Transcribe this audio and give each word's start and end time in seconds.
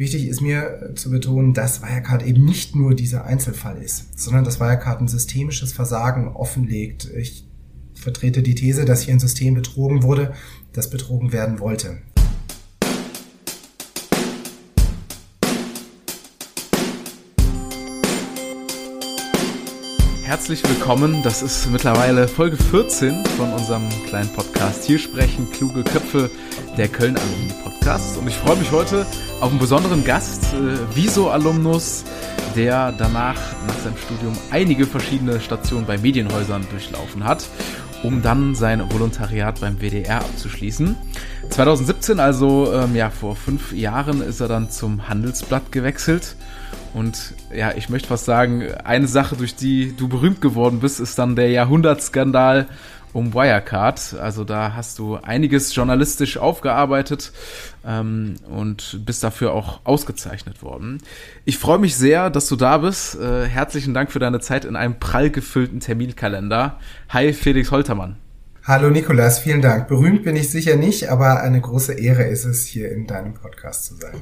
Wichtig 0.00 0.28
ist 0.28 0.40
mir 0.40 0.92
zu 0.94 1.10
betonen, 1.10 1.52
dass 1.52 1.82
Wirecard 1.82 2.22
eben 2.22 2.42
nicht 2.42 2.74
nur 2.74 2.94
dieser 2.94 3.26
Einzelfall 3.26 3.76
ist, 3.82 4.18
sondern 4.18 4.44
dass 4.44 4.58
Wirecard 4.58 5.02
ein 5.02 5.08
systemisches 5.08 5.74
Versagen 5.74 6.28
offenlegt. 6.28 7.10
Ich 7.18 7.44
vertrete 7.92 8.42
die 8.42 8.54
These, 8.54 8.86
dass 8.86 9.02
hier 9.02 9.12
ein 9.12 9.20
System 9.20 9.52
betrogen 9.52 10.02
wurde, 10.02 10.32
das 10.72 10.88
betrogen 10.88 11.34
werden 11.34 11.58
wollte. 11.58 11.98
Herzlich 20.30 20.62
willkommen. 20.62 21.24
Das 21.24 21.42
ist 21.42 21.68
mittlerweile 21.72 22.28
Folge 22.28 22.56
14 22.56 23.26
von 23.36 23.52
unserem 23.52 23.88
kleinen 24.06 24.32
Podcast. 24.32 24.84
Hier 24.84 25.00
sprechen 25.00 25.50
kluge 25.50 25.82
Köpfe 25.82 26.30
der 26.76 26.86
Köln 26.86 27.16
Alumni 27.16 27.52
Podcast. 27.64 28.16
Und 28.16 28.28
ich 28.28 28.36
freue 28.36 28.54
mich 28.54 28.70
heute 28.70 29.04
auf 29.40 29.50
einen 29.50 29.58
besonderen 29.58 30.04
Gast, 30.04 30.54
äh, 30.54 30.96
Viso-Alumnus, 30.96 32.04
der 32.54 32.92
danach 32.92 33.34
nach 33.66 33.78
seinem 33.80 33.96
Studium 33.96 34.38
einige 34.52 34.86
verschiedene 34.86 35.40
Stationen 35.40 35.84
bei 35.84 35.98
Medienhäusern 35.98 36.64
durchlaufen 36.70 37.24
hat, 37.24 37.48
um 38.04 38.22
dann 38.22 38.54
sein 38.54 38.88
Volontariat 38.92 39.58
beim 39.58 39.80
WDR 39.80 40.20
abzuschließen. 40.20 40.94
2017, 41.48 42.20
also 42.20 42.72
ähm, 42.72 42.94
ja 42.94 43.10
vor 43.10 43.34
fünf 43.34 43.72
Jahren, 43.72 44.22
ist 44.22 44.38
er 44.38 44.46
dann 44.46 44.70
zum 44.70 45.08
Handelsblatt 45.08 45.72
gewechselt 45.72 46.36
und 46.94 47.34
ja, 47.54 47.72
ich 47.76 47.88
möchte 47.88 48.08
fast 48.08 48.24
sagen, 48.24 48.64
eine 48.84 49.06
Sache, 49.06 49.36
durch 49.36 49.54
die 49.54 49.96
du 49.96 50.08
berühmt 50.08 50.40
geworden 50.40 50.80
bist, 50.80 51.00
ist 51.00 51.18
dann 51.18 51.36
der 51.36 51.50
Jahrhundertskandal 51.50 52.66
um 53.12 53.34
Wirecard. 53.34 54.16
Also 54.20 54.44
da 54.44 54.74
hast 54.74 54.98
du 54.98 55.16
einiges 55.16 55.74
journalistisch 55.74 56.38
aufgearbeitet 56.38 57.32
ähm, 57.86 58.36
und 58.48 59.00
bist 59.04 59.22
dafür 59.22 59.52
auch 59.52 59.80
ausgezeichnet 59.84 60.62
worden. 60.62 60.98
Ich 61.44 61.58
freue 61.58 61.78
mich 61.78 61.96
sehr, 61.96 62.30
dass 62.30 62.48
du 62.48 62.56
da 62.56 62.78
bist. 62.78 63.18
Äh, 63.18 63.46
herzlichen 63.46 63.94
Dank 63.94 64.10
für 64.10 64.18
deine 64.18 64.40
Zeit 64.40 64.64
in 64.64 64.76
einem 64.76 64.98
prall 64.98 65.30
gefüllten 65.30 65.80
Terminkalender. 65.80 66.78
Hi, 67.08 67.32
Felix 67.32 67.70
Holtermann. 67.70 68.16
Hallo 68.62 68.90
Nikolas, 68.90 69.38
vielen 69.38 69.62
Dank. 69.62 69.88
Berühmt 69.88 70.22
bin 70.22 70.36
ich 70.36 70.50
sicher 70.50 70.76
nicht, 70.76 71.08
aber 71.08 71.40
eine 71.40 71.60
große 71.60 71.94
Ehre 71.94 72.24
ist 72.24 72.44
es, 72.44 72.66
hier 72.66 72.92
in 72.92 73.06
deinem 73.06 73.32
Podcast 73.32 73.86
zu 73.86 73.94
sein. 73.94 74.20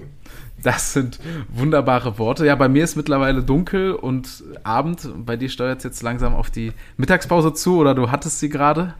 Das 0.63 0.93
sind 0.93 1.21
wunderbare 1.49 2.19
Worte. 2.19 2.45
Ja, 2.45 2.55
bei 2.55 2.69
mir 2.69 2.85
ist 2.85 2.97
mittlerweile 2.97 3.43
dunkel 3.43 3.93
und 3.93 4.43
Abend. 4.65 5.09
Bei 5.25 5.37
dir 5.37 5.49
steuert 5.49 5.79
es 5.79 5.85
jetzt 5.85 6.03
langsam 6.03 6.35
auf 6.35 6.51
die 6.51 6.73
Mittagspause 6.97 7.55
zu 7.55 7.79
oder 7.79 7.95
du 7.95 8.11
hattest 8.11 8.41
sie 8.41 8.49
gerade? 8.49 8.95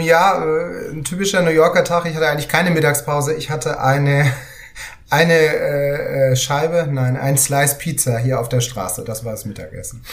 Ja, 0.00 0.44
äh, 0.44 0.90
ein 0.90 1.04
typischer 1.04 1.42
New 1.42 1.50
Yorker 1.50 1.84
Tag. 1.84 2.06
Ich 2.06 2.16
hatte 2.16 2.28
eigentlich 2.28 2.48
keine 2.48 2.70
Mittagspause. 2.70 3.34
Ich 3.34 3.50
hatte 3.50 3.80
eine 3.80 4.32
eine 5.12 5.34
äh, 5.34 6.30
äh, 6.32 6.36
Scheibe, 6.36 6.88
nein, 6.90 7.18
ein 7.18 7.36
Slice 7.36 7.76
Pizza 7.76 8.18
hier 8.18 8.40
auf 8.40 8.48
der 8.48 8.62
Straße. 8.62 9.04
Das 9.04 9.26
war 9.26 9.32
das 9.32 9.44
Mittagessen. 9.44 10.00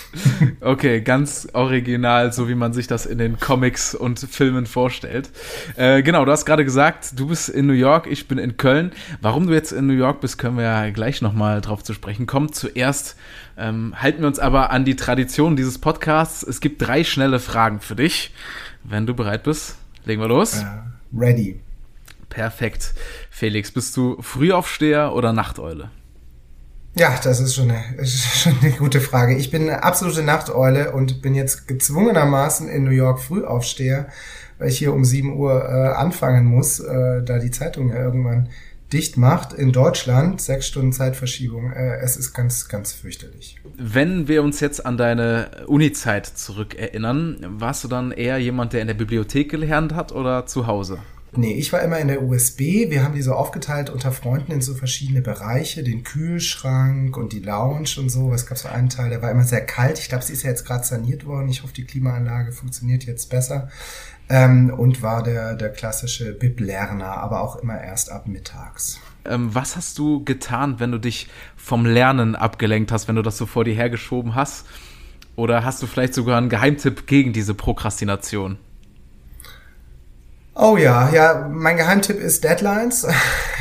Okay, 0.62 1.02
ganz 1.02 1.48
original, 1.54 2.34
so 2.34 2.50
wie 2.50 2.56
man 2.56 2.74
sich 2.74 2.88
das 2.88 3.06
in 3.06 3.18
den 3.18 3.40
Comics 3.40 3.96
und 3.96 4.20
Filmen 4.20 4.66
vorstellt. 4.66 5.30
Äh, 5.78 6.04
genau, 6.04 6.26
du 6.26 6.32
hast 6.32 6.46
gerade 6.46 6.66
gesagt, 6.66 7.18
du 7.18 7.28
bist 7.28 7.48
in 7.48 7.66
New 7.66 7.74
York, 7.74 8.08
ich 8.08 8.28
bin 8.28 8.38
in 8.38 8.58
Köln. 8.58 8.92
Warum 9.22 9.48
du 9.48 9.54
jetzt 9.54 9.72
in 9.72 9.88
New 9.88 9.94
York 9.94 10.20
bist, 10.20 10.38
können 10.38 10.58
wir 10.58 10.66
ja 10.66 10.90
gleich 10.90 11.22
nochmal 11.22 11.62
drauf 11.62 11.84
zu 11.84 11.94
sprechen 11.94 12.26
kommen. 12.26 12.52
Zuerst 12.52 13.16
ähm, 13.58 13.94
halten 13.96 14.22
wir 14.22 14.28
uns 14.28 14.40
aber 14.40 14.70
an 14.72 14.84
die 14.84 14.98
Tradition 14.98 15.56
dieses 15.56 15.78
Podcasts. 15.78 16.44
Es 16.44 16.60
gibt 16.60 16.82
drei 16.82 17.06
schnelle 17.06 17.40
Fragen 17.40 17.80
für 17.80 17.96
dich. 17.96 18.34
Wenn 18.84 19.06
du 19.06 19.14
bereit 19.14 19.44
bist, 19.44 19.78
legen 20.04 20.22
wir 20.22 20.28
los. 20.28 20.62
Uh, 20.62 21.20
ready. 21.20 21.62
Perfekt. 22.30 22.94
Felix, 23.30 23.72
bist 23.72 23.98
du 23.98 24.22
Frühaufsteher 24.22 25.14
oder 25.14 25.34
Nachteule? 25.34 25.90
Ja, 26.96 27.20
das 27.24 27.40
ist 27.40 27.56
schon 27.56 27.72
eine, 27.72 28.06
schon 28.06 28.56
eine 28.62 28.72
gute 28.72 29.02
Frage. 29.02 29.36
Ich 29.36 29.52
bin 29.52 29.64
eine 29.64 29.84
absolute 29.84 30.24
Nachteule 30.24 30.92
und 30.92 31.22
bin 31.22 31.36
jetzt 31.36 31.68
gezwungenermaßen 31.68 32.68
in 32.68 32.84
New 32.84 32.92
York 32.92 33.22
Frühaufsteher, 33.22 34.08
weil 34.58 34.70
ich 34.70 34.78
hier 34.78 34.94
um 34.94 35.06
7 35.06 35.38
Uhr 35.38 35.64
äh, 35.64 35.96
anfangen 35.96 36.46
muss, 36.46 36.80
äh, 36.80 37.24
da 37.24 37.40
die 37.40 37.52
Zeitung 37.52 37.90
ja 37.90 38.04
irgendwann 38.04 38.50
dicht 38.92 39.18
macht. 39.18 39.54
In 39.54 39.72
Deutschland 39.72 40.42
sechs 40.42 40.68
Stunden 40.68 40.92
Zeitverschiebung. 40.92 41.72
Äh, 41.72 41.98
es 42.00 42.18
ist 42.18 42.34
ganz, 42.34 42.68
ganz 42.68 42.92
fürchterlich. 42.92 43.58
Wenn 43.78 44.28
wir 44.28 44.44
uns 44.44 44.60
jetzt 44.60 44.86
an 44.86 44.98
deine 44.98 45.52
Uni-Zeit 45.68 46.26
zurückerinnern, 46.26 47.38
warst 47.60 47.84
du 47.84 47.88
dann 47.88 48.12
eher 48.12 48.40
jemand, 48.40 48.74
der 48.74 48.82
in 48.82 48.88
der 48.88 48.96
Bibliothek 48.96 49.50
gelernt 49.50 49.94
hat 49.94 50.12
oder 50.12 50.48
zu 50.48 50.68
Hause? 50.68 51.00
Nee, 51.36 51.54
ich 51.54 51.72
war 51.72 51.82
immer 51.82 52.00
in 52.00 52.08
der 52.08 52.24
USB. 52.24 52.90
Wir 52.90 53.04
haben 53.04 53.14
die 53.14 53.22
so 53.22 53.34
aufgeteilt 53.34 53.90
unter 53.90 54.12
Freunden 54.12 54.52
in 54.52 54.62
so 54.62 54.74
verschiedene 54.74 55.22
Bereiche, 55.22 55.84
den 55.84 56.04
Kühlschrank 56.04 57.16
und 57.18 57.34
die 57.34 57.40
Lounge 57.40 57.90
und 58.00 58.10
so. 58.10 58.34
Es 58.34 58.48
gab 58.48 58.58
so 58.58 58.68
einen 58.68 58.90
Teil, 58.90 59.10
der 59.10 59.22
war 59.22 59.30
immer 59.30 59.44
sehr 59.44 59.66
kalt. 59.66 60.00
Ich 60.00 60.10
glaube, 60.10 60.24
sie 60.24 60.34
ist 60.34 60.44
ja 60.44 60.50
jetzt 60.50 60.66
gerade 60.66 60.84
saniert 60.84 61.26
worden. 61.26 61.50
Ich 61.50 61.62
hoffe, 61.62 61.74
die 61.74 61.86
Klimaanlage 61.86 62.52
funktioniert 62.52 63.06
jetzt 63.06 63.30
besser. 63.30 63.70
Ähm, 64.28 64.72
und 64.76 65.02
war 65.02 65.24
der, 65.24 65.56
der 65.56 65.70
klassische 65.70 66.34
Bib-Lerner, 66.34 67.18
aber 67.18 67.42
auch 67.42 67.58
immer 67.58 67.80
erst 67.80 68.12
ab 68.12 68.28
mittags. 68.28 69.00
Ähm, 69.26 69.54
was 69.54 69.76
hast 69.76 69.98
du 69.98 70.24
getan, 70.24 70.80
wenn 70.80 70.92
du 70.92 71.00
dich 71.00 71.30
vom 71.56 71.86
Lernen 71.86 72.36
abgelenkt 72.36 72.92
hast, 72.92 73.08
wenn 73.08 73.16
du 73.16 73.22
das 73.22 73.38
so 73.38 73.46
vor 73.46 73.66
dir 73.66 73.74
hergeschoben 73.76 74.36
hast? 74.36 74.66
Oder 75.36 75.64
hast 75.64 75.82
du 75.82 75.88
vielleicht 75.88 76.14
sogar 76.14 76.38
einen 76.38 76.50
Geheimtipp 76.50 77.08
gegen 77.08 77.34
diese 77.34 77.54
Prokrastination? 77.54 78.58
Oh 80.62 80.76
ja, 80.76 81.10
ja, 81.14 81.50
mein 81.50 81.78
Geheimtipp 81.78 82.20
ist 82.20 82.44
Deadlines. 82.44 83.08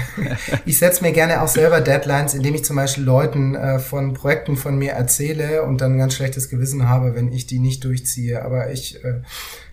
ich 0.67 0.79
setze 0.79 1.05
mir 1.05 1.13
gerne 1.13 1.43
auch 1.43 1.47
selber 1.47 1.81
Deadlines, 1.81 2.35
indem 2.35 2.57
ich 2.57 2.65
zum 2.65 2.75
Beispiel 2.75 3.05
Leuten 3.05 3.55
äh, 3.55 3.79
von 3.79 4.15
Projekten 4.15 4.57
von 4.57 4.77
mir 4.77 4.95
erzähle 4.95 5.63
und 5.63 5.81
dann 5.81 5.93
ein 5.93 5.99
ganz 5.99 6.15
schlechtes 6.15 6.49
Gewissen 6.49 6.89
habe, 6.89 7.15
wenn 7.15 7.33
ich 7.33 7.47
die 7.47 7.61
nicht 7.61 7.85
durchziehe. 7.85 8.43
Aber 8.43 8.73
ich 8.73 9.05
äh, 9.05 9.21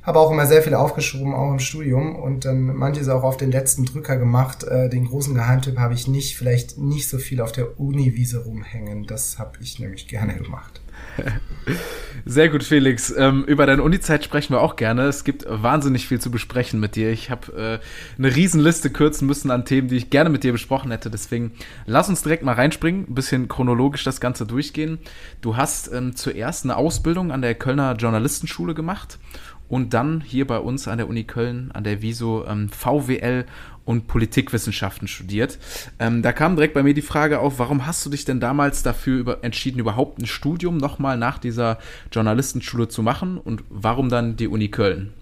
habe 0.03 0.19
auch 0.19 0.29
immer 0.29 0.45
sehr 0.45 0.61
viel 0.61 0.75
aufgeschoben, 0.75 1.33
auch 1.33 1.49
im 1.49 1.57
Studium 1.57 2.15
und 2.15 2.45
dann 2.45 2.61
manches 2.75 3.09
auch 3.09 3.23
auf 3.23 3.37
den 3.37 3.51
letzten 3.51 3.85
Drücker 3.85 4.17
gemacht. 4.17 4.63
Äh, 4.63 4.89
den 4.89 5.07
großen 5.07 5.33
Geheimtipp 5.33 5.79
habe 5.79 5.95
ich 5.95 6.07
nicht, 6.07 6.37
vielleicht 6.37 6.77
nicht 6.77 7.09
so 7.09 7.17
viel 7.17 7.41
auf 7.41 7.51
der 7.51 7.79
Uniwiese 7.79 8.43
rumhängen. 8.43 9.07
Das 9.07 9.39
habe 9.39 9.57
ich 9.61 9.79
nämlich 9.79 10.07
gerne 10.07 10.35
gemacht. 10.35 10.79
Sehr 12.27 12.49
gut, 12.49 12.63
Felix. 12.63 13.13
Ähm, 13.15 13.43
über 13.45 13.67
deine 13.67 13.83
Uni-Zeit 13.83 14.23
sprechen 14.23 14.53
wir 14.53 14.61
auch 14.61 14.75
gerne. 14.77 15.03
Es 15.03 15.23
gibt 15.23 15.45
wahnsinnig 15.47 16.07
viel 16.07 16.19
zu 16.19 16.31
besprechen 16.31 16.79
mit 16.79 16.95
dir. 16.95 17.11
Ich 17.11 17.29
habe 17.29 17.79
äh, 17.81 18.17
eine 18.17 18.35
Riesenliste 18.35 18.89
kürzen 18.89 19.27
müssen 19.27 19.51
an 19.51 19.65
Themen, 19.65 19.89
die 19.89 19.97
ich 19.97 20.09
gerne 20.09 20.31
mit 20.31 20.43
dir 20.43 20.51
besprochen 20.51 20.89
hätte. 20.89 21.11
Deswegen 21.11 21.51
lass 21.85 22.09
uns 22.09 22.23
direkt 22.23 22.43
mal 22.43 22.55
reinspringen, 22.55 23.05
ein 23.09 23.13
bisschen 23.13 23.47
chronologisch 23.47 24.03
das 24.03 24.19
Ganze 24.19 24.47
durchgehen. 24.47 24.97
Du 25.41 25.55
hast 25.55 25.91
ähm, 25.93 26.15
zuerst 26.15 26.63
eine 26.63 26.77
Ausbildung 26.77 27.31
an 27.31 27.43
der 27.43 27.53
Kölner 27.53 27.93
Journalistenschule 27.93 28.73
gemacht 28.73 29.19
und 29.67 29.93
dann 29.93 30.21
hier 30.21 30.47
bei 30.47 30.57
uns 30.57 30.87
an 30.87 30.97
der 30.97 31.07
Uni 31.07 31.23
Köln, 31.23 31.71
an 31.73 31.83
der 31.83 32.01
Viso 32.01 32.45
ähm, 32.47 32.69
VWL 32.69 33.45
und 33.85 34.07
Politikwissenschaften 34.07 35.07
studiert. 35.07 35.57
Ähm, 35.99 36.21
da 36.21 36.33
kam 36.33 36.55
direkt 36.55 36.73
bei 36.73 36.83
mir 36.83 36.93
die 36.93 37.01
Frage 37.01 37.39
auf, 37.39 37.59
warum 37.59 37.85
hast 37.85 38.05
du 38.05 38.09
dich 38.09 38.25
denn 38.25 38.39
damals 38.39 38.83
dafür 38.83 39.19
über, 39.19 39.43
entschieden, 39.43 39.79
überhaupt 39.79 40.19
ein 40.19 40.25
Studium 40.25 40.77
nochmal 40.77 41.17
nach 41.17 41.37
dieser 41.37 41.77
Journalistenschule 42.11 42.87
zu 42.87 43.03
machen 43.03 43.37
und 43.37 43.63
warum 43.69 44.09
dann 44.09 44.35
die 44.35 44.47
Uni 44.47 44.69
Köln? 44.69 45.13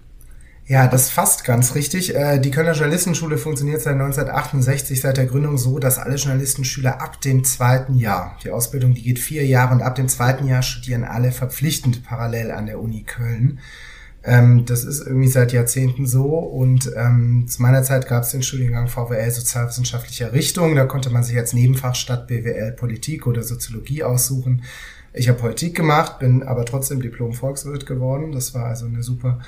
Ja, 0.66 0.86
das 0.86 1.10
fasst 1.10 1.44
ganz 1.44 1.74
richtig. 1.74 2.14
Äh, 2.14 2.38
die 2.38 2.50
Kölner 2.50 2.72
Journalistenschule 2.72 3.36
funktioniert 3.36 3.82
seit 3.82 3.94
1968, 3.94 4.98
seit 4.98 5.18
der 5.18 5.26
Gründung 5.26 5.58
so, 5.58 5.78
dass 5.78 5.98
alle 5.98 6.14
Journalistenschüler 6.14 7.02
ab 7.02 7.20
dem 7.20 7.44
zweiten 7.44 7.96
Jahr, 7.96 8.38
die 8.42 8.50
Ausbildung, 8.50 8.94
die 8.94 9.02
geht 9.02 9.18
vier 9.18 9.44
Jahre 9.44 9.74
und 9.74 9.82
ab 9.82 9.94
dem 9.94 10.08
zweiten 10.08 10.46
Jahr 10.46 10.62
studieren 10.62 11.04
alle 11.04 11.32
verpflichtend 11.32 12.02
parallel 12.02 12.50
an 12.50 12.64
der 12.64 12.80
Uni 12.80 13.02
Köln. 13.02 13.58
Ähm, 14.26 14.64
das 14.64 14.84
ist 14.84 15.06
irgendwie 15.06 15.28
seit 15.28 15.52
Jahrzehnten 15.52 16.06
so 16.06 16.24
und 16.38 16.90
ähm, 16.96 17.46
zu 17.46 17.60
meiner 17.60 17.82
Zeit 17.82 18.08
gab 18.08 18.22
es 18.22 18.30
den 18.30 18.42
Studiengang 18.42 18.88
VWL 18.88 19.30
sozialwissenschaftlicher 19.30 20.32
Richtung. 20.32 20.74
Da 20.74 20.86
konnte 20.86 21.10
man 21.10 21.22
sich 21.22 21.36
als 21.36 21.52
Nebenfach 21.52 21.94
statt 21.94 22.26
BWL 22.26 22.72
Politik 22.72 23.26
oder 23.26 23.42
Soziologie 23.42 24.02
aussuchen. 24.02 24.62
Ich 25.12 25.28
habe 25.28 25.38
Politik 25.38 25.76
gemacht, 25.76 26.18
bin 26.18 26.42
aber 26.42 26.64
trotzdem 26.64 27.02
Diplom-Volkswirt 27.02 27.86
geworden. 27.86 28.32
Das 28.32 28.54
war 28.54 28.64
also 28.64 28.86
eine 28.86 29.02
super 29.02 29.40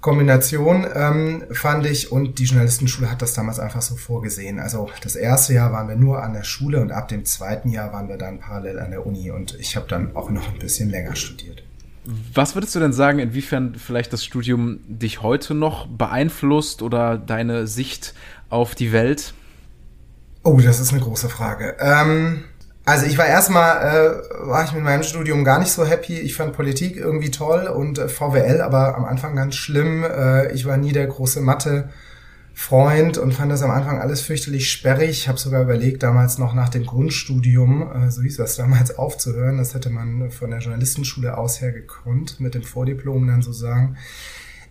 Kombination, 0.00 0.86
ähm, 0.94 1.44
fand 1.50 1.84
ich. 1.84 2.12
Und 2.12 2.38
die 2.38 2.44
Journalistenschule 2.44 3.10
hat 3.10 3.20
das 3.20 3.34
damals 3.34 3.58
einfach 3.58 3.82
so 3.82 3.96
vorgesehen. 3.96 4.60
Also 4.60 4.88
das 5.02 5.16
erste 5.16 5.54
Jahr 5.54 5.72
waren 5.72 5.88
wir 5.88 5.96
nur 5.96 6.22
an 6.22 6.34
der 6.34 6.44
Schule 6.44 6.80
und 6.80 6.92
ab 6.92 7.08
dem 7.08 7.24
zweiten 7.24 7.68
Jahr 7.68 7.92
waren 7.92 8.08
wir 8.08 8.16
dann 8.16 8.38
parallel 8.38 8.78
an 8.78 8.90
der 8.92 9.04
Uni. 9.04 9.30
Und 9.32 9.58
ich 9.58 9.74
habe 9.74 9.86
dann 9.88 10.14
auch 10.14 10.30
noch 10.30 10.52
ein 10.52 10.58
bisschen 10.58 10.88
länger 10.88 11.16
studiert. 11.16 11.64
Was 12.04 12.54
würdest 12.54 12.74
du 12.74 12.80
denn 12.80 12.92
sagen, 12.92 13.18
inwiefern 13.18 13.76
vielleicht 13.76 14.12
das 14.12 14.24
Studium 14.24 14.80
dich 14.86 15.22
heute 15.22 15.54
noch 15.54 15.86
beeinflusst 15.86 16.82
oder 16.82 17.16
deine 17.16 17.66
Sicht 17.66 18.14
auf 18.50 18.74
die 18.74 18.92
Welt? 18.92 19.32
Oh, 20.42 20.60
das 20.60 20.80
ist 20.80 20.92
eine 20.92 21.00
große 21.00 21.30
Frage. 21.30 21.76
Ähm, 21.80 22.44
also 22.84 23.06
ich 23.06 23.16
war 23.16 23.24
erstmal, 23.24 23.78
äh, 23.78 24.46
war 24.46 24.64
ich 24.64 24.72
mit 24.72 24.84
meinem 24.84 25.02
Studium 25.02 25.42
gar 25.42 25.58
nicht 25.58 25.72
so 25.72 25.86
happy. 25.86 26.18
Ich 26.20 26.36
fand 26.36 26.52
Politik 26.52 26.96
irgendwie 26.96 27.30
toll 27.30 27.66
und 27.66 27.98
äh, 27.98 28.08
VWL 28.08 28.60
aber 28.60 28.96
am 28.96 29.06
Anfang 29.06 29.34
ganz 29.34 29.54
schlimm. 29.54 30.04
Äh, 30.04 30.52
ich 30.52 30.66
war 30.66 30.76
nie 30.76 30.92
der 30.92 31.06
große 31.06 31.40
Mathe. 31.40 31.88
Freund 32.56 33.18
und 33.18 33.32
fand 33.32 33.50
das 33.50 33.62
am 33.62 33.72
Anfang 33.72 34.00
alles 34.00 34.20
fürchterlich 34.20 34.70
sperrig. 34.70 35.10
Ich 35.10 35.28
habe 35.28 35.38
sogar 35.38 35.62
überlegt, 35.62 36.04
damals 36.04 36.38
noch 36.38 36.54
nach 36.54 36.68
dem 36.68 36.86
Grundstudium, 36.86 37.82
äh, 37.92 38.10
so 38.12 38.22
hieß 38.22 38.36
das 38.36 38.54
damals, 38.54 38.96
aufzuhören. 38.98 39.58
Das 39.58 39.74
hätte 39.74 39.90
man 39.90 40.30
von 40.30 40.50
der 40.50 40.60
Journalistenschule 40.60 41.36
aus 41.36 41.60
her 41.60 41.72
gekonnt, 41.72 42.38
mit 42.38 42.54
dem 42.54 42.62
Vordiplom 42.62 43.26
dann 43.26 43.42
so 43.42 43.52
sagen. 43.52 43.96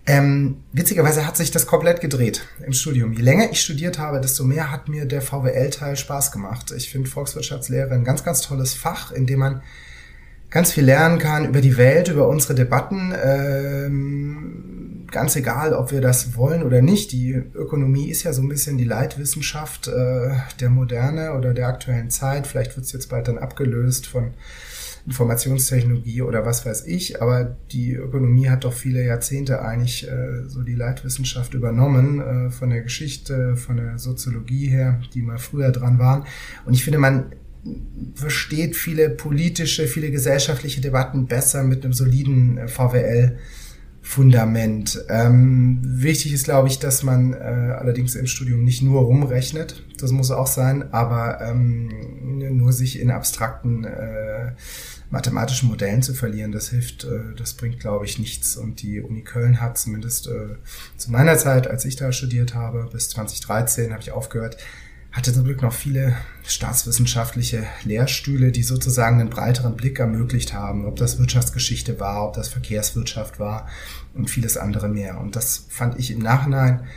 Ähm, 0.06 0.64
witzigerweise 0.72 1.28
hat 1.28 1.38
sich 1.38 1.52
das 1.52 1.68
komplett 1.68 2.00
gedreht 2.00 2.46
im 2.66 2.74
Studium. 2.74 3.14
Je 3.14 3.22
länger 3.22 3.52
ich 3.52 3.62
studiert 3.62 4.00
habe, 4.00 4.20
desto 4.20 4.46
mehr 4.46 4.72
hat 4.72 4.88
mir 4.88 5.06
der 5.06 5.22
VWL-Teil 5.22 5.98
Spaß 5.98 6.32
gemacht. 6.32 6.74
Ich 6.76 6.90
finde 6.90 7.10
Volkswirtschaftslehre 7.10 7.94
ein 7.94 8.04
ganz, 8.06 8.24
ganz 8.24 8.42
tolles 8.42 8.74
Fach, 8.74 9.12
in 9.12 9.28
dem 9.28 9.40
man 9.40 9.62
ganz 10.50 10.72
viel 10.72 10.86
lernen 10.86 11.20
kann 11.20 11.46
über 11.46 11.62
die 11.62 11.78
Welt, 11.78 12.10
über 12.10 12.28
unsere 12.28 12.56
Debatten. 12.56 13.14
Ähm, 13.22 15.03
ganz 15.14 15.36
egal, 15.38 15.74
ob 15.74 15.92
wir 15.92 16.02
das 16.02 16.36
wollen 16.36 16.64
oder 16.64 16.82
nicht. 16.82 17.14
Die 17.14 17.32
Ökonomie 17.32 18.10
ist 18.10 18.24
ja 18.24 18.34
so 18.34 18.42
ein 18.42 18.50
bisschen 18.50 18.78
die 18.78 18.84
Leitwissenschaft 18.84 19.88
äh, 19.88 20.32
der 20.60 20.70
Moderne 20.70 21.34
oder 21.34 21.54
der 21.54 21.68
aktuellen 21.68 22.10
Zeit. 22.10 22.48
Vielleicht 22.48 22.76
wird 22.76 22.86
es 22.86 22.92
jetzt 22.92 23.10
bald 23.10 23.30
dann 23.30 23.38
abgelöst 23.38 24.08
von 24.08 24.34
Informationstechnologie 25.06 26.22
oder 26.22 26.46
was 26.46 26.66
weiß 26.66 26.86
ich, 26.88 27.22
aber 27.22 27.58
die 27.72 27.94
Ökonomie 27.94 28.50
hat 28.50 28.64
doch 28.64 28.74
viele 28.74 29.04
Jahrzehnte 29.04 29.62
eigentlich 29.62 30.08
äh, 30.08 30.48
so 30.48 30.62
die 30.62 30.76
Leitwissenschaft 30.76 31.54
übernommen, 31.54 32.22
äh, 32.22 32.50
von 32.50 32.70
der 32.70 32.82
Geschichte, 32.82 33.56
von 33.58 33.78
der 33.78 33.98
Soziologie 33.98 34.68
her, 34.68 35.02
die 35.14 35.22
mal 35.22 35.38
früher 35.38 35.72
dran 35.72 36.00
waren. 36.00 36.26
Und 36.66 36.74
ich 36.74 36.84
finde, 36.84 37.00
man 37.00 37.34
versteht 38.16 38.76
viele 38.76 39.10
politische, 39.10 39.88
viele 39.88 40.10
gesellschaftliche 40.10 40.82
Debatten 40.82 41.28
besser 41.28 41.64
mit 41.64 41.84
einem 41.84 41.94
soliden 41.94 42.58
äh, 42.58 42.68
VWL. 42.68 43.38
Fundament. 44.06 45.04
Ähm, 45.08 45.80
wichtig 45.82 46.34
ist, 46.34 46.44
glaube 46.44 46.68
ich, 46.68 46.78
dass 46.78 47.04
man 47.04 47.34
äh, 47.34 47.38
allerdings 47.38 48.16
im 48.16 48.28
Studium 48.28 48.64
nicht 48.64 48.84
nur 48.84 49.02
rumrechnet, 49.02 49.82
das 49.98 50.12
muss 50.12 50.30
auch 50.30 50.46
sein, 50.46 50.94
aber 50.94 51.40
ähm, 51.42 52.58
nur 52.58 52.74
sich 52.74 53.00
in 53.00 53.10
abstrakten 53.10 53.86
äh, 53.86 54.52
mathematischen 55.10 55.70
Modellen 55.70 56.02
zu 56.02 56.14
verlieren, 56.14 56.52
das 56.52 56.70
hilft, 56.70 57.06
äh, 57.06 57.34
das 57.38 57.54
bringt, 57.54 57.80
glaube 57.80 58.04
ich, 58.04 58.20
nichts. 58.20 58.58
Und 58.58 58.82
die 58.82 59.00
Uni 59.00 59.22
Köln 59.22 59.62
hat 59.62 59.78
zumindest 59.78 60.28
äh, 60.28 60.58
zu 60.98 61.10
meiner 61.10 61.38
Zeit, 61.38 61.68
als 61.68 61.86
ich 61.86 61.96
da 61.96 62.12
studiert 62.12 62.54
habe, 62.54 62.90
bis 62.92 63.10
2013 63.10 63.94
habe 63.94 64.02
ich 64.02 64.12
aufgehört, 64.12 64.58
hatte 65.14 65.32
zum 65.32 65.44
Glück 65.44 65.62
noch 65.62 65.74
viele 65.74 66.16
staatswissenschaftliche 66.44 67.66
Lehrstühle, 67.84 68.52
die 68.52 68.64
sozusagen 68.64 69.20
einen 69.20 69.30
breiteren 69.30 69.78
Blick 69.78 70.00
ermöglicht 70.00 70.54
haben, 70.54 70.86
ob 70.86 70.96
das 70.96 71.20
Wirtschaftsgeschichte 71.20 72.00
war, 72.00 72.28
ob 72.28 72.34
das 72.34 72.50
Verkehrswirtschaft 72.50 73.40
war 73.40 73.68
und 74.16 74.30
vieles 74.30 74.58
andere 74.58 74.90
mehr. 74.90 75.22
Und 75.22 75.36
das 75.36 75.68
fand 75.70 76.00
ich 76.00 76.10
im 76.10 76.20
Nachhinein 76.20 76.88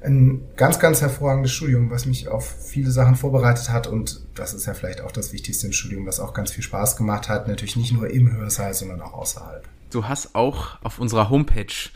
ein 0.00 0.42
ganz, 0.56 0.78
ganz 0.78 1.00
hervorragendes 1.00 1.52
Studium, 1.52 1.90
was 1.90 2.06
mich 2.06 2.28
auf 2.28 2.46
viele 2.46 2.92
Sachen 2.92 3.16
vorbereitet 3.16 3.70
hat. 3.70 3.88
Und 3.88 4.20
das 4.36 4.54
ist 4.54 4.66
ja 4.66 4.74
vielleicht 4.74 5.00
auch 5.00 5.10
das 5.10 5.32
Wichtigste 5.32 5.66
im 5.66 5.72
Studium, 5.72 6.06
was 6.06 6.20
auch 6.20 6.34
ganz 6.34 6.52
viel 6.52 6.62
Spaß 6.62 6.96
gemacht 6.96 7.28
hat. 7.28 7.48
Natürlich 7.48 7.74
nicht 7.74 7.92
nur 7.92 8.08
im 8.08 8.30
Hörsaal, 8.30 8.74
sondern 8.74 9.00
auch 9.02 9.14
außerhalb. 9.14 9.66
Du 9.90 10.06
hast 10.06 10.36
auch 10.36 10.80
auf 10.84 11.00
unserer 11.00 11.30
Homepage 11.30 11.90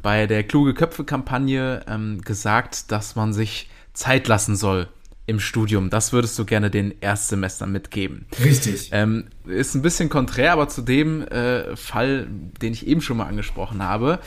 bei 0.00 0.26
der 0.26 0.44
Kluge 0.44 0.72
Köpfe-Kampagne 0.72 1.84
ähm, 1.86 2.22
gesagt, 2.22 2.90
dass 2.90 3.16
man 3.16 3.34
sich 3.34 3.68
Zeit 3.92 4.26
lassen 4.26 4.56
soll 4.56 4.88
im 5.30 5.40
Studium. 5.40 5.90
Das 5.90 6.12
würdest 6.12 6.38
du 6.38 6.44
gerne 6.44 6.70
den 6.70 6.92
Erstsemestern 7.00 7.70
mitgeben. 7.70 8.26
Richtig. 8.44 8.90
Ähm, 8.92 9.26
ist 9.46 9.74
ein 9.74 9.82
bisschen 9.82 10.08
konträr, 10.08 10.52
aber 10.52 10.68
zu 10.68 10.82
dem 10.82 11.22
äh, 11.22 11.76
Fall, 11.76 12.26
den 12.60 12.72
ich 12.72 12.86
eben 12.86 13.00
schon 13.00 13.16
mal 13.16 13.26
angesprochen 13.26 13.82
habe, 13.82 14.18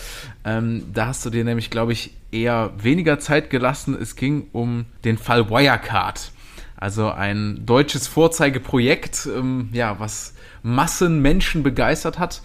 ähm, 0.46 0.86
da 0.94 1.08
hast 1.08 1.26
du 1.26 1.30
dir 1.30 1.44
nämlich, 1.44 1.70
glaube 1.70 1.92
ich, 1.92 2.16
eher 2.32 2.72
weniger 2.78 3.20
Zeit 3.20 3.50
gelassen. 3.50 3.98
Es 4.00 4.16
ging 4.16 4.48
um 4.54 4.86
den 5.04 5.18
Fall 5.18 5.50
Wirecard. 5.50 6.32
Also 6.78 7.12
ein 7.12 7.66
deutsches 7.66 8.08
Vorzeigeprojekt, 8.08 9.28
ähm, 9.28 9.70
ja, 9.74 10.00
was 10.00 10.34
Massen 10.64 11.22
Menschen 11.22 11.64
begeistert 11.64 12.18
hat. 12.18 12.42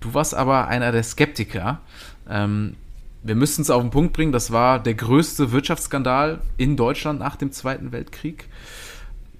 Du 0.00 0.12
warst 0.12 0.34
aber 0.34 0.68
einer 0.68 0.92
der 0.92 1.02
Skeptiker. 1.02 1.80
Ähm, 2.28 2.76
wir 3.22 3.34
müssen 3.34 3.62
es 3.62 3.70
auf 3.70 3.82
den 3.82 3.90
Punkt 3.90 4.12
bringen, 4.12 4.32
das 4.32 4.50
war 4.50 4.82
der 4.82 4.94
größte 4.94 5.52
Wirtschaftsskandal 5.52 6.40
in 6.56 6.76
Deutschland 6.76 7.20
nach 7.20 7.36
dem 7.36 7.52
Zweiten 7.52 7.92
Weltkrieg. 7.92 8.48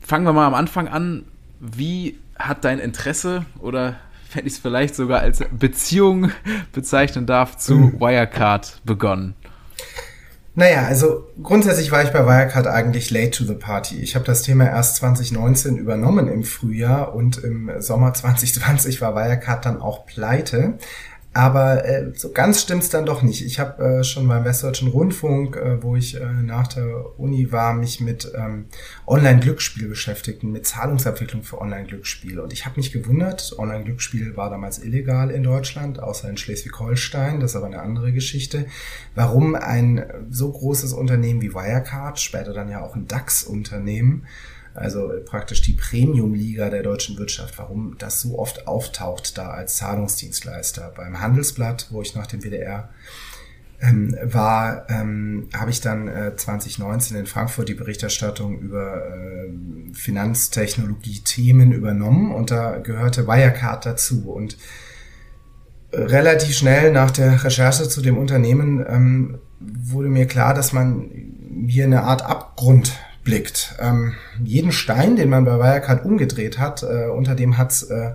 Fangen 0.00 0.24
wir 0.24 0.32
mal 0.32 0.46
am 0.46 0.54
Anfang 0.54 0.88
an. 0.88 1.24
Wie 1.60 2.18
hat 2.38 2.64
dein 2.64 2.78
Interesse 2.78 3.44
oder 3.58 3.96
wenn 4.34 4.46
ich 4.46 4.54
es 4.54 4.58
vielleicht 4.58 4.94
sogar 4.94 5.20
als 5.20 5.42
Beziehung 5.50 6.30
bezeichnen 6.72 7.26
darf, 7.26 7.56
zu 7.56 7.74
mhm. 7.74 8.00
Wirecard 8.00 8.80
begonnen? 8.84 9.34
Naja, 10.54 10.84
also 10.84 11.26
grundsätzlich 11.42 11.90
war 11.92 12.04
ich 12.04 12.10
bei 12.10 12.26
Wirecard 12.26 12.66
eigentlich 12.66 13.10
late 13.10 13.30
to 13.30 13.44
the 13.44 13.54
party. 13.54 14.02
Ich 14.02 14.14
habe 14.14 14.26
das 14.26 14.42
Thema 14.42 14.66
erst 14.66 14.96
2019 14.96 15.78
übernommen 15.78 16.28
im 16.28 16.44
Frühjahr 16.44 17.14
und 17.14 17.38
im 17.38 17.70
Sommer 17.78 18.12
2020 18.12 19.00
war 19.00 19.14
Wirecard 19.14 19.64
dann 19.64 19.80
auch 19.80 20.04
pleite. 20.04 20.74
Aber 21.34 21.86
äh, 21.86 22.12
so 22.14 22.30
ganz 22.30 22.60
stimmt's 22.60 22.90
dann 22.90 23.06
doch 23.06 23.22
nicht. 23.22 23.42
Ich 23.42 23.58
habe 23.58 23.82
äh, 23.82 24.04
schon 24.04 24.28
beim 24.28 24.44
Westdeutschen 24.44 24.88
Rundfunk, 24.88 25.56
äh, 25.56 25.82
wo 25.82 25.96
ich 25.96 26.20
äh, 26.20 26.24
nach 26.26 26.68
der 26.68 27.18
Uni 27.18 27.50
war, 27.50 27.72
mich 27.72 28.00
mit 28.00 28.30
ähm, 28.36 28.66
Online-Glücksspiel 29.06 29.88
beschäftigt, 29.88 30.42
mit 30.42 30.66
Zahlungsabwicklung 30.66 31.42
für 31.42 31.58
Online-Glücksspiel. 31.58 32.38
Und 32.38 32.52
ich 32.52 32.66
habe 32.66 32.76
mich 32.76 32.92
gewundert, 32.92 33.54
Online-Glücksspiel 33.58 34.36
war 34.36 34.50
damals 34.50 34.78
illegal 34.78 35.30
in 35.30 35.42
Deutschland, 35.42 36.02
außer 36.02 36.28
in 36.28 36.36
Schleswig-Holstein, 36.36 37.40
das 37.40 37.52
ist 37.52 37.56
aber 37.56 37.66
eine 37.66 37.80
andere 37.80 38.12
Geschichte, 38.12 38.66
warum 39.14 39.54
ein 39.54 40.04
so 40.28 40.52
großes 40.52 40.92
Unternehmen 40.92 41.40
wie 41.40 41.54
Wirecard, 41.54 42.20
später 42.20 42.52
dann 42.52 42.70
ja 42.70 42.82
auch 42.82 42.94
ein 42.94 43.08
DAX-Unternehmen, 43.08 44.26
also 44.74 45.12
praktisch 45.24 45.62
die 45.62 45.72
Premium-Liga 45.72 46.70
der 46.70 46.82
deutschen 46.82 47.18
Wirtschaft, 47.18 47.58
warum 47.58 47.96
das 47.98 48.20
so 48.20 48.38
oft 48.38 48.66
auftaucht 48.66 49.36
da 49.36 49.50
als 49.50 49.76
Zahlungsdienstleister. 49.76 50.92
Beim 50.96 51.20
Handelsblatt, 51.20 51.88
wo 51.90 52.02
ich 52.02 52.14
nach 52.14 52.26
dem 52.26 52.42
WDR 52.42 52.88
ähm, 53.80 54.16
war, 54.22 54.88
ähm, 54.88 55.48
habe 55.54 55.70
ich 55.70 55.80
dann 55.80 56.08
äh, 56.08 56.36
2019 56.36 57.16
in 57.16 57.26
Frankfurt 57.26 57.68
die 57.68 57.74
Berichterstattung 57.74 58.60
über 58.60 59.04
äh, 59.04 59.50
Finanztechnologie-Themen 59.92 61.72
übernommen 61.72 62.32
und 62.32 62.50
da 62.50 62.78
gehörte 62.78 63.26
Wirecard 63.26 63.84
dazu 63.84 64.30
und 64.30 64.56
relativ 65.92 66.56
schnell 66.56 66.92
nach 66.92 67.10
der 67.10 67.44
Recherche 67.44 67.88
zu 67.88 68.00
dem 68.00 68.16
Unternehmen 68.16 68.84
ähm, 68.88 69.38
wurde 69.60 70.08
mir 70.08 70.26
klar, 70.26 70.54
dass 70.54 70.72
man 70.72 71.10
hier 71.66 71.84
eine 71.84 72.02
Art 72.02 72.22
Abgrund 72.22 72.92
blickt. 73.24 73.76
Ähm, 73.80 74.14
jeden 74.42 74.72
Stein, 74.72 75.16
den 75.16 75.30
man 75.30 75.44
bei 75.44 75.58
Wirecard 75.58 76.04
umgedreht 76.04 76.58
hat, 76.58 76.82
äh, 76.82 77.06
unter 77.06 77.34
dem 77.34 77.58
hat's 77.58 77.82
äh, 77.84 78.12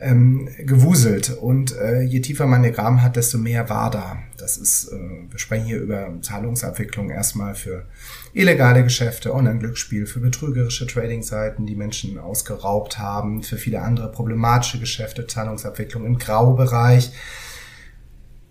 ähm, 0.00 0.48
gewuselt. 0.58 1.30
Und 1.30 1.76
äh, 1.76 2.02
je 2.02 2.20
tiefer 2.20 2.46
man 2.46 2.62
gegraben 2.62 3.02
hat, 3.02 3.16
desto 3.16 3.38
mehr 3.38 3.68
war 3.68 3.90
da. 3.90 4.18
Das 4.38 4.56
ist, 4.56 4.88
äh, 4.88 4.96
wir 5.30 5.38
sprechen 5.38 5.66
hier 5.66 5.80
über 5.80 6.08
Zahlungsabwicklung 6.22 7.10
erstmal 7.10 7.54
für 7.54 7.84
illegale 8.32 8.82
Geschäfte, 8.82 9.34
Online-Glücksspiel, 9.34 10.06
für 10.06 10.20
betrügerische 10.20 10.86
Trading-Seiten, 10.86 11.66
die 11.66 11.76
Menschen 11.76 12.18
ausgeraubt 12.18 12.98
haben, 12.98 13.42
für 13.42 13.56
viele 13.56 13.82
andere 13.82 14.10
problematische 14.10 14.80
Geschäfte, 14.80 15.26
Zahlungsabwicklung 15.26 16.04
im 16.06 16.18
Graubereich. 16.18 17.12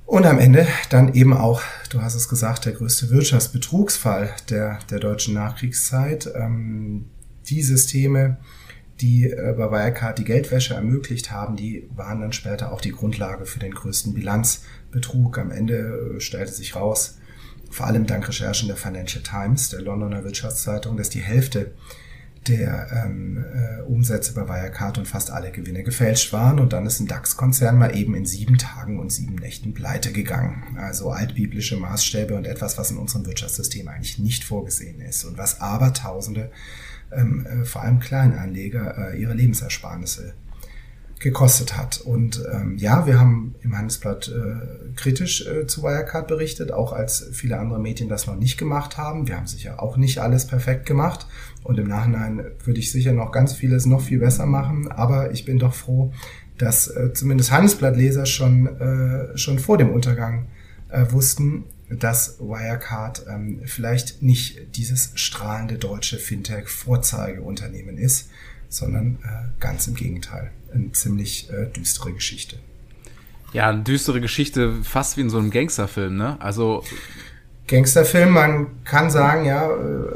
Und 0.10 0.26
am 0.26 0.40
Ende 0.40 0.68
dann 0.90 1.14
eben 1.14 1.38
auch, 1.38 1.62
du 1.92 2.02
hast 2.02 2.16
es 2.16 2.28
gesagt, 2.28 2.66
der 2.66 2.74
größte 2.74 3.12
Wirtschaftsbetrugsfall 3.12 4.34
der, 4.50 4.80
der 4.90 4.98
deutschen 4.98 5.36
Nachkriegszeit. 5.36 6.28
Ähm, 6.34 7.12
die 7.48 7.62
Systeme, 7.62 8.38
die 9.02 9.30
äh, 9.30 9.54
bei 9.56 9.70
Wirecard 9.70 10.18
die 10.18 10.24
Geldwäsche 10.24 10.74
ermöglicht 10.74 11.30
haben, 11.30 11.56
die 11.56 11.88
waren 11.96 12.22
dann 12.22 12.34
später 12.34 12.72
auch 12.72 12.82
die 12.82 12.92
Grundlage 12.92 13.46
für 13.46 13.60
den 13.60 13.72
größten 13.72 14.16
Bilanzbetrug. 14.16 15.38
Am 15.38 15.52
Ende 15.52 16.16
äh, 16.16 16.20
stellte 16.20 16.54
sich 16.54 16.76
raus, 16.76 17.20
vor 17.70 17.86
allem 17.86 18.08
dank 18.08 18.28
Recherchen 18.28 18.68
der 18.68 18.78
Financial 18.78 19.22
Times, 19.22 19.70
der 19.70 19.84
Londoner 19.84 20.24
Wirtschaftszeitung, 20.24 20.98
dass 20.98 21.12
die 21.12 21.22
Hälfte 21.22 21.76
der 22.48 23.06
ähm, 23.06 23.44
äh, 23.54 23.82
Umsätze 23.82 24.34
bei 24.34 24.48
Wirecard 24.48 24.98
und 24.98 25.08
fast 25.08 25.32
alle 25.32 25.52
Gewinne 25.52 25.84
gefälscht 25.84 26.32
waren. 26.34 26.60
Und 26.60 26.74
dann 26.74 26.86
ist 26.86 27.00
ein 27.00 27.08
DAX-Konzern 27.08 27.78
mal 27.78 27.96
eben 27.96 28.16
in 28.16 28.26
sieben 28.26 28.58
Tagen 28.58 29.00
und 29.00 29.12
sieben 29.12 29.36
Nächten 29.36 29.74
pleite 29.74 30.12
gegangen. 30.12 30.78
Also 30.78 31.12
altbiblische 31.12 31.78
Maßstäbe 31.78 32.36
und 32.36 32.48
etwas, 32.48 32.78
was 32.78 32.92
in 32.92 32.98
unserem 32.98 33.26
Wirtschaftssystem 33.26 33.88
eigentlich 33.88 34.20
nicht 34.20 34.44
vorgesehen 34.44 35.02
ist 35.02 35.24
und 35.26 35.38
was 35.38 35.62
aber 35.62 35.94
Tausende, 35.94 36.52
ähm, 37.12 37.46
äh, 37.46 37.66
vor 37.66 37.82
allem 37.84 38.00
Kleinanleger, 38.00 39.14
äh, 39.14 39.22
ihre 39.22 39.34
Lebensersparnisse 39.34 40.34
gekostet 41.20 41.78
hat. 41.78 42.00
Und 42.00 42.44
ähm, 42.52 42.78
ja, 42.78 43.06
wir 43.06 43.20
haben 43.20 43.56
im 43.62 43.76
Handelsblatt 43.76 44.30
äh, 44.30 44.94
kritisch 44.96 45.46
äh, 45.46 45.68
zu 45.68 45.84
Wirecard 45.84 46.28
berichtet, 46.28 46.72
auch 46.72 46.94
als 46.94 47.30
viele 47.34 47.60
andere 47.60 47.80
Medien 47.80 48.10
das 48.10 48.26
noch 48.26 48.38
nicht 48.38 48.58
gemacht 48.58 48.98
haben. 48.98 49.28
Wir 49.28 49.36
haben 49.36 49.48
sicher 49.48 49.84
auch 49.84 49.98
nicht 49.98 50.20
alles 50.20 50.48
perfekt 50.48 50.86
gemacht 50.86 51.28
und 51.64 51.78
im 51.78 51.88
Nachhinein 51.88 52.46
würde 52.64 52.80
ich 52.80 52.92
sicher 52.92 53.12
noch 53.12 53.32
ganz 53.32 53.54
vieles 53.54 53.86
noch 53.86 54.02
viel 54.02 54.20
besser 54.20 54.46
machen, 54.46 54.90
aber 54.90 55.32
ich 55.32 55.44
bin 55.44 55.60
doch 55.60 55.74
froh, 55.74 56.14
dass 56.58 56.88
äh, 56.88 57.14
zumindest 57.14 57.52
Handelsblattleser 57.52 58.26
schon, 58.26 58.68
äh, 58.80 59.38
schon 59.38 59.60
vor 59.60 59.78
dem 59.78 59.90
Untergang 59.92 60.48
äh, 60.90 61.06
wussten, 61.10 61.66
dass 61.90 62.40
Wirecard 62.40 63.26
ähm, 63.28 63.62
vielleicht 63.66 64.22
nicht 64.22 64.76
dieses 64.78 65.12
strahlende 65.16 65.78
deutsche 65.78 66.18
Fintech-Vorzeigeunternehmen 66.18 67.98
ist, 67.98 68.30
sondern 68.70 69.18
äh, 69.24 69.60
ganz 69.60 69.88
im 69.88 69.96
Gegenteil. 69.96 70.52
Eine 70.74 70.92
ziemlich 70.92 71.50
äh, 71.52 71.66
düstere 71.68 72.14
Geschichte. 72.14 72.58
Ja, 73.52 73.70
eine 73.70 73.82
düstere 73.82 74.22
Geschichte, 74.22 74.76
fast 74.84 75.18
wie 75.18 75.22
in 75.22 75.30
so 75.30 75.40
einem 75.40 75.50
Gangsterfilm, 75.50 76.16
ne? 76.16 76.40
Also 76.40 76.84
Gangsterfilm, 77.70 78.32
man 78.32 78.84
kann 78.84 79.12
sagen, 79.12 79.46
ja, 79.46 79.70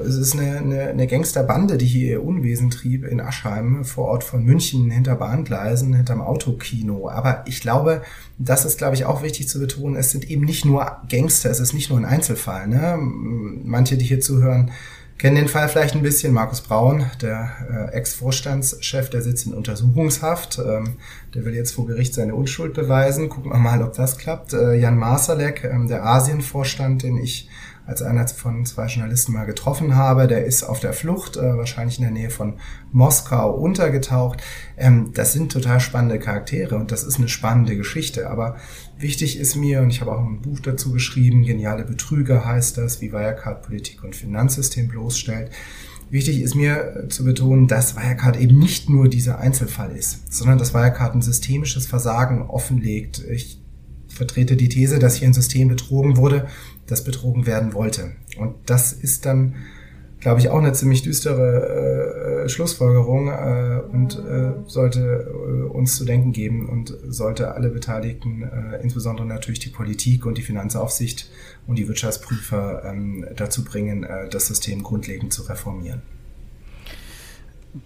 es 0.04 0.16
ist 0.16 0.34
eine, 0.34 0.58
eine, 0.58 0.82
eine 0.88 1.06
Gangsterbande, 1.06 1.78
die 1.78 1.86
hier 1.86 2.10
ihr 2.14 2.24
Unwesen 2.24 2.72
trieb 2.72 3.06
in 3.06 3.22
Aschheim, 3.22 3.86
vor 3.86 4.06
Ort 4.06 4.24
von 4.24 4.44
München, 4.44 4.90
hinter 4.90 5.16
Bahngleisen, 5.16 5.94
hinterm 5.94 6.22
Autokino. 6.22 7.10
Aber 7.10 7.44
ich 7.46 7.62
glaube, 7.62 8.02
das 8.40 8.66
ist, 8.66 8.80
glaube 8.80 8.96
ich, 8.96 9.06
auch 9.06 9.22
wichtig 9.22 9.48
zu 9.48 9.60
betonen, 9.60 9.96
es 9.96 10.10
sind 10.10 10.30
eben 10.32 10.46
nicht 10.46 10.66
nur 10.66 10.98
Gangster, 11.08 11.52
es 11.52 11.60
ist 11.60 11.74
nicht 11.74 11.92
nur 11.92 12.00
ein 12.00 12.06
Einzelfall. 12.06 12.68
Ne? 12.68 12.98
Manche, 13.00 13.98
die 13.98 14.06
hier 14.06 14.20
zuhören, 14.20 14.72
kennen 15.24 15.38
den 15.38 15.48
Fall 15.48 15.70
vielleicht 15.70 15.96
ein 15.96 16.02
bisschen. 16.02 16.34
Markus 16.34 16.60
Braun, 16.60 17.06
der 17.22 17.50
äh, 17.72 17.96
Ex-Vorstandschef, 17.96 19.10
der 19.10 19.22
sitzt 19.22 19.48
in 19.48 19.54
Untersuchungshaft. 19.54 20.60
Ähm, 20.60 20.98
der 21.34 21.46
will 21.46 21.56
jetzt 21.56 21.72
vor 21.72 21.88
Gericht 21.88 22.14
seine 22.14 22.36
Unschuld 22.36 22.74
beweisen. 22.74 23.30
Gucken 23.30 23.54
wir 23.54 23.58
mal, 23.58 23.82
ob 23.84 23.94
das 23.94 24.18
klappt. 24.18 24.52
Äh, 24.52 24.74
Jan 24.76 24.98
Masalek, 24.98 25.64
ähm, 25.64 25.88
der 25.88 26.06
Asienvorstand, 26.06 27.04
den 27.04 27.16
ich 27.16 27.48
als 27.86 28.02
einer 28.02 28.28
von 28.28 28.66
zwei 28.66 28.88
Journalisten 28.88 29.34
mal 29.34 29.46
getroffen 29.46 29.96
habe. 29.96 30.28
Der 30.28 30.46
ist 30.46 30.64
auf 30.64 30.80
der 30.80 30.94
Flucht, 30.94 31.36
äh, 31.36 31.58
wahrscheinlich 31.58 31.98
in 31.98 32.04
der 32.04 32.14
Nähe 32.14 32.30
von 32.30 32.56
Moskau 32.92 33.52
untergetaucht. 33.52 34.42
Ähm, 34.78 35.12
das 35.14 35.34
sind 35.34 35.52
total 35.52 35.80
spannende 35.80 36.20
Charaktere 36.20 36.76
und 36.78 36.92
das 36.92 37.04
ist 37.04 37.18
eine 37.18 37.28
spannende 37.28 37.76
Geschichte. 37.76 38.30
Aber 38.30 38.58
wichtig 38.98 39.38
ist 39.38 39.56
mir, 39.56 39.82
und 39.82 39.90
ich 39.90 40.02
habe 40.02 40.14
auch 40.14 40.24
ein 40.24 40.42
Buch 40.42 40.60
dazu 40.60 40.92
geschrieben, 40.92 41.44
Geniale 41.44 41.84
Betrüger 41.84 42.46
heißt 42.46 42.78
das, 42.78 43.02
wie 43.02 43.12
Wirecard 43.12 43.64
Politik 43.64 44.04
und 44.04 44.16
Finanzsystem 44.16 44.88
bloßstellt. 44.88 45.52
Wichtig 46.10 46.42
ist 46.42 46.54
mir 46.54 46.96
äh, 46.96 47.08
zu 47.10 47.26
betonen, 47.26 47.68
dass 47.68 47.96
Wirecard 47.96 48.40
eben 48.40 48.60
nicht 48.60 48.90
nur 48.90 49.10
dieser 49.10 49.40
Einzelfall 49.40 49.96
ist, 49.96 50.32
sondern 50.32 50.58
dass 50.58 50.74
Wirecard 50.74 51.16
ein 51.16 51.22
systemisches 51.22 51.86
Versagen 51.86 52.44
offenlegt. 52.44 53.24
Ich 53.30 53.60
vertrete 54.14 54.56
die 54.56 54.70
These, 54.70 55.00
dass 55.00 55.16
hier 55.16 55.28
ein 55.28 55.34
System 55.34 55.70
betrogen 55.70 56.18
wurde, 56.18 56.48
das 56.94 57.04
betrogen 57.04 57.46
werden 57.46 57.74
wollte. 57.74 58.12
Und 58.38 58.56
das 58.68 58.94
ist 58.94 59.26
dann, 59.26 59.56
glaube 60.20 60.40
ich, 60.40 60.50
auch 60.50 60.60
eine 60.60 60.74
ziemlich 60.74 61.02
düstere 61.02 62.44
äh, 62.46 62.50
Schlussfolgerung 62.50 63.30
äh, 63.30 63.82
und 63.92 64.20
äh, 64.20 64.54
sollte 64.68 65.28
äh, 65.28 65.64
uns 65.64 65.98
zu 65.98 66.06
denken 66.06 66.32
geben 66.32 66.70
und 66.70 66.96
sollte 67.08 67.54
alle 67.56 67.70
Beteiligten, 67.70 68.44
äh, 68.44 68.82
insbesondere 68.84 69.26
natürlich 69.26 69.60
die 69.60 69.70
Politik 69.70 70.26
und 70.26 70.38
die 70.38 70.44
Finanzaufsicht 70.44 71.30
und 71.68 71.78
die 71.78 71.88
Wirtschaftsprüfer 71.88 72.84
ähm, 72.86 73.26
dazu 73.36 73.64
bringen, 73.64 74.04
äh, 74.04 74.30
das 74.30 74.48
System 74.48 74.84
grundlegend 74.84 75.34
zu 75.34 75.44
reformieren. 75.44 76.02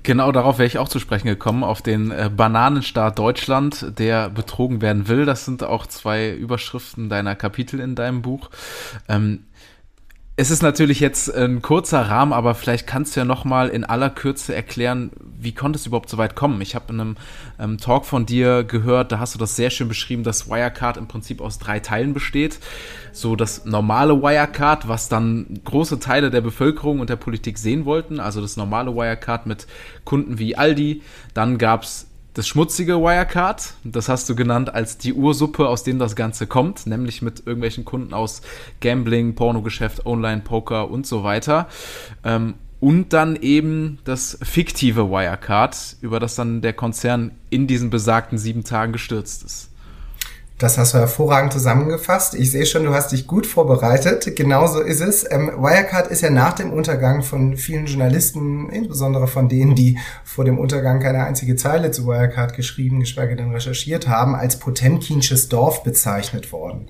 Genau 0.04 0.34
darauf 0.34 0.58
wäre 0.58 0.68
ich 0.68 0.80
auch 0.80 0.90
zu 0.90 1.00
sprechen 1.00 1.28
gekommen, 1.28 1.64
auf 1.64 1.82
den 1.82 2.12
äh, 2.12 2.30
Bananenstaat 2.36 3.18
Deutschland, 3.18 3.98
der 3.98 4.30
betrogen 4.30 4.82
werden 4.82 5.08
will. 5.08 5.26
Das 5.26 5.46
sind 5.46 5.64
auch 5.64 5.88
zwei 5.88 6.32
Überschriften 6.34 7.08
deiner 7.08 7.36
Kapitel 7.36 7.80
in 7.80 7.96
deinem 7.96 8.22
Buch. 8.22 8.50
Ähm, 9.08 9.46
es 10.40 10.52
ist 10.52 10.62
natürlich 10.62 11.00
jetzt 11.00 11.34
ein 11.34 11.64
kurzer 11.64 12.00
Rahmen, 12.00 12.32
aber 12.32 12.54
vielleicht 12.54 12.86
kannst 12.86 13.16
du 13.16 13.22
ja 13.22 13.26
noch 13.26 13.44
mal 13.44 13.70
in 13.70 13.84
aller 13.84 14.12
Kürze 14.12 14.54
erklären, 14.54 15.10
wie 15.40 15.52
konnte 15.52 15.78
es 15.78 15.88
überhaupt 15.88 16.10
so 16.10 16.20
weit 16.20 16.36
kommen? 16.36 16.62
Ich 16.62 16.76
habe 16.76 16.94
in 16.94 17.00
einem 17.00 17.18
ähm, 17.60 17.80
Talk 17.80 18.06
von 18.06 18.28
dir 18.28 18.64
gehört, 18.64 19.12
da 19.12 19.18
hast 19.18 19.34
du 19.34 19.40
das 19.40 19.56
sehr 19.56 19.72
schön 19.72 19.88
beschrieben, 19.88 20.24
dass 20.24 20.48
Wirecard 20.48 20.98
im 20.98 21.08
Prinzip 21.08 21.42
aus 21.42 21.58
drei 21.58 21.80
Teilen 21.80 22.14
besteht. 22.14 22.60
So 23.14 23.36
das 23.36 23.66
normale 23.66 24.22
Wirecard, 24.22 24.88
was 24.88 25.10
dann 25.10 25.60
große 25.66 26.00
Teile 26.00 26.30
der 26.30 26.42
Bevölkerung 26.42 27.00
und 27.00 27.10
der 27.10 27.16
Politik 27.16 27.58
sehen 27.58 27.86
wollten, 27.86 28.20
also 28.20 28.40
das 28.40 28.58
normale 28.58 28.96
Wirecard 28.96 29.48
mit 29.48 29.66
Kunden 30.06 30.38
wie 30.38 30.56
Aldi. 30.56 31.02
Dann 31.34 31.58
gab's 31.58 32.07
das 32.38 32.48
schmutzige 32.48 33.02
Wirecard. 33.02 33.74
Das 33.84 34.10
hast 34.10 34.30
du 34.30 34.36
genannt 34.36 34.72
als 34.72 35.00
die 35.00 35.14
Ursuppe, 35.14 35.68
aus 35.68 35.84
dem 35.84 35.98
das 35.98 36.16
Ganze 36.16 36.46
kommt, 36.46 36.86
nämlich 36.86 37.24
mit 37.24 37.40
irgendwelchen 37.40 37.84
Kunden 37.84 38.14
aus 38.14 38.44
Gambling, 38.80 39.34
Pornogeschäft, 39.34 40.06
Online-Poker 40.06 40.92
und 40.92 41.08
so 41.08 41.24
weiter. 41.24 41.68
Ähm, 42.24 42.54
und 42.80 43.12
dann 43.12 43.38
eben 43.38 43.98
das 44.04 44.38
fiktive 44.44 45.10
Wirecard, 45.10 45.98
über 46.02 46.20
das 46.20 46.36
dann 46.36 46.62
der 46.62 46.74
Konzern 46.74 47.32
in 47.50 47.66
diesen 47.66 47.90
besagten 47.90 48.38
sieben 48.38 48.64
Tagen 48.64 48.94
gestürzt 48.94 49.44
ist. 49.44 49.72
Das 50.58 50.80
hast 50.80 50.96
du 50.96 50.98
hervorragend 50.98 51.54
zusammengefasst. 51.54 52.34
Ich 52.34 52.50
sehe 52.50 52.66
schon, 52.66 52.84
du 52.84 52.92
hast 52.92 53.12
dich 53.12 53.28
gut 53.28 53.46
vorbereitet. 53.46 54.36
Genauso 54.36 54.82
ist 54.82 55.02
es. 55.02 55.24
Ähm, 55.30 55.52
Wirecard 55.56 56.08
ist 56.08 56.22
ja 56.22 56.32
nach 56.32 56.54
dem 56.54 56.74
Untergang 56.74 57.22
von 57.22 57.58
vielen 57.58 57.86
Journalisten, 57.86 58.68
insbesondere 58.70 59.28
von 59.28 59.50
denen, 59.50 59.76
die 59.76 60.00
vor 60.24 60.46
dem 60.46 60.58
Untergang 60.58 61.00
keine 61.00 61.24
einzige 61.24 61.58
Zeile 61.58 61.92
zu 61.92 62.08
Wirecard 62.08 62.56
geschrieben, 62.56 63.02
geschweige 63.02 63.36
denn 63.36 63.52
recherchiert 63.52 64.08
haben, 64.08 64.34
als 64.34 64.58
Potemkinsches 64.58 65.48
Dorf 65.48 65.84
bezeichnet 65.84 66.52
worden. 66.52 66.90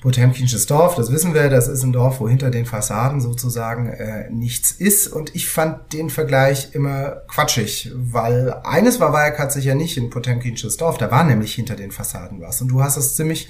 Potemkinsches 0.00 0.66
Dorf, 0.66 0.94
das 0.94 1.10
wissen 1.10 1.34
wir, 1.34 1.50
das 1.50 1.66
ist 1.66 1.82
ein 1.82 1.92
Dorf, 1.92 2.20
wo 2.20 2.28
hinter 2.28 2.50
den 2.50 2.66
Fassaden 2.66 3.20
sozusagen 3.20 3.88
äh, 3.88 4.30
nichts 4.30 4.70
ist. 4.70 5.08
Und 5.08 5.34
ich 5.34 5.48
fand 5.48 5.92
den 5.92 6.08
Vergleich 6.08 6.68
immer 6.72 7.22
quatschig, 7.26 7.90
weil 7.94 8.52
eines 8.62 9.00
war 9.00 9.12
Wirecard 9.12 9.50
sicher 9.50 9.74
nicht 9.74 9.96
in 9.96 10.10
Potemkinsches 10.10 10.76
Dorf, 10.76 10.98
da 10.98 11.10
war 11.10 11.24
nämlich 11.24 11.52
hinter 11.54 11.74
den 11.74 11.90
Fassaden 11.90 12.40
was. 12.40 12.62
Und 12.62 12.68
du 12.68 12.80
hast 12.80 12.96
es 12.96 13.16
ziemlich 13.16 13.48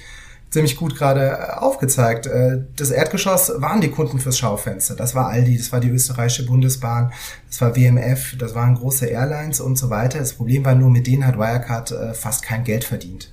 ziemlich 0.49 0.75
gut 0.75 0.95
gerade 0.95 1.27
äh, 1.27 1.53
aufgezeigt. 1.57 2.25
Äh, 2.25 2.63
das 2.75 2.91
Erdgeschoss 2.91 3.51
waren 3.57 3.81
die 3.81 3.91
Kunden 3.91 4.19
fürs 4.19 4.37
Schaufenster. 4.37 4.95
Das 4.95 5.15
war 5.15 5.27
Aldi, 5.27 5.57
das 5.57 5.71
war 5.71 5.79
die 5.79 5.89
österreichische 5.89 6.45
Bundesbahn, 6.45 7.11
das 7.47 7.61
war 7.61 7.75
WMF, 7.75 8.35
das 8.37 8.55
waren 8.55 8.75
große 8.75 9.05
Airlines 9.05 9.61
und 9.61 9.77
so 9.77 9.89
weiter. 9.89 10.19
Das 10.19 10.33
Problem 10.33 10.65
war 10.65 10.75
nur, 10.75 10.89
mit 10.89 11.07
denen 11.07 11.25
hat 11.25 11.37
Wirecard 11.37 11.91
äh, 11.91 12.13
fast 12.13 12.43
kein 12.43 12.63
Geld 12.63 12.83
verdient. 12.83 13.31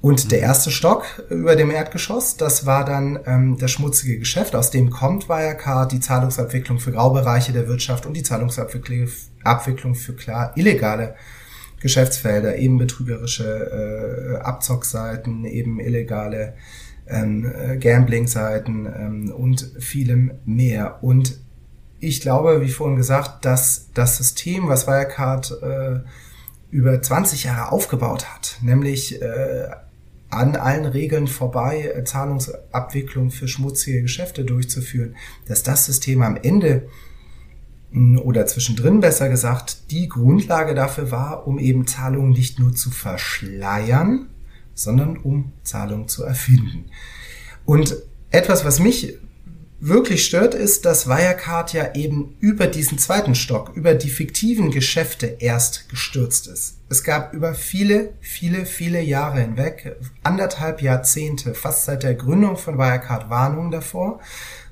Und 0.00 0.30
der 0.30 0.40
erste 0.40 0.70
Stock 0.70 1.04
über 1.28 1.56
dem 1.56 1.70
Erdgeschoss, 1.70 2.36
das 2.36 2.66
war 2.66 2.84
dann 2.84 3.18
ähm, 3.26 3.58
das 3.58 3.72
schmutzige 3.72 4.18
Geschäft, 4.18 4.54
aus 4.54 4.70
dem 4.70 4.90
kommt 4.90 5.28
Wirecard, 5.28 5.90
die 5.90 6.00
Zahlungsabwicklung 6.00 6.78
für 6.78 6.92
Graubereiche 6.92 7.52
der 7.52 7.66
Wirtschaft 7.66 8.06
und 8.06 8.14
die 8.14 8.22
Zahlungsabwicklung 8.22 9.94
für 9.94 10.12
klar 10.14 10.52
illegale 10.56 11.16
Geschäftsfelder, 11.80 12.56
eben 12.56 12.78
betrügerische 12.78 14.38
äh, 14.38 14.44
Abzockseiten, 14.44 15.44
eben 15.44 15.80
illegale 15.80 16.54
ähm, 17.08 17.52
äh, 17.52 17.76
Gambling-Seiten 17.76 18.86
ähm, 18.86 19.32
und 19.32 19.72
vielem 19.78 20.32
mehr. 20.44 21.02
Und 21.02 21.38
ich 22.00 22.20
glaube, 22.20 22.60
wie 22.60 22.68
vorhin 22.68 22.96
gesagt, 22.96 23.44
dass 23.44 23.90
das 23.94 24.16
System, 24.16 24.68
was 24.68 24.86
Wirecard 24.86 25.62
äh, 25.62 26.00
über 26.70 27.00
20 27.00 27.44
Jahre 27.44 27.72
aufgebaut 27.72 28.26
hat, 28.32 28.58
nämlich 28.62 29.20
äh, 29.20 29.68
an 30.30 30.56
allen 30.56 30.84
Regeln 30.84 31.26
vorbei 31.26 31.92
äh, 31.94 32.04
Zahlungsabwicklung 32.04 33.30
für 33.30 33.48
schmutzige 33.48 34.02
Geschäfte 34.02 34.44
durchzuführen, 34.44 35.16
dass 35.46 35.62
das 35.62 35.86
System 35.86 36.22
am 36.22 36.36
Ende 36.36 36.88
oder 38.22 38.44
zwischendrin 38.44 39.00
besser 39.00 39.30
gesagt, 39.30 39.90
die 39.90 40.08
Grundlage 40.08 40.74
dafür 40.74 41.10
war, 41.10 41.46
um 41.46 41.58
eben 41.58 41.86
Zahlungen 41.86 42.32
nicht 42.32 42.58
nur 42.58 42.74
zu 42.74 42.90
verschleiern, 42.90 44.28
sondern 44.74 45.16
um 45.16 45.52
Zahlungen 45.62 46.06
zu 46.06 46.22
erfinden. 46.22 46.90
Und 47.64 47.96
etwas, 48.30 48.66
was 48.66 48.78
mich 48.78 49.16
wirklich 49.80 50.24
stört, 50.24 50.54
ist, 50.54 50.84
dass 50.84 51.06
Wirecard 51.06 51.72
ja 51.72 51.94
eben 51.94 52.36
über 52.40 52.66
diesen 52.66 52.98
zweiten 52.98 53.34
Stock, 53.34 53.72
über 53.74 53.94
die 53.94 54.10
fiktiven 54.10 54.70
Geschäfte 54.70 55.36
erst 55.38 55.88
gestürzt 55.88 56.48
ist. 56.48 56.78
Es 56.88 57.04
gab 57.04 57.32
über 57.32 57.54
viele, 57.54 58.14
viele, 58.20 58.66
viele 58.66 59.00
Jahre 59.00 59.40
hinweg, 59.40 59.96
anderthalb 60.22 60.82
Jahrzehnte, 60.82 61.54
fast 61.54 61.84
seit 61.84 62.02
der 62.02 62.14
Gründung 62.14 62.56
von 62.56 62.78
Wirecard 62.78 63.30
Warnungen 63.30 63.70
davor, 63.70 64.20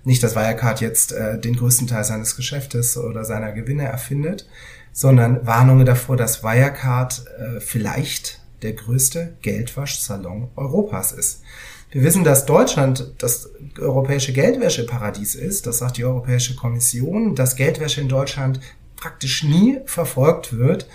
nicht, 0.04 0.22
dass 0.22 0.36
Wirecard 0.36 0.80
jetzt 0.80 1.12
äh, 1.12 1.38
den 1.38 1.56
größten 1.56 1.88
Teil 1.88 2.04
seines 2.04 2.36
Geschäftes 2.36 2.96
oder 2.96 3.24
seiner 3.24 3.52
Gewinne 3.52 3.84
erfindet, 3.84 4.48
sondern 4.92 5.46
Warnungen 5.46 5.84
davor, 5.84 6.16
dass 6.16 6.42
Wirecard 6.42 7.24
äh, 7.38 7.60
vielleicht 7.60 8.40
der 8.62 8.72
größte 8.72 9.36
Geldwaschsalon 9.42 10.48
Europas 10.56 11.12
ist. 11.12 11.42
Wir 11.90 12.02
wissen, 12.02 12.24
dass 12.24 12.46
Deutschland 12.46 13.14
das 13.18 13.50
europäische 13.78 14.32
Geldwäscheparadies 14.32 15.34
ist. 15.34 15.66
Das 15.66 15.78
sagt 15.78 15.96
die 15.96 16.04
Europäische 16.04 16.56
Kommission, 16.56 17.34
dass 17.34 17.56
Geldwäsche 17.56 18.00
in 18.00 18.08
Deutschland 18.08 18.60
praktisch 18.96 19.44
nie 19.44 19.78
verfolgt 19.86 20.56
wird. 20.56 20.88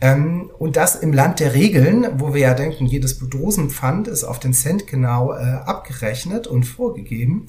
Ähm, 0.00 0.50
und 0.58 0.76
das 0.76 0.96
im 0.96 1.12
Land 1.12 1.40
der 1.40 1.54
Regeln, 1.54 2.06
wo 2.18 2.34
wir 2.34 2.42
ja 2.42 2.54
denken, 2.54 2.86
jedes 2.86 3.18
Dosenpfand 3.18 4.08
ist 4.08 4.24
auf 4.24 4.38
den 4.38 4.52
Cent 4.52 4.86
genau 4.86 5.32
äh, 5.32 5.36
abgerechnet 5.36 6.46
und 6.46 6.64
vorgegeben. 6.64 7.46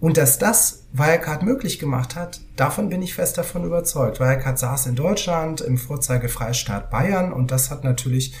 Und 0.00 0.16
dass 0.16 0.38
das 0.38 0.82
Wirecard 0.92 1.44
möglich 1.44 1.78
gemacht 1.78 2.16
hat, 2.16 2.40
davon 2.56 2.88
bin 2.88 3.02
ich 3.02 3.14
fest 3.14 3.38
davon 3.38 3.64
überzeugt. 3.64 4.18
Wirecard 4.18 4.58
saß 4.58 4.86
in 4.86 4.96
Deutschland 4.96 5.60
im 5.60 5.78
Vorzeigefreistaat 5.78 6.90
Bayern 6.90 7.32
und 7.32 7.52
das 7.52 7.70
hat 7.70 7.84
natürlich 7.84 8.34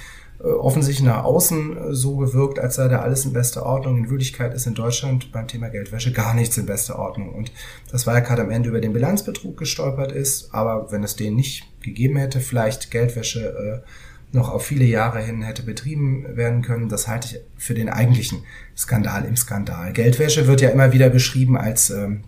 offensichtlich 0.48 1.06
nach 1.06 1.24
außen 1.24 1.76
äh, 1.76 1.94
so 1.94 2.16
gewirkt, 2.16 2.58
als 2.58 2.74
sei 2.76 2.88
da 2.88 3.00
alles 3.00 3.24
in 3.24 3.32
bester 3.32 3.64
Ordnung. 3.64 3.98
In 3.98 4.10
Wirklichkeit 4.10 4.54
ist 4.54 4.66
in 4.66 4.74
Deutschland 4.74 5.30
beim 5.32 5.46
Thema 5.46 5.68
Geldwäsche 5.68 6.12
gar 6.12 6.34
nichts 6.34 6.56
in 6.56 6.66
bester 6.66 6.98
Ordnung. 6.98 7.34
Und 7.34 7.52
das 7.90 8.06
Wirecard 8.06 8.40
am 8.40 8.50
Ende 8.50 8.68
über 8.68 8.80
den 8.80 8.92
Bilanzbetrug 8.92 9.56
gestolpert 9.56 10.12
ist, 10.12 10.52
aber 10.52 10.90
wenn 10.90 11.04
es 11.04 11.16
den 11.16 11.36
nicht 11.36 11.64
gegeben 11.80 12.16
hätte, 12.16 12.40
vielleicht 12.40 12.90
Geldwäsche 12.90 13.82
äh, 13.84 13.88
noch 14.36 14.50
auf 14.50 14.64
viele 14.64 14.84
Jahre 14.84 15.20
hin 15.20 15.42
hätte 15.42 15.62
betrieben 15.62 16.24
werden 16.36 16.62
können, 16.62 16.88
das 16.88 17.06
halte 17.06 17.28
ich 17.28 17.40
für 17.56 17.74
den 17.74 17.88
eigentlichen 17.88 18.44
Skandal 18.76 19.24
im 19.24 19.36
Skandal. 19.36 19.92
Geldwäsche 19.92 20.46
wird 20.46 20.60
ja 20.60 20.70
immer 20.70 20.92
wieder 20.92 21.10
beschrieben 21.10 21.56
als 21.56 21.90
ähm, 21.90 22.24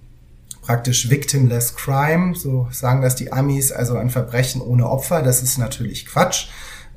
praktisch 0.60 1.10
victimless 1.10 1.74
crime, 1.74 2.34
so 2.34 2.68
sagen 2.70 3.02
das 3.02 3.16
die 3.16 3.32
Amis, 3.32 3.72
also 3.72 3.96
ein 3.96 4.10
Verbrechen 4.10 4.60
ohne 4.60 4.88
Opfer. 4.88 5.22
Das 5.22 5.42
ist 5.42 5.58
natürlich 5.58 6.06
Quatsch. 6.06 6.48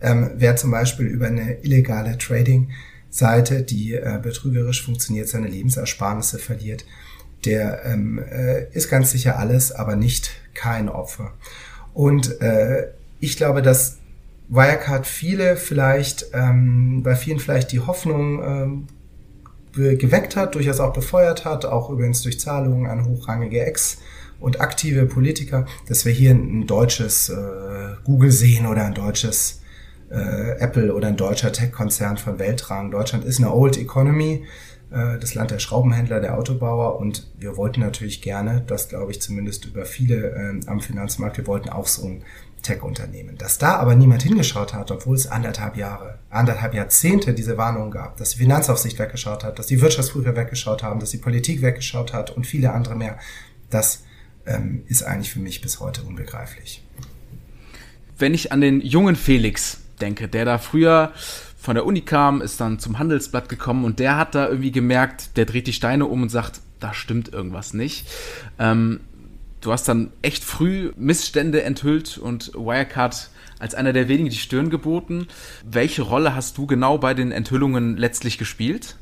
Ähm, 0.01 0.31
wer 0.35 0.55
zum 0.55 0.71
Beispiel 0.71 1.07
über 1.07 1.27
eine 1.27 1.63
illegale 1.63 2.17
Trading-Seite, 2.17 3.63
die 3.63 3.93
äh, 3.93 4.19
betrügerisch 4.21 4.83
funktioniert, 4.83 5.27
seine 5.27 5.47
Lebensersparnisse 5.47 6.39
verliert, 6.39 6.85
der 7.45 7.85
ähm, 7.85 8.19
äh, 8.19 8.69
ist 8.71 8.89
ganz 8.89 9.11
sicher 9.11 9.37
alles, 9.37 9.71
aber 9.71 9.95
nicht 9.95 10.31
kein 10.53 10.89
Opfer. 10.89 11.33
Und 11.93 12.41
äh, 12.41 12.87
ich 13.19 13.37
glaube, 13.37 13.61
dass 13.61 13.97
Wirecard 14.49 15.05
viele 15.05 15.57
vielleicht, 15.57 16.27
ähm, 16.33 17.03
bei 17.03 17.15
vielen 17.15 17.39
vielleicht 17.39 17.71
die 17.71 17.79
Hoffnung 17.79 18.43
ähm, 18.43 18.87
geweckt 19.73 20.35
hat, 20.35 20.55
durchaus 20.55 20.79
auch 20.79 20.93
befeuert 20.93 21.45
hat, 21.45 21.65
auch 21.65 21.89
übrigens 21.89 22.21
durch 22.23 22.39
Zahlungen 22.39 22.87
an 22.87 23.05
hochrangige 23.05 23.63
Ex- 23.65 23.99
und 24.39 24.61
aktive 24.61 25.05
Politiker, 25.05 25.65
dass 25.87 26.05
wir 26.05 26.11
hier 26.13 26.31
ein 26.31 26.65
deutsches 26.65 27.29
äh, 27.29 27.35
Google 28.03 28.31
sehen 28.31 28.65
oder 28.65 28.85
ein 28.85 28.93
deutsches 28.93 29.61
äh, 30.09 30.59
Apple 30.59 30.93
oder 30.93 31.07
ein 31.07 31.17
deutscher 31.17 31.51
Tech-Konzern 31.51 32.17
von 32.17 32.39
Weltrang. 32.39 32.91
Deutschland 32.91 33.25
ist 33.25 33.39
eine 33.39 33.53
Old 33.53 33.77
Economy, 33.77 34.45
äh, 34.91 35.17
das 35.19 35.35
Land 35.35 35.51
der 35.51 35.59
Schraubenhändler, 35.59 36.19
der 36.19 36.37
Autobauer 36.37 36.99
und 36.99 37.29
wir 37.37 37.57
wollten 37.57 37.81
natürlich 37.81 38.21
gerne, 38.21 38.63
das 38.65 38.89
glaube 38.89 39.11
ich 39.11 39.21
zumindest 39.21 39.65
über 39.65 39.85
viele 39.85 40.31
äh, 40.31 40.59
am 40.67 40.79
Finanzmarkt, 40.79 41.37
wir 41.37 41.47
wollten 41.47 41.69
auch 41.69 41.87
so 41.87 42.07
ein 42.07 42.23
Tech-Unternehmen. 42.61 43.37
Dass 43.37 43.57
da 43.57 43.75
aber 43.75 43.95
niemand 43.95 44.23
hingeschaut 44.23 44.73
hat, 44.73 44.91
obwohl 44.91 45.15
es 45.15 45.27
anderthalb 45.27 45.77
Jahre, 45.77 46.19
anderthalb 46.29 46.73
Jahrzehnte 46.73 47.33
diese 47.33 47.57
Warnungen 47.57 47.91
gab, 47.91 48.17
dass 48.17 48.31
die 48.31 48.39
Finanzaufsicht 48.39 48.97
weggeschaut 48.99 49.43
hat, 49.43 49.59
dass 49.59 49.67
die 49.67 49.81
Wirtschaftsprüfer 49.81 50.35
weggeschaut 50.35 50.83
haben, 50.83 50.99
dass 50.99 51.11
die 51.11 51.17
Politik 51.17 51.61
weggeschaut 51.61 52.13
hat 52.13 52.31
und 52.35 52.47
viele 52.47 52.73
andere 52.73 52.95
mehr, 52.95 53.19
das 53.69 54.03
ähm, 54.45 54.83
ist 54.87 55.03
eigentlich 55.03 55.31
für 55.31 55.39
mich 55.39 55.61
bis 55.61 55.79
heute 55.79 56.01
unbegreiflich. 56.03 56.83
Wenn 58.17 58.33
ich 58.33 58.51
an 58.51 58.61
den 58.61 58.81
jungen 58.81 59.15
Felix 59.15 59.81
denke, 60.01 60.27
der 60.27 60.45
da 60.45 60.57
früher 60.57 61.11
von 61.57 61.75
der 61.75 61.85
Uni 61.85 62.01
kam, 62.01 62.41
ist 62.41 62.61
dann 62.61 62.79
zum 62.79 62.99
Handelsblatt 62.99 63.49
gekommen 63.49 63.83
und 63.83 63.99
der 63.99 64.17
hat 64.17 64.35
da 64.35 64.47
irgendwie 64.47 64.71
gemerkt, 64.71 65.37
der 65.37 65.45
dreht 65.45 65.67
die 65.67 65.73
Steine 65.73 66.05
um 66.05 66.21
und 66.21 66.29
sagt, 66.29 66.61
da 66.79 66.93
stimmt 66.93 67.33
irgendwas 67.33 67.73
nicht. 67.73 68.07
Ähm, 68.59 69.01
du 69.61 69.71
hast 69.71 69.87
dann 69.87 70.11
echt 70.21 70.43
früh 70.43 70.91
Missstände 70.95 71.63
enthüllt 71.63 72.17
und 72.17 72.53
Wirecard 72.53 73.29
als 73.59 73.73
einer 73.73 73.91
der 73.91 74.07
wenigen 74.07 74.29
die 74.29 74.37
Stirn 74.37 74.69
geboten. 74.69 75.27
Welche 75.65 76.03
Rolle 76.03 76.35
hast 76.35 76.57
du 76.57 76.67
genau 76.67 76.99
bei 76.99 77.13
den 77.13 77.31
Enthüllungen 77.31 77.97
letztlich 77.97 78.37
gespielt? 78.37 78.95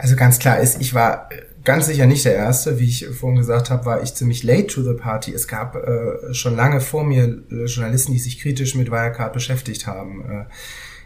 Also 0.00 0.16
ganz 0.16 0.38
klar 0.38 0.58
ist, 0.58 0.80
ich 0.80 0.94
war 0.94 1.28
ganz 1.62 1.84
sicher 1.84 2.06
nicht 2.06 2.24
der 2.24 2.34
Erste. 2.34 2.78
Wie 2.78 2.88
ich 2.88 3.06
vorhin 3.08 3.38
gesagt 3.38 3.68
habe, 3.68 3.84
war 3.84 4.02
ich 4.02 4.14
ziemlich 4.14 4.42
late 4.42 4.66
to 4.66 4.82
the 4.82 4.94
party. 4.94 5.34
Es 5.34 5.46
gab 5.46 5.76
äh, 5.76 6.32
schon 6.32 6.56
lange 6.56 6.80
vor 6.80 7.04
mir 7.04 7.42
äh, 7.50 7.66
Journalisten, 7.66 8.12
die 8.12 8.18
sich 8.18 8.40
kritisch 8.40 8.74
mit 8.74 8.90
Wirecard 8.90 9.34
beschäftigt 9.34 9.86
haben. 9.86 10.24
Äh, 10.24 10.44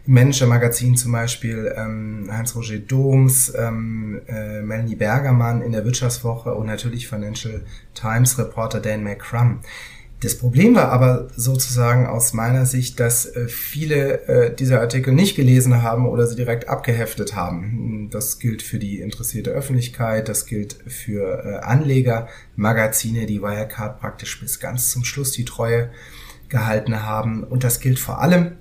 im 0.06 0.14
Manager-Magazin 0.14 0.96
zum 0.96 1.10
Beispiel 1.10 1.74
ähm, 1.76 2.28
Heinz-Roger 2.30 2.78
Doms, 2.78 3.52
ähm, 3.58 4.20
äh, 4.28 4.62
Melanie 4.62 4.94
Bergermann 4.94 5.60
in 5.60 5.72
der 5.72 5.84
Wirtschaftswoche 5.84 6.54
und 6.54 6.66
natürlich 6.66 7.08
Financial 7.08 7.62
Times 7.94 8.38
Reporter 8.38 8.78
Dan 8.78 9.02
McCrum. 9.02 9.58
Das 10.24 10.38
Problem 10.38 10.74
war 10.74 10.88
aber 10.90 11.28
sozusagen 11.36 12.06
aus 12.06 12.32
meiner 12.32 12.64
Sicht, 12.64 12.98
dass 12.98 13.26
äh, 13.26 13.46
viele 13.46 14.26
äh, 14.26 14.54
diese 14.54 14.80
Artikel 14.80 15.12
nicht 15.12 15.36
gelesen 15.36 15.82
haben 15.82 16.08
oder 16.08 16.26
sie 16.26 16.34
direkt 16.34 16.66
abgeheftet 16.66 17.36
haben. 17.36 18.08
Das 18.10 18.38
gilt 18.38 18.62
für 18.62 18.78
die 18.78 19.00
interessierte 19.00 19.50
Öffentlichkeit, 19.50 20.30
das 20.30 20.46
gilt 20.46 20.78
für 20.86 21.44
äh, 21.44 21.56
Anleger, 21.58 22.28
Magazine, 22.56 23.26
die 23.26 23.42
Wirecard 23.42 24.00
praktisch 24.00 24.40
bis 24.40 24.60
ganz 24.60 24.90
zum 24.90 25.04
Schluss 25.04 25.32
die 25.32 25.44
Treue 25.44 25.90
gehalten 26.48 27.02
haben. 27.02 27.44
Und 27.44 27.62
das 27.62 27.80
gilt 27.80 27.98
vor 27.98 28.22
allem 28.22 28.52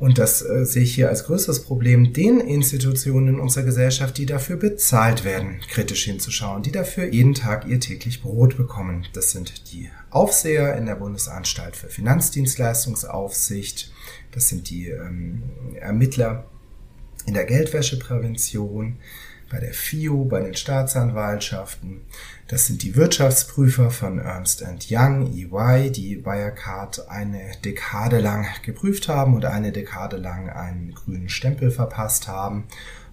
und 0.00 0.18
das 0.18 0.42
äh, 0.42 0.64
sehe 0.64 0.82
ich 0.82 0.94
hier 0.94 1.10
als 1.10 1.26
größtes 1.26 1.64
Problem, 1.64 2.14
den 2.14 2.40
Institutionen 2.40 3.34
in 3.34 3.38
unserer 3.38 3.64
Gesellschaft, 3.64 4.16
die 4.16 4.24
dafür 4.24 4.56
bezahlt 4.56 5.24
werden, 5.24 5.60
kritisch 5.68 6.04
hinzuschauen, 6.04 6.62
die 6.62 6.72
dafür 6.72 7.04
jeden 7.04 7.34
Tag 7.34 7.66
ihr 7.66 7.80
täglich 7.80 8.22
Brot 8.22 8.56
bekommen. 8.56 9.06
Das 9.12 9.30
sind 9.30 9.70
die 9.72 9.90
Aufseher 10.08 10.74
in 10.78 10.86
der 10.86 10.94
Bundesanstalt 10.94 11.76
für 11.76 11.88
Finanzdienstleistungsaufsicht, 11.88 13.92
das 14.32 14.48
sind 14.48 14.70
die 14.70 14.88
ähm, 14.88 15.42
Ermittler 15.74 16.46
in 17.26 17.34
der 17.34 17.44
Geldwäscheprävention, 17.44 18.96
bei 19.50 19.58
der 19.58 19.74
FIO, 19.74 20.24
bei 20.24 20.40
den 20.40 20.54
Staatsanwaltschaften. 20.54 22.02
Das 22.46 22.66
sind 22.66 22.82
die 22.82 22.96
Wirtschaftsprüfer 22.96 23.90
von 23.90 24.18
Ernst 24.18 24.64
Young, 24.88 25.32
EY, 25.34 25.90
die 25.90 26.24
Wirecard 26.24 27.08
eine 27.08 27.40
Dekade 27.64 28.20
lang 28.20 28.46
geprüft 28.64 29.08
haben 29.08 29.34
und 29.34 29.44
eine 29.44 29.72
Dekade 29.72 30.16
lang 30.16 30.48
einen 30.48 30.94
grünen 30.94 31.28
Stempel 31.28 31.70
verpasst 31.70 32.28
haben 32.28 32.64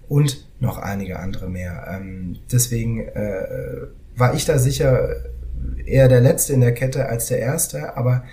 und 0.07 0.47
noch 0.59 0.77
einige 0.77 1.19
andere 1.19 1.49
mehr. 1.49 1.87
Ähm, 1.89 2.37
deswegen 2.51 3.07
äh, 3.07 3.87
war 4.15 4.33
ich 4.35 4.45
da 4.45 4.59
sicher 4.59 5.09
eher 5.85 6.07
der 6.07 6.21
Letzte 6.21 6.53
in 6.53 6.61
der 6.61 6.73
Kette 6.73 7.07
als 7.07 7.27
der 7.27 7.39
Erste, 7.39 7.97
aber 7.97 8.23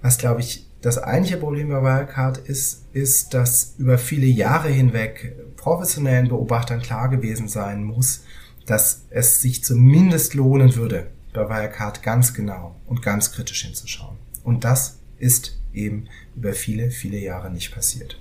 was 0.00 0.18
glaube 0.18 0.40
ich 0.40 0.67
das 0.80 0.98
eigentliche 0.98 1.38
Problem 1.38 1.68
bei 1.68 1.82
Wirecard 1.82 2.38
ist, 2.38 2.84
ist, 2.92 3.34
dass 3.34 3.74
über 3.78 3.98
viele 3.98 4.26
Jahre 4.26 4.68
hinweg 4.68 5.36
professionellen 5.56 6.28
Beobachtern 6.28 6.80
klar 6.80 7.08
gewesen 7.08 7.48
sein 7.48 7.82
muss, 7.82 8.24
dass 8.66 9.06
es 9.10 9.40
sich 9.40 9.64
zumindest 9.64 10.34
lohnen 10.34 10.76
würde, 10.76 11.08
bei 11.32 11.48
Wirecard 11.48 12.02
ganz 12.02 12.32
genau 12.32 12.76
und 12.86 13.02
ganz 13.02 13.32
kritisch 13.32 13.62
hinzuschauen. 13.62 14.16
Und 14.44 14.64
das 14.64 14.98
ist 15.18 15.58
eben 15.72 16.08
über 16.36 16.52
viele, 16.52 16.90
viele 16.90 17.18
Jahre 17.18 17.50
nicht 17.50 17.74
passiert. 17.74 18.18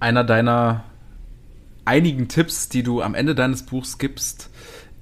Einer 0.00 0.24
deiner 0.24 0.84
einigen 1.84 2.28
Tipps, 2.28 2.68
die 2.68 2.82
du 2.82 3.00
am 3.00 3.14
Ende 3.14 3.34
deines 3.34 3.62
Buchs 3.64 3.98
gibst, 3.98 4.50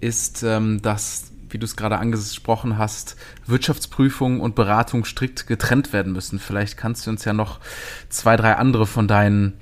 ist, 0.00 0.42
ähm, 0.42 0.80
dass 0.82 1.32
wie 1.50 1.58
du 1.58 1.64
es 1.64 1.76
gerade 1.76 1.98
angesprochen 1.98 2.78
hast, 2.78 3.16
Wirtschaftsprüfung 3.46 4.40
und 4.40 4.54
Beratung 4.54 5.04
strikt 5.04 5.46
getrennt 5.46 5.92
werden 5.92 6.12
müssen. 6.12 6.38
Vielleicht 6.38 6.76
kannst 6.76 7.06
du 7.06 7.10
uns 7.10 7.24
ja 7.24 7.32
noch 7.32 7.60
zwei, 8.08 8.36
drei 8.36 8.54
andere 8.54 8.86
von 8.86 9.08
deinen 9.08 9.54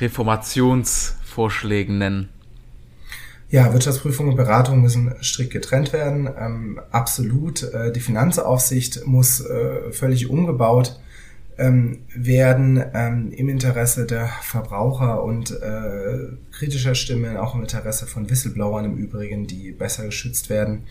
Reformationsvorschlägen 0.00 1.98
nennen. 1.98 2.28
Ja, 3.48 3.72
Wirtschaftsprüfung 3.72 4.28
und 4.28 4.36
Beratung 4.36 4.82
müssen 4.82 5.14
strikt 5.22 5.52
getrennt 5.52 5.92
werden. 5.92 6.28
Ähm, 6.38 6.80
absolut. 6.90 7.62
Äh, 7.62 7.92
die 7.92 8.00
Finanzaufsicht 8.00 9.06
muss 9.06 9.40
äh, 9.40 9.92
völlig 9.92 10.28
umgebaut 10.28 10.98
ähm, 11.58 12.00
werden 12.14 12.82
ähm, 12.94 13.32
im 13.32 13.48
Interesse 13.48 14.06
der 14.06 14.26
Verbraucher 14.42 15.22
und 15.22 15.50
äh, 15.50 16.36
kritischer 16.52 16.94
Stimmen, 16.94 17.36
auch 17.36 17.54
im 17.54 17.62
Interesse 17.62 18.06
von 18.06 18.28
Whistleblowern 18.28 18.84
im 18.84 18.96
Übrigen, 18.96 19.46
die 19.46 19.72
besser 19.72 20.04
geschützt 20.04 20.50
werden 20.50 20.84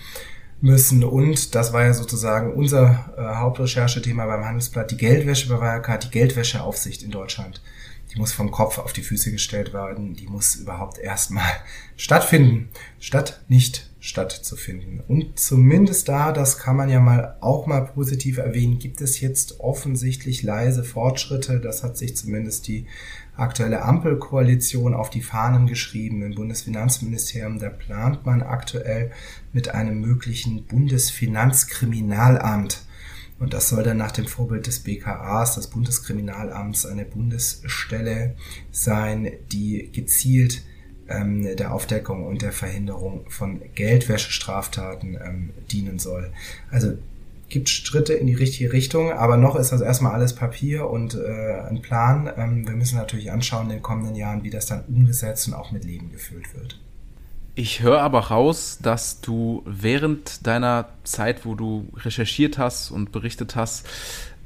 müssen. 0.61 1.03
Und 1.03 1.55
das 1.55 1.73
war 1.73 1.83
ja 1.83 1.93
sozusagen 1.93 2.53
unser 2.53 3.13
äh, 3.17 3.21
Hauptrecherchethema 3.21 4.25
beim 4.25 4.45
Handelsblatt, 4.45 4.91
die 4.91 4.97
Geldwäsche 4.97 5.49
bei 5.49 5.59
Wirecard, 5.59 6.05
die 6.05 6.11
Geldwäscheaufsicht 6.11 7.03
in 7.03 7.11
Deutschland. 7.11 7.61
Die 8.13 8.19
muss 8.19 8.31
vom 8.31 8.49
Kopf 8.49 8.77
auf 8.77 8.93
die 8.93 9.01
Füße 9.01 9.31
gestellt 9.31 9.73
werden. 9.73 10.13
Die 10.13 10.27
muss 10.27 10.55
überhaupt 10.55 10.97
erstmal 10.97 11.51
stattfinden, 11.97 12.69
statt 12.99 13.41
nicht 13.49 13.89
stattzufinden. 14.05 15.01
Und 15.07 15.39
zumindest 15.39 16.09
da, 16.09 16.31
das 16.31 16.59
kann 16.59 16.75
man 16.75 16.89
ja 16.89 16.99
mal 16.99 17.37
auch 17.41 17.65
mal 17.65 17.81
positiv 17.81 18.37
erwähnen, 18.37 18.77
gibt 18.77 19.01
es 19.01 19.19
jetzt 19.19 19.59
offensichtlich 19.59 20.43
leise 20.43 20.83
Fortschritte. 20.83 21.59
Das 21.59 21.81
hat 21.81 21.97
sich 21.97 22.15
zumindest 22.15 22.67
die 22.67 22.85
aktuelle 23.35 23.81
Ampelkoalition 23.81 24.93
auf 24.93 25.09
die 25.09 25.23
Fahnen 25.23 25.65
geschrieben 25.65 26.21
im 26.21 26.35
Bundesfinanzministerium. 26.35 27.57
Da 27.57 27.69
plant 27.69 28.27
man 28.27 28.43
aktuell 28.43 29.09
mit 29.53 29.73
einem 29.73 30.01
möglichen 30.01 30.65
Bundesfinanzkriminalamt. 30.65 32.83
Und 33.39 33.55
das 33.55 33.69
soll 33.69 33.81
dann 33.81 33.97
nach 33.97 34.11
dem 34.11 34.27
Vorbild 34.27 34.67
des 34.67 34.81
BKAs, 34.81 35.55
des 35.55 35.65
Bundeskriminalamts, 35.67 36.85
eine 36.85 37.05
Bundesstelle 37.05 38.35
sein, 38.71 39.31
die 39.51 39.91
gezielt 39.91 40.61
ähm, 41.09 41.55
der 41.55 41.73
Aufdeckung 41.73 42.25
und 42.25 42.41
der 42.41 42.51
Verhinderung 42.51 43.25
von 43.29 43.61
Geldwäschestraftaten 43.75 45.17
ähm, 45.23 45.49
dienen 45.71 45.99
soll. 45.99 46.31
Also 46.71 46.93
gibt 47.49 47.69
Schritte 47.69 48.13
in 48.13 48.27
die 48.27 48.33
richtige 48.33 48.73
Richtung, 48.73 49.11
aber 49.11 49.37
noch 49.37 49.55
ist 49.55 49.71
das 49.71 49.81
erstmal 49.81 50.13
alles 50.13 50.33
Papier 50.33 50.89
und 50.89 51.15
äh, 51.15 51.61
ein 51.69 51.81
Plan. 51.81 52.29
Ähm, 52.35 52.67
wir 52.67 52.75
müssen 52.75 52.97
natürlich 52.97 53.31
anschauen 53.31 53.65
in 53.65 53.77
den 53.77 53.81
kommenden 53.81 54.15
Jahren, 54.15 54.43
wie 54.43 54.49
das 54.49 54.65
dann 54.65 54.83
umgesetzt 54.87 55.47
und 55.47 55.53
auch 55.53 55.71
mit 55.71 55.85
Leben 55.85 56.11
gefüllt 56.11 56.53
wird. 56.55 56.79
Ich 57.57 57.81
höre 57.81 58.01
aber 58.01 58.19
raus, 58.19 58.79
dass 58.81 59.21
du 59.21 59.63
während 59.65 60.45
deiner 60.45 60.89
Zeit, 61.05 61.45
wo 61.45 61.55
du 61.55 61.87
recherchiert 61.95 62.57
hast 62.57 62.91
und 62.91 63.13
berichtet 63.13 63.55
hast, 63.55 63.87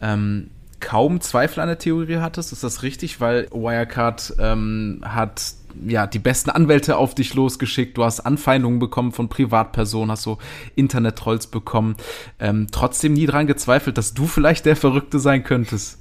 ähm, 0.02 0.52
kaum 0.80 1.22
Zweifel 1.22 1.62
an 1.62 1.68
der 1.68 1.78
Theorie 1.78 2.18
hattest. 2.18 2.52
Ist 2.52 2.64
das 2.64 2.84
richtig? 2.84 3.20
Weil 3.22 3.48
Wirecard 3.52 4.36
ähm, 4.40 5.02
hat 5.04 5.54
ja 5.88 6.08
die 6.08 6.20
besten 6.20 6.50
Anwälte 6.50 6.98
auf 6.98 7.16
dich 7.16 7.34
losgeschickt. 7.34 7.98
Du 7.98 8.04
hast 8.04 8.22
Anfeindungen 8.22 8.80
bekommen 8.80 9.12
von 9.12 9.30
Privatpersonen, 9.30 10.12
hast 10.12 10.24
so 10.24 10.38
Internet-Trolls 10.76 11.48
bekommen. 11.48 11.96
Ähm, 12.40 12.68
trotzdem 12.72 13.14
nie 13.14 13.26
dran 13.26 13.48
gezweifelt, 13.48 13.98
dass 13.98 14.14
du 14.14 14.26
vielleicht 14.26 14.66
der 14.66 14.76
Verrückte 14.76 15.20
sein 15.20 15.44
könntest. 15.44 16.00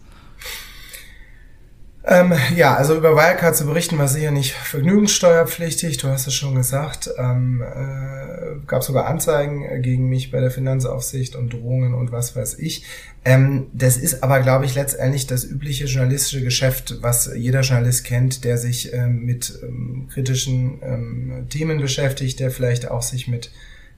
Ähm, 2.11 2.33
ja, 2.57 2.75
also 2.75 2.97
über 2.97 3.15
Wirecard 3.17 3.55
zu 3.55 3.67
berichten 3.67 3.99
war 3.99 4.09
sicher 4.09 4.31
nicht 4.31 4.53
vergnügungssteuerpflichtig, 4.53 5.99
du 5.99 6.09
hast 6.09 6.27
es 6.27 6.33
schon 6.33 6.55
gesagt. 6.55 7.11
Ähm, 7.19 7.63
äh, 7.63 8.67
gab 8.67 8.83
sogar 8.83 9.07
Anzeigen 9.07 9.83
gegen 9.83 10.09
mich 10.09 10.31
bei 10.31 10.41
der 10.41 10.51
Finanzaufsicht 10.51 11.37
und 11.37 11.53
Drohungen 11.53 11.93
und 11.93 12.11
was 12.11 12.35
weiß 12.35 12.61
ich. 12.61 12.85
Ähm, 13.27 13.67
das 13.75 13.99
ist 13.99 14.23
aber, 14.23 14.41
glaube 14.41 14.65
ich, 14.65 14.75
letztendlich 14.75 15.27
das 15.27 15.45
übliche 15.45 15.85
journalistische 15.85 16.43
Geschäft, 16.43 16.97
was 17.03 17.31
jeder 17.37 17.61
Journalist 17.61 18.05
kennt, 18.05 18.43
der 18.43 18.57
sich 18.57 18.95
ähm, 18.95 19.27
mit 19.27 19.59
ähm, 19.63 20.09
kritischen 20.11 20.79
ähm, 20.81 21.47
Themen 21.51 21.79
beschäftigt, 21.79 22.41
der 22.41 22.51
vielleicht 22.51 22.91
auch 22.91 23.03
sich 23.03 23.29
mit 23.29 23.51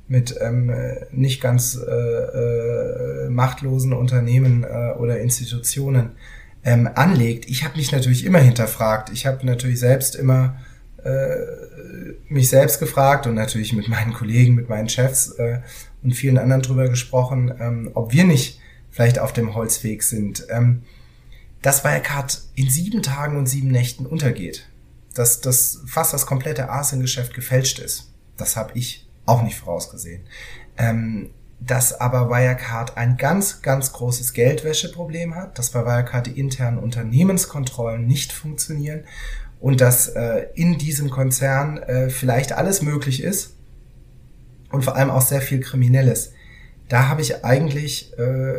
mit 0.09 0.35
ähm, 0.41 0.75
nicht 1.13 1.41
ganz 1.41 1.77
äh, 1.77 1.89
äh, 1.89 3.31
machtlosen 3.31 3.93
Unternehmen 3.93 4.65
äh, 4.65 4.95
oder 4.99 5.21
Institutionen 5.21 6.17
ähm, 6.65 6.89
anlegt. 6.95 7.49
Ich 7.49 7.65
habe 7.65 7.77
mich 7.77 7.93
natürlich 7.93 8.25
immer 8.25 8.39
hinterfragt. 8.39 9.11
Ich 9.11 9.27
habe 9.27 9.45
natürlich 9.47 9.81
selbst 9.81 10.15
immer 10.15 10.59
äh, 11.05 11.37
mich 12.29 12.49
selbst 12.49 12.79
gefragt 12.79 13.27
und 13.27 13.35
natürlich 13.35 13.73
mit 13.73 13.89
meinen 13.89 14.13
Kollegen, 14.13 14.55
mit 14.55 14.69
meinen 14.69 14.89
Chefs 14.89 15.31
äh, 15.33 15.61
und 16.03 16.13
vielen 16.13 16.39
anderen 16.39 16.63
drüber 16.63 16.89
gesprochen, 16.89 17.53
ähm, 17.59 17.91
ob 17.95 18.13
wir 18.13 18.25
nicht 18.25 18.61
vielleicht 18.91 19.19
auf 19.19 19.33
dem 19.33 19.55
Holzweg 19.55 20.03
sind. 20.03 20.47
Ähm, 20.51 20.83
dass 21.63 21.85
Wirecard 21.85 22.43
in 22.55 22.71
sieben 22.71 23.03
Tagen 23.03 23.37
und 23.37 23.47
sieben 23.47 23.69
Nächten 23.69 24.07
untergeht, 24.07 24.69
dass 25.15 25.41
das 25.41 25.83
fast 25.87 26.15
das 26.15 26.25
komplette 26.27 26.71
Asiengeschäft 26.71 27.35
gefälscht 27.35 27.79
ist, 27.79 28.13
das 28.37 28.57
habe 28.57 28.73
ich 28.75 29.07
auch 29.27 29.43
nicht 29.43 29.59
vorausgesehen. 29.59 30.23
Ähm, 30.79 31.31
dass 31.61 32.01
aber 32.01 32.31
Wirecard 32.31 32.97
ein 32.97 33.17
ganz, 33.17 33.61
ganz 33.63 33.93
großes 33.93 34.33
Geldwäscheproblem 34.33 35.35
hat, 35.35 35.59
dass 35.59 35.71
bei 35.71 35.85
Wirecard 35.85 36.27
die 36.27 36.39
internen 36.39 36.79
Unternehmenskontrollen 36.79 38.07
nicht 38.07 38.33
funktionieren 38.33 39.05
und 39.61 39.81
dass 39.81 40.09
äh, 40.09 40.47
in 40.55 40.79
diesem 40.79 41.11
Konzern 41.11 41.77
äh, 41.79 42.09
vielleicht 42.09 42.53
alles 42.53 42.81
möglich 42.81 43.23
ist 43.23 43.57
und 44.71 44.85
vor 44.85 44.97
allem 44.97 45.11
auch 45.11 45.23
sehr 45.23 45.43
viel 45.43 45.61
Kriminelles. 45.61 46.33
Da 46.89 47.09
habe 47.09 47.21
ich 47.21 47.45
eigentlich 47.45 48.19
äh, 48.19 48.55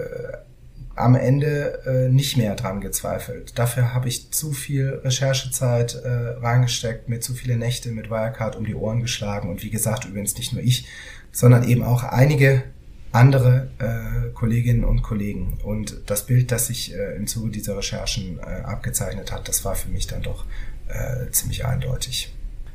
am 0.95 1.15
Ende 1.15 1.81
äh, 1.85 2.09
nicht 2.09 2.37
mehr 2.37 2.55
dran 2.55 2.81
gezweifelt. 2.81 3.57
Dafür 3.57 3.93
habe 3.93 4.07
ich 4.07 4.31
zu 4.31 4.51
viel 4.51 5.01
Recherchezeit 5.03 5.95
äh, 5.95 6.07
reingesteckt, 6.39 7.09
mir 7.09 7.19
zu 7.19 7.33
viele 7.33 7.57
Nächte 7.57 7.91
mit 7.91 8.11
Wirecard 8.11 8.55
um 8.55 8.65
die 8.65 8.75
Ohren 8.75 9.01
geschlagen 9.01 9.49
und 9.49 9.63
wie 9.63 9.71
gesagt 9.71 10.05
übrigens 10.05 10.37
nicht 10.37 10.53
nur 10.53 10.61
ich, 10.61 10.87
sondern 11.31 11.67
eben 11.67 11.83
auch 11.83 12.03
einige 12.03 12.63
andere 13.11 13.69
äh, 13.79 14.29
Kolleginnen 14.33 14.83
und 14.83 15.01
Kollegen. 15.01 15.57
Und 15.63 16.01
das 16.07 16.25
Bild, 16.25 16.51
das 16.51 16.67
sich 16.67 16.93
äh, 16.93 17.15
im 17.15 17.27
Zuge 17.27 17.51
dieser 17.51 17.77
Recherchen 17.77 18.39
äh, 18.39 18.61
abgezeichnet 18.63 19.31
hat, 19.31 19.47
das 19.47 19.65
war 19.65 19.75
für 19.75 19.89
mich 19.89 20.07
dann 20.07 20.21
doch 20.21 20.45
äh, 20.87 21.29
ziemlich 21.31 21.65
eindeutig. 21.65 22.33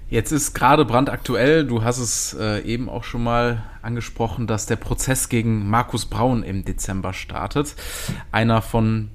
Jetzt 0.09 0.31
ist 0.31 0.55
gerade 0.55 0.85
brandaktuell, 0.85 1.67
du 1.67 1.83
hast 1.83 1.99
es 1.99 2.37
äh, 2.39 2.61
eben 2.61 2.89
auch 2.89 3.03
schon 3.03 3.25
mal 3.25 3.65
angesprochen, 3.83 4.47
dass 4.47 4.67
der 4.67 4.77
Prozess 4.77 5.29
gegen 5.29 5.69
Markus 5.69 6.07
Braun 6.07 6.45
im 6.45 6.65
Dezember 6.65 7.13
startet. 7.13 7.75
Einer 8.31 8.63
von 8.63 9.11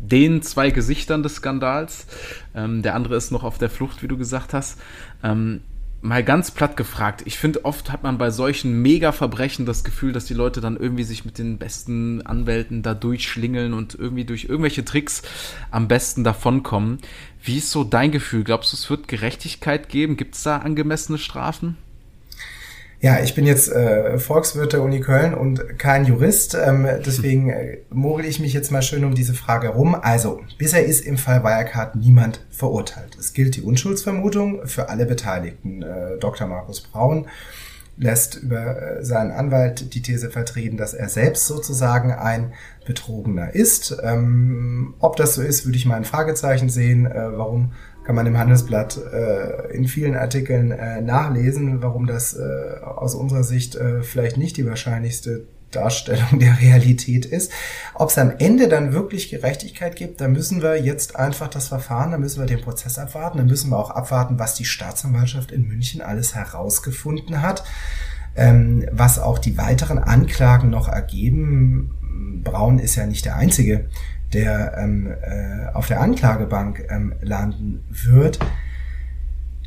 den 0.00 0.40
zwei 0.40 0.70
Gesichtern 0.70 1.22
des 1.22 1.36
Skandals. 1.36 2.06
Ähm, 2.54 2.82
der 2.82 2.94
andere 2.94 3.16
ist 3.16 3.30
noch 3.30 3.44
auf 3.44 3.58
der 3.58 3.68
Flucht, 3.68 4.02
wie 4.02 4.08
du 4.08 4.16
gesagt 4.16 4.54
hast. 4.54 4.80
Ähm, 5.22 5.60
mal 6.02 6.24
ganz 6.24 6.50
platt 6.50 6.76
gefragt, 6.76 7.22
ich 7.26 7.38
finde, 7.38 7.64
oft 7.64 7.92
hat 7.92 8.02
man 8.02 8.18
bei 8.18 8.30
solchen 8.30 8.80
Mega-Verbrechen 8.80 9.66
das 9.66 9.84
Gefühl, 9.84 10.12
dass 10.12 10.24
die 10.24 10.34
Leute 10.34 10.60
dann 10.60 10.76
irgendwie 10.76 11.04
sich 11.04 11.24
mit 11.24 11.38
den 11.38 11.58
besten 11.58 12.22
Anwälten 12.22 12.82
da 12.82 12.94
durchschlingeln 12.94 13.74
und 13.74 13.94
irgendwie 13.94 14.24
durch 14.24 14.44
irgendwelche 14.44 14.84
Tricks 14.84 15.22
am 15.70 15.88
besten 15.88 16.24
davonkommen. 16.24 16.98
Wie 17.42 17.58
ist 17.58 17.70
so 17.70 17.84
dein 17.84 18.12
Gefühl? 18.12 18.44
Glaubst 18.44 18.72
du, 18.72 18.76
es 18.76 18.88
wird 18.88 19.08
Gerechtigkeit 19.08 19.88
geben? 19.88 20.16
Gibt 20.16 20.34
es 20.34 20.42
da 20.42 20.58
angemessene 20.58 21.18
Strafen? 21.18 21.76
Ja, 23.02 23.20
ich 23.20 23.34
bin 23.34 23.46
jetzt 23.46 23.72
äh, 23.72 24.18
Volkswirt 24.18 24.74
der 24.74 24.82
Uni 24.82 25.00
Köln 25.00 25.32
und 25.32 25.78
kein 25.78 26.04
Jurist, 26.04 26.54
ähm, 26.54 26.86
deswegen 27.04 27.48
äh, 27.48 27.78
mogel 27.88 28.26
ich 28.26 28.40
mich 28.40 28.52
jetzt 28.52 28.70
mal 28.70 28.82
schön 28.82 29.06
um 29.06 29.14
diese 29.14 29.32
Frage 29.32 29.68
rum. 29.68 29.94
Also, 29.94 30.42
bisher 30.58 30.84
ist 30.84 31.06
im 31.06 31.16
Fall 31.16 31.42
Wirecard 31.42 31.96
niemand 31.96 32.44
verurteilt. 32.50 33.16
Es 33.18 33.32
gilt 33.32 33.56
die 33.56 33.62
Unschuldsvermutung 33.62 34.66
für 34.66 34.90
alle 34.90 35.06
Beteiligten. 35.06 35.80
Äh, 35.82 36.18
Dr. 36.18 36.46
Markus 36.46 36.82
Braun 36.82 37.26
lässt 37.96 38.36
über 38.36 38.98
äh, 38.98 39.04
seinen 39.04 39.30
Anwalt 39.30 39.94
die 39.94 40.02
These 40.02 40.30
vertreten, 40.30 40.76
dass 40.76 40.92
er 40.92 41.08
selbst 41.08 41.46
sozusagen 41.46 42.12
ein 42.12 42.52
Betrogener 42.86 43.54
ist. 43.54 43.96
Ähm, 44.02 44.94
ob 44.98 45.16
das 45.16 45.34
so 45.34 45.42
ist, 45.42 45.64
würde 45.64 45.78
ich 45.78 45.86
mal 45.86 45.96
ein 45.96 46.04
Fragezeichen 46.04 46.68
sehen. 46.68 47.06
Äh, 47.06 47.38
warum 47.38 47.72
kann 48.10 48.16
man 48.16 48.26
im 48.26 48.38
Handelsblatt 48.38 48.98
äh, 49.12 49.72
in 49.72 49.86
vielen 49.86 50.16
Artikeln 50.16 50.72
äh, 50.72 51.00
nachlesen, 51.00 51.80
warum 51.80 52.08
das 52.08 52.34
äh, 52.34 52.80
aus 52.82 53.14
unserer 53.14 53.44
Sicht 53.44 53.76
äh, 53.76 54.02
vielleicht 54.02 54.36
nicht 54.36 54.56
die 54.56 54.66
wahrscheinlichste 54.66 55.46
Darstellung 55.70 56.40
der 56.40 56.60
Realität 56.60 57.24
ist. 57.24 57.52
Ob 57.94 58.10
es 58.10 58.18
am 58.18 58.32
Ende 58.40 58.66
dann 58.66 58.92
wirklich 58.92 59.30
Gerechtigkeit 59.30 59.94
gibt, 59.94 60.20
da 60.20 60.26
müssen 60.26 60.60
wir 60.60 60.82
jetzt 60.82 61.14
einfach 61.14 61.46
das 61.46 61.68
Verfahren, 61.68 62.10
da 62.10 62.18
müssen 62.18 62.40
wir 62.40 62.46
den 62.46 62.62
Prozess 62.62 62.98
abwarten, 62.98 63.38
da 63.38 63.44
müssen 63.44 63.70
wir 63.70 63.78
auch 63.78 63.90
abwarten, 63.90 64.40
was 64.40 64.56
die 64.56 64.64
Staatsanwaltschaft 64.64 65.52
in 65.52 65.68
München 65.68 66.02
alles 66.02 66.34
herausgefunden 66.34 67.42
hat, 67.42 67.62
ähm, 68.34 68.86
was 68.90 69.20
auch 69.20 69.38
die 69.38 69.56
weiteren 69.56 70.00
Anklagen 70.00 70.68
noch 70.68 70.88
ergeben. 70.88 72.42
Braun 72.42 72.80
ist 72.80 72.96
ja 72.96 73.06
nicht 73.06 73.24
der 73.24 73.36
Einzige, 73.36 73.88
der 74.32 74.76
ähm, 74.78 75.06
äh, 75.06 75.72
auf 75.74 75.86
der 75.86 76.00
Anklagebank 76.00 76.86
ähm, 76.88 77.14
landen 77.20 77.84
wird, 77.90 78.38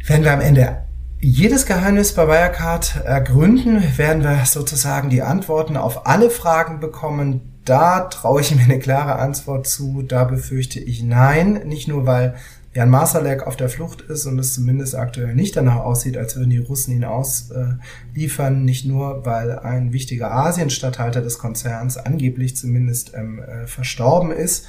wenn 0.06 0.24
wir 0.24 0.34
am 0.34 0.42
Ende 0.42 0.84
jedes 1.20 1.66
Geheimnis 1.66 2.14
bei 2.14 2.28
Wirecard 2.28 3.06
ergründen, 3.06 3.82
werden 3.98 4.24
wir 4.24 4.46
sozusagen 4.46 5.10
die 5.10 5.22
Antworten 5.22 5.78
auf 5.78 6.06
alle 6.06 6.30
Fragen 6.30 6.82
bekommen. 6.82 7.60
Da 7.64 8.02
traue 8.02 8.42
ich 8.42 8.54
mir 8.54 8.64
eine 8.64 8.80
klare 8.80 9.16
Antwort 9.16 9.66
zu, 9.66 10.02
da 10.02 10.26
befürchte 10.26 10.82
ich 10.82 11.02
nein, 11.02 11.62
nicht 11.66 11.88
nur 11.88 12.06
weil 12.06 12.36
Jan 12.74 12.90
Masalek 12.90 13.46
auf 13.46 13.56
der 13.56 13.70
Flucht 13.70 14.02
ist 14.02 14.26
und 14.26 14.40
es 14.40 14.54
zumindest 14.54 14.96
aktuell 14.96 15.36
nicht 15.36 15.56
danach 15.56 15.78
aussieht, 15.78 16.18
als 16.18 16.36
würden 16.36 16.50
die 16.50 16.58
Russen 16.58 16.96
ihn 16.96 17.04
ausliefern, 17.04 18.66
nicht 18.66 18.86
nur, 18.86 19.26
weil 19.26 19.60
ein 19.60 19.94
wichtiger 19.94 20.32
Asienstatthalter 20.32 21.22
des 21.22 21.38
Konzerns 21.38 21.98
angeblich 21.98 22.56
zumindest 22.56 23.14
ähm, 23.16 23.40
äh, 23.40 23.68
verstorben 23.68 24.32
ist, 24.32 24.66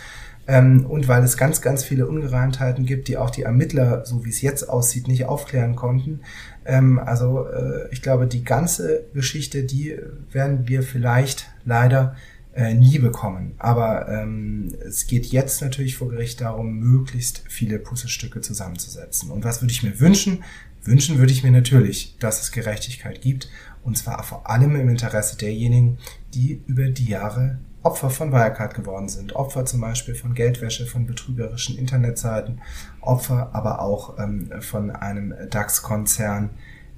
ähm, 0.46 0.84
und 0.86 1.08
weil 1.08 1.22
es 1.22 1.36
ganz, 1.36 1.62
ganz 1.62 1.84
viele 1.84 2.06
Ungereimtheiten 2.06 2.84
gibt, 2.84 3.08
die 3.08 3.16
auch 3.16 3.30
die 3.30 3.42
Ermittler, 3.42 4.04
so 4.04 4.24
wie 4.24 4.30
es 4.30 4.42
jetzt 4.42 4.68
aussieht, 4.68 5.08
nicht 5.08 5.24
aufklären 5.24 5.74
konnten. 5.74 6.20
Ähm, 6.66 6.98
also 6.98 7.46
äh, 7.46 7.88
ich 7.90 8.02
glaube, 8.02 8.26
die 8.26 8.44
ganze 8.44 9.04
Geschichte, 9.14 9.62
die 9.62 9.98
werden 10.30 10.68
wir 10.68 10.82
vielleicht 10.82 11.48
leider 11.64 12.14
äh, 12.54 12.74
nie 12.74 12.98
bekommen. 12.98 13.54
Aber 13.58 14.08
ähm, 14.08 14.74
es 14.86 15.06
geht 15.06 15.26
jetzt 15.26 15.60
natürlich 15.60 15.96
vor 15.96 16.08
Gericht 16.08 16.40
darum, 16.40 16.78
möglichst 16.78 17.42
viele 17.48 17.78
Puzzlestücke 17.78 18.40
zusammenzusetzen. 18.40 19.30
Und 19.30 19.44
was 19.44 19.60
würde 19.60 19.72
ich 19.72 19.82
mir 19.82 19.98
wünschen? 20.00 20.44
Wünschen 20.84 21.18
würde 21.18 21.32
ich 21.32 21.42
mir 21.42 21.50
natürlich, 21.50 22.16
dass 22.18 22.42
es 22.42 22.52
Gerechtigkeit 22.52 23.22
gibt. 23.22 23.48
Und 23.82 23.98
zwar 23.98 24.22
vor 24.22 24.48
allem 24.48 24.76
im 24.76 24.88
Interesse 24.88 25.36
derjenigen, 25.36 25.98
die 26.32 26.62
über 26.66 26.88
die 26.88 27.06
Jahre 27.06 27.58
Opfer 27.82 28.08
von 28.08 28.32
Wirecard 28.32 28.74
geworden 28.74 29.08
sind. 29.08 29.36
Opfer 29.36 29.66
zum 29.66 29.80
Beispiel 29.80 30.14
von 30.14 30.34
Geldwäsche, 30.34 30.86
von 30.86 31.06
betrügerischen 31.06 31.76
Internetseiten, 31.76 32.60
Opfer 33.00 33.50
aber 33.52 33.82
auch 33.82 34.18
ähm, 34.18 34.50
von 34.60 34.90
einem 34.90 35.34
DAX-Konzern, 35.50 36.50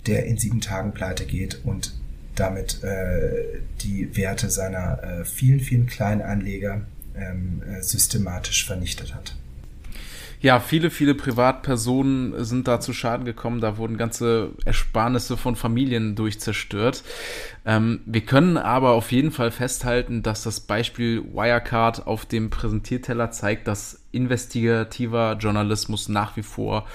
der 0.07 0.27
in 0.27 0.39
sieben 0.39 0.61
Tagen 0.61 0.93
pleite 0.93 1.27
geht 1.27 1.65
und 1.65 1.95
damit 2.41 2.83
äh, 2.85 3.61
die 3.83 4.17
Werte 4.17 4.51
seiner 4.51 5.03
äh, 5.03 5.25
vielen, 5.25 5.61
vielen 5.61 5.87
Kleinanleger 5.87 6.83
ähm, 7.17 7.63
äh, 7.63 7.83
systematisch 7.83 8.67
vernichtet 8.67 9.15
hat. 9.15 9.37
Ja, 10.41 10.61
viele, 10.61 10.91
viele 10.91 11.15
Privatpersonen 11.15 12.45
sind 12.45 12.69
da 12.69 12.79
zu 12.81 12.93
Schaden 12.93 13.25
gekommen. 13.25 13.61
Da 13.61 13.79
wurden 13.79 13.97
ganze 13.97 14.51
Ersparnisse 14.65 15.37
von 15.37 15.57
Familien 15.57 16.15
durchzerstört. 16.15 17.03
Ähm, 17.65 18.01
wir 18.05 18.21
können 18.21 18.57
aber 18.57 18.91
auf 18.91 19.13
jeden 19.13 19.31
Fall 19.31 19.51
festhalten, 19.51 20.23
dass 20.23 20.43
das 20.43 20.61
Beispiel 20.61 21.23
Wirecard 21.33 22.07
auf 22.07 22.27
dem 22.27 22.51
Präsentierteller 22.51 23.31
zeigt, 23.31 23.67
dass 23.67 24.03
investigativer 24.13 25.37
Journalismus 25.39 26.09
nach 26.09 26.37
wie 26.37 26.43
vor 26.43 26.87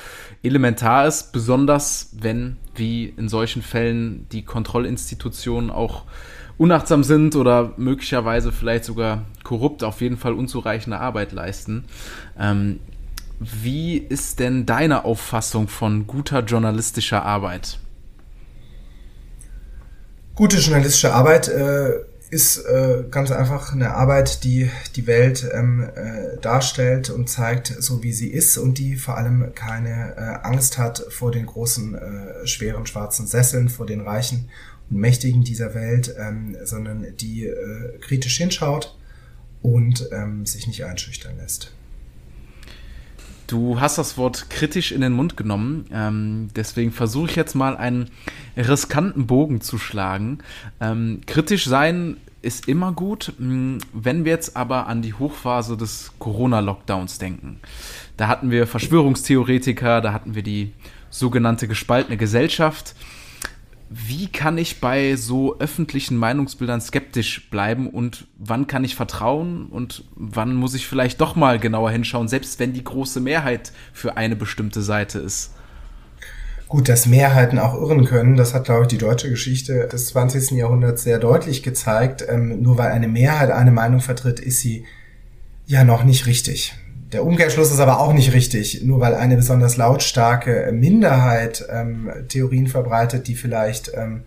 elementar 0.43 1.07
ist, 1.07 1.33
besonders 1.33 2.15
wenn, 2.19 2.57
wie 2.75 3.05
in 3.05 3.27
solchen 3.27 3.61
Fällen, 3.61 4.27
die 4.31 4.43
Kontrollinstitutionen 4.43 5.69
auch 5.69 6.05
unachtsam 6.57 7.03
sind 7.03 7.35
oder 7.35 7.73
möglicherweise 7.77 8.51
vielleicht 8.51 8.85
sogar 8.85 9.25
korrupt, 9.43 9.83
auf 9.83 9.99
jeden 9.99 10.17
Fall 10.17 10.33
unzureichende 10.33 10.99
Arbeit 10.99 11.31
leisten. 11.31 11.85
Ähm, 12.39 12.79
wie 13.41 13.97
ist 13.97 14.39
denn 14.39 14.67
deine 14.67 15.03
Auffassung 15.03 15.67
von 15.67 16.05
guter 16.05 16.41
journalistischer 16.41 17.25
Arbeit? 17.25 17.79
Gute 20.35 20.57
journalistische 20.57 21.11
Arbeit 21.11 21.47
äh, 21.47 22.01
ist 22.29 22.59
äh, 22.59 23.03
ganz 23.09 23.31
einfach 23.31 23.73
eine 23.73 23.95
Arbeit, 23.95 24.43
die 24.43 24.69
die 24.95 25.07
Welt 25.07 25.49
ähm, 25.53 25.89
äh, 25.95 26.37
darstellt 26.39 27.09
und 27.09 27.29
zeigt, 27.29 27.75
so 27.79 28.03
wie 28.03 28.13
sie 28.13 28.29
ist 28.29 28.59
und 28.59 28.77
die 28.77 28.95
vor 28.95 29.17
allem 29.17 29.55
keine 29.55 30.15
äh, 30.15 30.47
Angst 30.47 30.77
hat 30.77 31.03
vor 31.09 31.31
den 31.31 31.47
großen, 31.47 31.95
äh, 31.95 32.47
schweren 32.47 32.85
schwarzen 32.85 33.25
Sesseln, 33.25 33.69
vor 33.69 33.87
den 33.87 34.01
Reichen 34.01 34.49
und 34.91 34.97
Mächtigen 34.99 35.43
dieser 35.43 35.73
Welt, 35.73 36.15
ähm, 36.19 36.55
sondern 36.63 37.07
die 37.17 37.47
äh, 37.47 37.97
kritisch 38.01 38.37
hinschaut 38.37 38.95
und 39.63 40.09
ähm, 40.11 40.45
sich 40.45 40.67
nicht 40.67 40.85
einschüchtern 40.85 41.37
lässt. 41.37 41.71
Du 43.51 43.81
hast 43.81 43.97
das 43.97 44.17
Wort 44.17 44.49
kritisch 44.49 44.93
in 44.93 45.01
den 45.01 45.11
Mund 45.11 45.35
genommen. 45.35 45.85
Ähm, 45.91 46.47
deswegen 46.55 46.93
versuche 46.93 47.31
ich 47.31 47.35
jetzt 47.35 47.53
mal 47.53 47.75
einen 47.75 48.09
riskanten 48.55 49.27
Bogen 49.27 49.59
zu 49.59 49.77
schlagen. 49.77 50.37
Ähm, 50.79 51.19
kritisch 51.25 51.65
sein 51.65 52.15
ist 52.41 52.69
immer 52.69 52.93
gut. 52.93 53.33
Hm, 53.37 53.79
wenn 53.91 54.23
wir 54.23 54.31
jetzt 54.31 54.55
aber 54.55 54.87
an 54.87 55.01
die 55.01 55.13
Hochphase 55.15 55.75
des 55.75 56.13
Corona-Lockdowns 56.17 57.17
denken, 57.17 57.59
da 58.15 58.29
hatten 58.29 58.51
wir 58.51 58.67
Verschwörungstheoretiker, 58.67 59.99
da 59.99 60.13
hatten 60.13 60.33
wir 60.33 60.43
die 60.43 60.71
sogenannte 61.09 61.67
gespaltene 61.67 62.15
Gesellschaft 62.15 62.95
wie 63.93 64.27
kann 64.27 64.57
ich 64.57 64.79
bei 64.79 65.17
so 65.17 65.59
öffentlichen 65.59 66.15
Meinungsbildern 66.15 66.79
skeptisch 66.79 67.49
bleiben 67.49 67.89
und 67.89 68.25
wann 68.37 68.65
kann 68.65 68.85
ich 68.85 68.95
vertrauen 68.95 69.65
und 69.65 70.05
wann 70.15 70.55
muss 70.55 70.75
ich 70.75 70.87
vielleicht 70.87 71.19
doch 71.19 71.35
mal 71.35 71.59
genauer 71.59 71.91
hinschauen, 71.91 72.29
selbst 72.29 72.57
wenn 72.59 72.71
die 72.71 72.85
große 72.85 73.19
Mehrheit 73.19 73.73
für 73.91 74.15
eine 74.15 74.37
bestimmte 74.37 74.81
Seite 74.81 75.19
ist? 75.19 75.51
Gut, 76.69 76.87
dass 76.87 77.05
Mehrheiten 77.05 77.59
auch 77.59 77.73
irren 77.73 78.05
können, 78.05 78.37
das 78.37 78.53
hat, 78.53 78.63
glaube 78.63 78.83
ich, 78.83 78.87
die 78.87 78.97
deutsche 78.97 79.29
Geschichte 79.29 79.89
des 79.89 80.05
20. 80.07 80.51
Jahrhunderts 80.51 81.03
sehr 81.03 81.19
deutlich 81.19 81.61
gezeigt. 81.61 82.25
Ähm, 82.29 82.61
nur 82.61 82.77
weil 82.77 82.91
eine 82.91 83.09
Mehrheit 83.09 83.51
eine 83.51 83.71
Meinung 83.71 83.99
vertritt, 83.99 84.39
ist 84.39 84.61
sie 84.61 84.85
ja 85.65 85.83
noch 85.83 86.05
nicht 86.05 86.27
richtig. 86.27 86.73
Der 87.11 87.25
Umkehrschluss 87.25 87.71
ist 87.71 87.79
aber 87.79 87.99
auch 87.99 88.13
nicht 88.13 88.33
richtig, 88.33 88.83
nur 88.83 89.01
weil 89.01 89.15
eine 89.15 89.35
besonders 89.35 89.75
lautstarke 89.75 90.71
Minderheit 90.71 91.65
ähm, 91.69 92.09
Theorien 92.29 92.67
verbreitet, 92.67 93.27
die 93.27 93.35
vielleicht 93.35 93.91
ähm, 93.93 94.23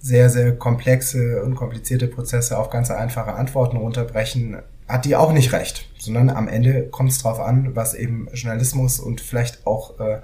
sehr, 0.00 0.28
sehr 0.28 0.56
komplexe 0.56 1.42
und 1.44 1.54
komplizierte 1.54 2.08
Prozesse 2.08 2.58
auf 2.58 2.70
ganz 2.70 2.90
einfache 2.90 3.34
Antworten 3.34 3.76
runterbrechen, 3.76 4.56
hat 4.88 5.04
die 5.04 5.14
auch 5.14 5.32
nicht 5.32 5.52
recht, 5.52 5.88
sondern 5.98 6.30
am 6.30 6.48
Ende 6.48 6.88
kommt 6.88 7.10
es 7.10 7.22
darauf 7.22 7.40
an, 7.40 7.74
was 7.74 7.94
eben 7.94 8.28
Journalismus 8.32 8.98
und 8.98 9.20
vielleicht 9.20 9.66
auch 9.66 9.98
äh, 10.00 10.18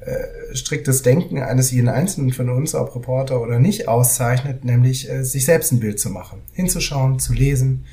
äh, 0.00 0.54
striktes 0.54 1.02
Denken 1.02 1.42
eines 1.42 1.70
jeden 1.70 1.88
Einzelnen 1.88 2.32
von 2.32 2.50
uns, 2.50 2.74
ob 2.74 2.94
Reporter 2.94 3.40
oder 3.40 3.58
nicht, 3.58 3.88
auszeichnet, 3.88 4.64
nämlich 4.64 5.10
äh, 5.10 5.24
sich 5.24 5.44
selbst 5.44 5.72
ein 5.72 5.80
Bild 5.80 5.98
zu 5.98 6.10
machen, 6.10 6.42
hinzuschauen, 6.52 7.18
zu 7.18 7.32
lesen, 7.32 7.84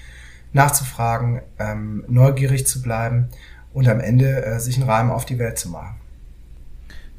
nachzufragen, 0.55 1.41
ähm, 1.59 2.05
neugierig 2.07 2.65
zu 2.65 2.81
bleiben 2.81 3.27
und 3.73 3.89
am 3.89 3.99
Ende 3.99 4.45
äh, 4.45 4.59
sich 4.59 4.77
einen 4.77 4.89
Reim 4.89 5.11
auf 5.11 5.25
die 5.25 5.37
Welt 5.37 5.59
zu 5.59 5.69
machen. 5.69 5.97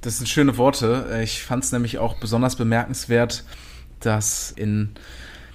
Das 0.01 0.17
sind 0.17 0.27
schöne 0.27 0.57
Worte. 0.57 1.21
Ich 1.23 1.43
fand 1.43 1.63
es 1.63 1.71
nämlich 1.71 1.99
auch 1.99 2.19
besonders 2.19 2.57
bemerkenswert, 2.57 3.45
dass 4.01 4.53
in 4.53 4.95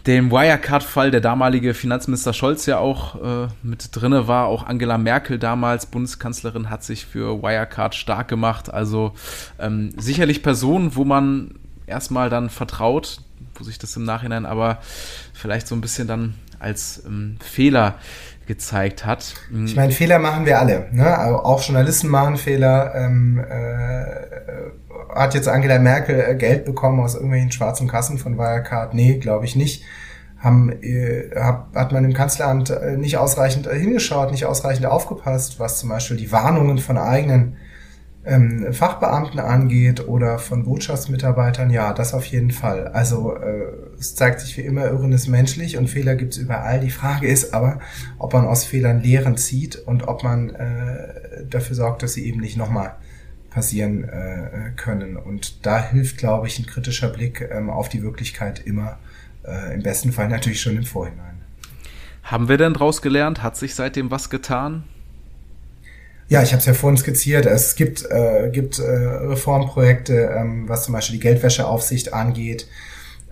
dem 0.06 0.32
Wirecard-Fall 0.32 1.10
der 1.10 1.22
damalige 1.22 1.74
Finanzminister 1.74 2.34
Scholz 2.34 2.68
ja 2.68 2.78
auch 2.78 3.16
äh, 3.16 3.48
mit 3.64 3.90
drinne 3.94 4.28
war. 4.28 4.46
Auch 4.46 4.66
Angela 4.68 5.00
Merkel 5.00 5.40
damals, 5.40 5.88
Bundeskanzlerin, 5.88 6.70
hat 6.70 6.84
sich 6.84 7.06
für 7.08 7.42
Wirecard 7.42 7.96
stark 7.96 8.28
gemacht. 8.28 8.72
Also 8.72 9.14
ähm, 9.58 9.92
sicherlich 9.98 10.44
Personen, 10.44 10.96
wo 10.96 11.04
man 11.04 11.56
erstmal 11.88 12.30
dann 12.30 12.52
vertraut, 12.52 13.22
wo 13.56 13.64
sich 13.64 13.80
das 13.80 13.96
im 13.96 14.04
Nachhinein 14.04 14.46
aber 14.46 14.80
vielleicht 15.34 15.68
so 15.68 15.74
ein 15.74 15.82
bisschen 15.82 16.08
dann 16.08 16.36
als 16.62 17.04
ähm, 17.06 17.38
Fehler 17.44 17.96
gezeigt 18.48 19.06
hat. 19.06 19.34
Mhm. 19.50 19.66
Ich 19.66 19.76
meine, 19.76 19.92
Fehler 19.92 20.20
machen 20.20 20.46
wir 20.46 20.60
alle. 20.60 20.88
Ne? 20.92 21.46
Auch 21.46 21.64
Journalisten 21.64 22.08
machen 22.08 22.38
Fehler. 22.38 22.94
Ähm, 22.96 23.40
äh, 23.40 24.32
hat 25.16 25.34
jetzt 25.34 25.48
Angela 25.48 25.80
Merkel 25.80 26.20
äh, 26.20 26.36
Geld 26.36 26.66
bekommen 26.66 27.00
aus 27.00 27.16
irgendwelchen 27.16 27.52
schwarzen 27.52 27.88
Kassen 27.88 28.18
von 28.18 28.38
Wirecard? 28.38 28.94
Nee, 28.94 29.18
glaube 29.18 29.46
ich 29.46 29.56
nicht. 29.56 29.84
Haben, 30.40 30.72
äh, 30.82 31.30
hat 31.36 31.92
man 31.92 32.04
im 32.04 32.14
Kanzleramt 32.14 32.72
äh, 32.72 32.98
nicht 32.98 33.18
ausreichend 33.18 33.68
hingeschaut, 33.70 34.32
nicht 34.32 34.46
ausreichend 34.46 34.86
aufgepasst, 34.88 35.60
was 35.60 35.80
zum 35.80 35.90
Beispiel 35.90 36.18
die 36.18 36.32
Warnungen 36.32 36.80
von 36.80 36.98
eigenen 36.98 37.58
ähm, 38.24 38.72
Fachbeamten 38.72 39.40
angeht 39.40 40.08
oder 40.08 40.38
von 40.38 40.64
Botschaftsmitarbeitern, 40.64 41.72
ja, 41.72 41.94
das 41.94 42.14
auf 42.14 42.26
jeden 42.26 42.52
Fall. 42.52 42.88
Also 42.90 43.36
äh, 43.36 43.66
es 43.98 44.16
zeigt 44.16 44.42
sich 44.42 44.58
wie 44.58 44.62
immer, 44.62 44.86
Irren 44.86 45.12
ist 45.12 45.28
menschlich 45.28 45.78
und 45.78 45.90
Fehler 45.90 46.16
gibt's 46.16 46.38
überall. 46.38 46.80
Die 46.80 46.92
Frage 46.92 47.28
ist 47.28 47.54
aber, 47.54 47.80
ob 48.20 48.34
man 48.34 48.46
aus 48.46 48.64
Fehlern 48.64 49.02
Lehren 49.02 49.38
zieht 49.38 49.76
und 49.76 50.08
ob 50.08 50.24
man 50.24 50.52
äh, 50.52 51.46
dafür 51.50 51.76
sorgt, 51.76 52.04
dass 52.04 52.14
sie 52.14 52.26
eben 52.26 52.40
nicht 52.40 52.58
nochmal 52.58 52.96
passieren 53.50 54.04
äh, 54.04 54.72
können. 54.76 55.18
Und 55.18 55.66
da 55.66 55.84
hilft, 55.84 56.18
glaube 56.18 56.48
ich, 56.48 56.60
ein 56.60 56.66
kritischer 56.68 57.10
Blick 57.10 57.48
ähm, 57.52 57.70
auf 57.70 57.90
die 57.90 58.04
Wirklichkeit 58.04 58.60
immer, 58.66 59.00
äh, 59.46 59.74
im 59.74 59.82
besten 59.84 60.12
Fall 60.12 60.30
natürlich 60.30 60.62
schon 60.62 60.78
im 60.78 60.86
Vorhinein. 60.86 61.42
Haben 62.24 62.48
wir 62.48 62.58
denn 62.58 62.74
daraus 62.74 63.02
gelernt? 63.02 63.42
Hat 63.42 63.58
sich 63.58 63.74
seitdem 63.74 64.12
was 64.12 64.30
getan? 64.30 64.84
Ja, 66.32 66.42
ich 66.42 66.54
habe 66.54 66.62
es 66.62 66.66
ja 66.66 66.74
vorhin 66.74 66.98
skizziert. 66.98 67.46
Es 67.46 67.76
gibt, 67.76 68.10
äh, 68.10 68.50
gibt 68.54 68.80
äh, 68.80 68.84
Reformprojekte, 68.84 70.34
ähm, 70.34 70.70
was 70.70 70.86
zum 70.86 70.94
Beispiel 70.94 71.18
die 71.18 71.24
Geldwäscheaufsicht 71.24 72.14
angeht. 72.14 72.70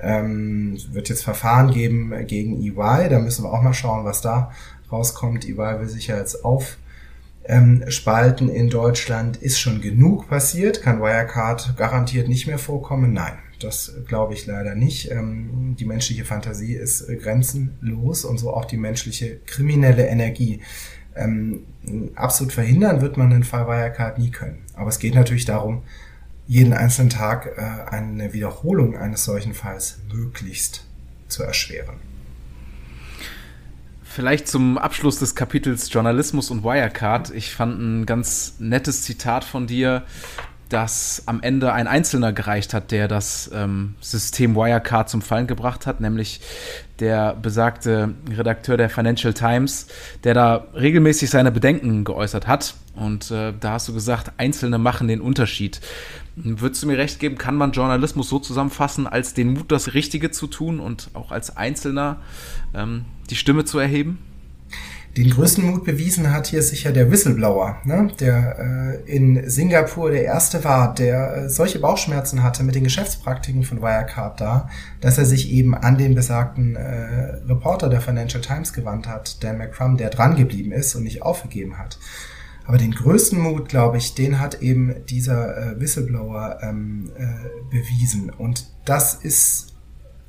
Ähm, 0.01 0.77
wird 0.91 1.07
jetzt 1.07 1.23
Verfahren 1.23 1.71
geben 1.71 2.13
gegen 2.27 2.61
EY. 2.61 3.07
Da 3.07 3.19
müssen 3.19 3.45
wir 3.45 3.53
auch 3.53 3.61
mal 3.61 3.73
schauen, 3.73 4.03
was 4.03 4.19
da 4.19 4.51
rauskommt. 4.91 5.47
EY 5.47 5.79
will 5.79 5.87
sich 5.87 6.07
ja 6.07 6.17
jetzt 6.17 6.43
aufspalten 6.43 8.49
ähm, 8.49 8.53
in 8.53 8.69
Deutschland. 8.69 9.37
Ist 9.37 9.61
schon 9.61 9.79
genug 9.79 10.27
passiert? 10.27 10.81
Kann 10.81 10.99
Wirecard 10.99 11.77
garantiert 11.77 12.27
nicht 12.27 12.47
mehr 12.47 12.59
vorkommen? 12.59 13.13
Nein. 13.13 13.37
Das 13.61 13.93
glaube 14.07 14.33
ich 14.33 14.45
leider 14.45 14.75
nicht. 14.75 15.09
Ähm, 15.09 15.77
die 15.79 15.85
menschliche 15.85 16.25
Fantasie 16.25 16.73
ist 16.73 17.07
grenzenlos 17.07 18.25
und 18.25 18.39
so 18.39 18.53
auch 18.53 18.65
die 18.65 18.77
menschliche 18.77 19.37
kriminelle 19.45 20.07
Energie. 20.07 20.59
Ähm, 21.15 21.63
absolut 22.15 22.53
verhindern 22.53 23.01
wird 23.01 23.17
man 23.17 23.29
den 23.29 23.43
Fall 23.43 23.67
Wirecard 23.67 24.19
nie 24.19 24.31
können. 24.31 24.63
Aber 24.75 24.89
es 24.89 24.99
geht 24.99 25.15
natürlich 25.15 25.45
darum, 25.45 25.83
jeden 26.47 26.73
einzelnen 26.73 27.09
Tag 27.09 27.47
äh, 27.57 27.91
eine 27.91 28.33
Wiederholung 28.33 28.97
eines 28.97 29.23
solchen 29.23 29.53
Falls 29.53 29.99
möglichst 30.11 30.85
zu 31.27 31.43
erschweren. 31.43 31.95
Vielleicht 34.03 34.47
zum 34.47 34.79
Abschluss 34.79 35.19
des 35.19 35.35
Kapitels 35.35 35.93
Journalismus 35.93 36.49
und 36.49 36.63
Wirecard. 36.63 37.29
Ich 37.29 37.53
fand 37.53 37.79
ein 37.79 38.05
ganz 38.07 38.55
nettes 38.57 39.03
Zitat 39.03 39.43
von 39.43 39.67
dir, 39.67 40.03
dass 40.69 41.23
am 41.25 41.41
Ende 41.41 41.73
ein 41.73 41.87
Einzelner 41.87 42.31
gereicht 42.31 42.73
hat, 42.73 42.91
der 42.91 43.07
das 43.07 43.49
ähm, 43.53 43.95
System 44.01 44.55
Wirecard 44.55 45.09
zum 45.09 45.21
Fallen 45.21 45.47
gebracht 45.47 45.87
hat, 45.87 45.99
nämlich 45.99 46.41
der 46.99 47.33
besagte 47.33 48.13
Redakteur 48.29 48.77
der 48.77 48.89
Financial 48.89 49.33
Times, 49.33 49.87
der 50.23 50.35
da 50.35 50.67
regelmäßig 50.75 51.29
seine 51.29 51.51
Bedenken 51.51 52.03
geäußert 52.03 52.47
hat. 52.47 52.75
Und 52.95 53.31
äh, 53.31 53.53
da 53.59 53.73
hast 53.73 53.87
du 53.87 53.93
gesagt, 53.93 54.33
Einzelne 54.37 54.77
machen 54.77 55.07
den 55.07 55.21
Unterschied. 55.21 55.81
Würdest 56.35 56.83
du 56.83 56.87
mir 56.87 56.97
recht 56.97 57.19
geben, 57.19 57.37
kann 57.37 57.55
man 57.55 57.71
Journalismus 57.71 58.29
so 58.29 58.39
zusammenfassen, 58.39 59.07
als 59.07 59.33
den 59.33 59.53
Mut, 59.53 59.71
das 59.71 59.93
Richtige 59.93 60.31
zu 60.31 60.47
tun 60.47 60.79
und 60.79 61.09
auch 61.13 61.31
als 61.31 61.57
Einzelner 61.57 62.17
ähm, 62.73 63.05
die 63.29 63.35
Stimme 63.35 63.65
zu 63.65 63.79
erheben? 63.79 64.19
Den 65.17 65.31
größten 65.31 65.65
Mut 65.65 65.85
bewiesen 65.85 66.31
hat 66.31 66.47
hier 66.47 66.61
sicher 66.61 66.91
der 66.91 67.09
Whistleblower, 67.09 67.77
ne? 67.83 68.11
der 68.19 69.01
äh, 69.05 69.11
in 69.11 69.49
Singapur 69.49 70.11
der 70.11 70.23
erste 70.23 70.63
war, 70.63 70.93
der 70.93 71.35
äh, 71.35 71.49
solche 71.49 71.79
Bauchschmerzen 71.79 72.43
hatte 72.43 72.63
mit 72.63 72.75
den 72.75 72.83
Geschäftspraktiken 72.83 73.63
von 73.63 73.81
Wirecard 73.81 74.39
da, 74.39 74.69
dass 75.01 75.17
er 75.17 75.25
sich 75.25 75.51
eben 75.51 75.73
an 75.73 75.97
den 75.97 76.13
besagten 76.13 76.75
äh, 76.75 77.37
Reporter 77.47 77.89
der 77.89 78.01
Financial 78.01 78.41
Times 78.41 78.71
gewandt 78.71 79.07
hat, 79.07 79.43
Dan 79.43 79.57
McCrum, 79.57 79.97
der 79.97 80.11
dran 80.11 80.35
geblieben 80.35 80.71
ist 80.71 80.93
und 80.93 81.03
nicht 81.03 81.23
aufgegeben 81.23 81.79
hat. 81.79 81.97
Aber 82.65 82.77
den 82.77 82.91
größten 82.91 83.39
Mut, 83.39 83.67
glaube 83.67 83.97
ich, 83.97 84.13
den 84.13 84.39
hat 84.39 84.61
eben 84.61 85.03
dieser 85.09 85.57
äh, 85.57 85.79
Whistleblower 85.79 86.59
ähm, 86.61 87.11
äh, 87.17 87.25
bewiesen. 87.71 88.29
Und 88.29 88.71
das 88.85 89.15
ist, 89.15 89.73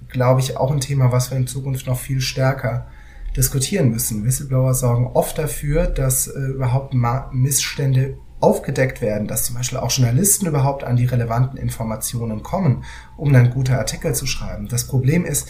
glaube 0.08 0.40
ich, 0.40 0.56
auch 0.56 0.70
ein 0.70 0.80
Thema, 0.80 1.12
was 1.12 1.30
wir 1.30 1.36
in 1.36 1.46
Zukunft 1.46 1.86
noch 1.86 1.98
viel 1.98 2.22
stärker 2.22 2.86
diskutieren 3.40 3.90
müssen. 3.90 4.24
Whistleblower 4.24 4.74
sorgen 4.74 5.06
oft 5.14 5.38
dafür, 5.38 5.86
dass 5.86 6.26
äh, 6.26 6.38
überhaupt 6.38 6.94
Missstände 7.32 8.18
aufgedeckt 8.40 9.00
werden, 9.00 9.26
dass 9.28 9.44
zum 9.44 9.56
Beispiel 9.56 9.78
auch 9.78 9.90
Journalisten 9.90 10.46
überhaupt 10.46 10.84
an 10.84 10.96
die 10.96 11.06
relevanten 11.06 11.58
Informationen 11.58 12.42
kommen, 12.42 12.84
um 13.16 13.32
dann 13.32 13.50
gute 13.50 13.78
Artikel 13.78 14.14
zu 14.14 14.26
schreiben. 14.26 14.68
Das 14.68 14.86
Problem 14.86 15.24
ist, 15.24 15.48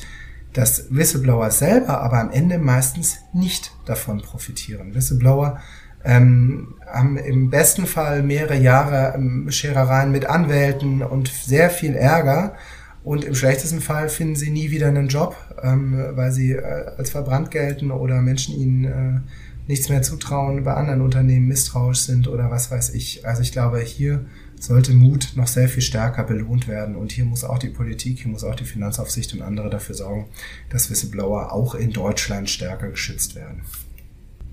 dass 0.53 0.87
Whistleblower 0.91 1.51
selber 1.51 2.01
aber 2.01 2.19
am 2.19 2.31
Ende 2.31 2.59
meistens 2.59 3.19
nicht 3.33 3.73
davon 3.87 4.21
profitieren. 4.21 4.95
Whistleblower 4.95 5.59
ähm, 6.05 6.77
haben 6.87 7.17
im 7.17 7.51
besten 7.51 7.87
Fall 7.87 8.23
mehrere 8.23 8.57
Jahre 8.57 9.15
ähm, 9.17 9.51
Scherereien 9.51 10.13
mit 10.13 10.27
Anwälten 10.27 11.03
und 11.03 11.29
sehr 11.29 11.71
viel 11.71 11.95
Ärger. 11.95 12.55
Und 13.03 13.25
im 13.25 13.35
schlechtesten 13.35 13.81
Fall 13.81 14.09
finden 14.09 14.37
sie 14.37 14.51
nie 14.51 14.71
wieder 14.71 14.89
einen 14.89 15.09
Job, 15.09 15.37
ähm, 15.63 15.99
weil 16.13 16.33
sie 16.33 16.53
äh, 16.53 16.63
als 16.99 17.11
verbrannt 17.11 17.51
gelten 17.51 17.91
oder 17.91 18.21
Menschen 18.21 18.55
ihnen 18.55 18.85
äh, 18.85 19.21
nichts 19.67 19.89
mehr 19.89 20.03
zutrauen, 20.03 20.65
bei 20.65 20.75
anderen 20.75 21.01
Unternehmen 21.01 21.49
misstrauisch 21.49 22.01
sind 22.01 22.29
oder 22.29 22.51
was 22.51 22.71
weiß 22.71 22.95
ich. 22.95 23.27
Also 23.27 23.41
ich 23.43 23.53
glaube, 23.53 23.81
hier 23.81 24.25
sollte 24.59 24.93
Mut 24.93 25.33
noch 25.37 25.47
sehr 25.47 25.69
viel 25.69 25.83
stärker 25.83 26.25
belohnt 26.25 26.69
werden. 26.69 26.97
Und 26.97 27.13
hier 27.13 27.25
muss 27.25 27.45
auch 27.45 27.59
die 27.59 27.69
Politik, 27.69 28.21
hier 28.21 28.31
muss 28.31 28.45
auch 28.45 28.55
die 28.55 28.65
Finanzaufsicht 28.65 29.33
und 29.33 29.43
andere 29.43 29.71
dafür 29.71 29.95
sorgen, 29.95 30.27
dass 30.69 30.91
Whistleblower 30.91 31.53
auch 31.53 31.75
in 31.75 31.93
Deutschland 31.93 32.51
stärker 32.51 32.89
geschützt 32.89 33.35
werden. 33.35 33.63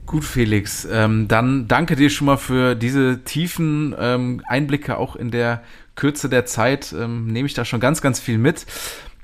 Gut, 0.05 0.23
Felix. 0.23 0.87
Ähm, 0.89 1.27
dann 1.27 1.67
danke 1.67 1.97
dir 1.97 2.09
schon 2.09 2.27
mal 2.27 2.37
für 2.37 2.75
diese 2.75 3.23
tiefen 3.25 3.93
ähm, 3.99 4.41
Einblicke 4.47 4.97
auch 4.97 5.17
in 5.17 5.31
der 5.31 5.63
Kürze 5.97 6.29
der 6.29 6.45
Zeit. 6.45 6.95
Ähm, 6.97 7.27
nehme 7.27 7.47
ich 7.47 7.53
da 7.53 7.65
schon 7.65 7.81
ganz, 7.81 8.01
ganz 8.01 8.21
viel 8.21 8.37
mit. 8.37 8.65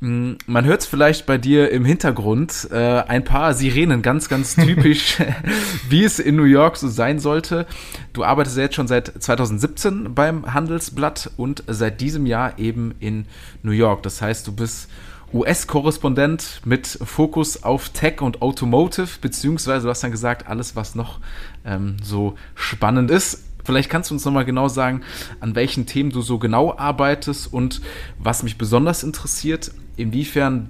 Mm, 0.01 0.33
man 0.47 0.65
hört 0.65 0.81
es 0.81 0.85
vielleicht 0.85 1.25
bei 1.25 1.37
dir 1.37 1.71
im 1.71 1.85
Hintergrund, 1.85 2.67
äh, 2.71 2.75
ein 2.75 3.23
paar 3.23 3.53
Sirenen, 3.53 4.01
ganz, 4.01 4.27
ganz 4.27 4.55
typisch, 4.57 5.17
wie 5.89 6.03
es 6.03 6.19
in 6.19 6.35
New 6.35 6.43
York 6.43 6.75
so 6.75 6.89
sein 6.89 7.19
sollte. 7.19 7.65
Du 8.11 8.25
arbeitest 8.25 8.57
jetzt 8.57 8.75
schon 8.75 8.89
seit 8.89 9.13
2017 9.23 10.13
beim 10.13 10.53
Handelsblatt 10.53 11.31
und 11.37 11.63
seit 11.67 12.01
diesem 12.01 12.25
Jahr 12.25 12.59
eben 12.59 12.93
in 12.99 13.25
New 13.61 13.71
York. 13.71 14.03
Das 14.03 14.21
heißt, 14.21 14.45
du 14.45 14.51
bist 14.51 14.89
US-Korrespondent 15.33 16.61
mit 16.65 16.85
Fokus 16.85 17.63
auf 17.63 17.89
Tech 17.89 18.21
und 18.21 18.41
Automotive, 18.41 19.07
beziehungsweise 19.21 19.85
du 19.85 19.89
hast 19.89 20.03
dann 20.03 20.11
gesagt, 20.11 20.47
alles, 20.47 20.75
was 20.75 20.95
noch 20.95 21.19
ähm, 21.65 21.95
so 22.03 22.35
spannend 22.55 23.09
ist. 23.09 23.43
Vielleicht 23.63 23.89
kannst 23.89 24.09
du 24.09 24.15
uns 24.15 24.25
nochmal 24.25 24.45
genau 24.45 24.67
sagen, 24.67 25.01
an 25.39 25.55
welchen 25.55 25.85
Themen 25.85 26.09
du 26.09 26.21
so 26.21 26.37
genau 26.37 26.75
arbeitest 26.77 27.51
und 27.51 27.81
was 28.19 28.43
mich 28.43 28.57
besonders 28.57 29.03
interessiert, 29.03 29.71
inwiefern 29.95 30.69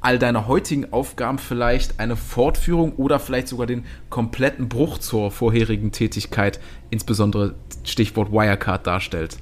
all 0.00 0.18
deine 0.18 0.48
heutigen 0.48 0.92
Aufgaben 0.92 1.38
vielleicht 1.38 2.00
eine 2.00 2.16
Fortführung 2.16 2.92
oder 2.96 3.20
vielleicht 3.20 3.48
sogar 3.48 3.66
den 3.66 3.84
kompletten 4.10 4.68
Bruch 4.68 4.98
zur 4.98 5.30
vorherigen 5.30 5.92
Tätigkeit, 5.92 6.60
insbesondere 6.90 7.54
Stichwort 7.84 8.32
Wirecard, 8.32 8.86
darstellt. 8.86 9.36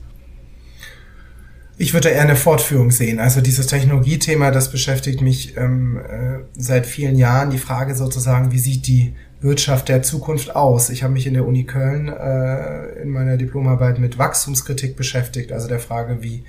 Ich 1.78 1.94
würde 1.94 2.10
eher 2.10 2.20
eine 2.20 2.36
Fortführung 2.36 2.90
sehen. 2.90 3.20
Also 3.20 3.40
dieses 3.40 3.66
Technologiethema, 3.68 4.50
das 4.50 4.70
beschäftigt 4.70 5.22
mich 5.22 5.56
ähm, 5.56 5.96
äh, 5.96 6.40
seit 6.52 6.86
vielen 6.86 7.16
Jahren. 7.16 7.48
Die 7.48 7.56
Frage 7.56 7.94
sozusagen, 7.94 8.52
wie 8.52 8.58
sieht 8.58 8.86
die 8.86 9.14
Wirtschaft 9.40 9.88
der 9.88 10.02
Zukunft 10.02 10.54
aus? 10.54 10.90
Ich 10.90 11.02
habe 11.02 11.14
mich 11.14 11.26
in 11.26 11.34
der 11.34 11.46
Uni 11.46 11.64
Köln 11.64 12.08
äh, 12.08 13.02
in 13.02 13.08
meiner 13.08 13.36
Diplomarbeit 13.36 13.98
mit 13.98 14.18
Wachstumskritik 14.18 14.96
beschäftigt, 14.96 15.52
also 15.52 15.66
der 15.66 15.80
Frage, 15.80 16.22
wie 16.22 16.44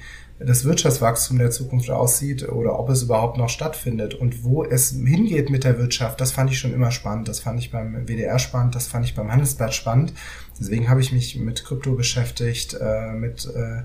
das 0.46 0.66
Wirtschaftswachstum 0.66 1.38
der 1.38 1.52
Zukunft 1.52 1.90
aussieht 1.90 2.48
oder 2.50 2.78
ob 2.80 2.90
es 2.90 3.04
überhaupt 3.04 3.38
noch 3.38 3.50
stattfindet 3.50 4.14
und 4.14 4.44
wo 4.44 4.64
es 4.64 4.90
hingeht 4.92 5.50
mit 5.50 5.64
der 5.64 5.78
Wirtschaft, 5.78 6.20
das 6.20 6.32
fand 6.32 6.52
ich 6.52 6.60
schon 6.60 6.74
immer 6.74 6.92
spannend. 6.92 7.28
Das 7.28 7.40
fand 7.40 7.60
ich 7.60 7.72
beim 7.72 8.08
WDR 8.08 8.40
spannend, 8.40 8.76
das 8.76 8.88
fand 8.88 9.06
ich 9.06 9.16
beim 9.16 9.32
Handelsblatt 9.32 9.74
spannend. 9.74 10.14
Deswegen 10.60 10.90
habe 10.90 11.02
ich 11.02 11.12
mich 11.12 11.38
mit 11.38 11.64
Krypto 11.64 11.94
beschäftigt, 11.94 12.76
äh, 12.80 13.12
mit 13.14 13.46
äh, 13.46 13.84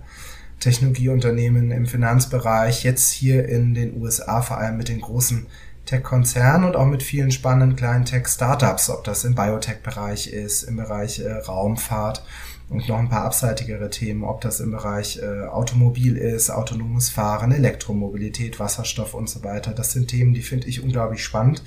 Technologieunternehmen 0.61 1.71
im 1.71 1.87
Finanzbereich, 1.87 2.83
jetzt 2.83 3.13
hier 3.13 3.47
in 3.49 3.75
den 3.75 4.01
USA 4.01 4.41
vor 4.41 4.59
allem 4.59 4.79
mit 4.79 4.89
den 4.89 5.01
großen 5.01 5.47
Tech-Konzernen 5.87 6.69
und 6.69 6.77
auch 6.77 6.87
mit 6.87 7.03
vielen 7.03 7.31
spannenden 7.31 7.77
kleinen 7.77 8.05
Tech-Startups, 8.05 8.91
ob 8.91 9.05
das 9.05 9.25
im 9.25 9.35
Biotech-Bereich 9.35 10.27
ist, 10.27 10.65
im 10.65 10.77
Bereich 10.77 11.21
äh, 11.21 11.33
Raumfahrt 11.33 12.23
und 12.69 12.89
noch 12.89 12.99
ein 12.99 13.09
paar 13.09 13.25
abseitigere 13.25 13.89
Themen, 13.91 14.25
ob 14.25 14.41
das 14.41 14.61
im 14.61 14.73
Bereich 14.73 15.21
äh, 15.23 15.47
Automobil 15.47 16.17
ist, 16.17 16.51
autonomes 16.51 17.09
Fahren, 17.09 17.53
Elektromobilität, 17.53 18.59
Wasserstoff 18.59 19.15
und 19.15 19.31
so 19.31 19.45
weiter. 19.45 19.73
Das 19.73 19.93
sind 19.93 20.09
Themen, 20.09 20.35
die 20.35 20.43
finde 20.43 20.67
ich 20.67 20.83
unglaublich 20.83 21.23
spannend. 21.23 21.63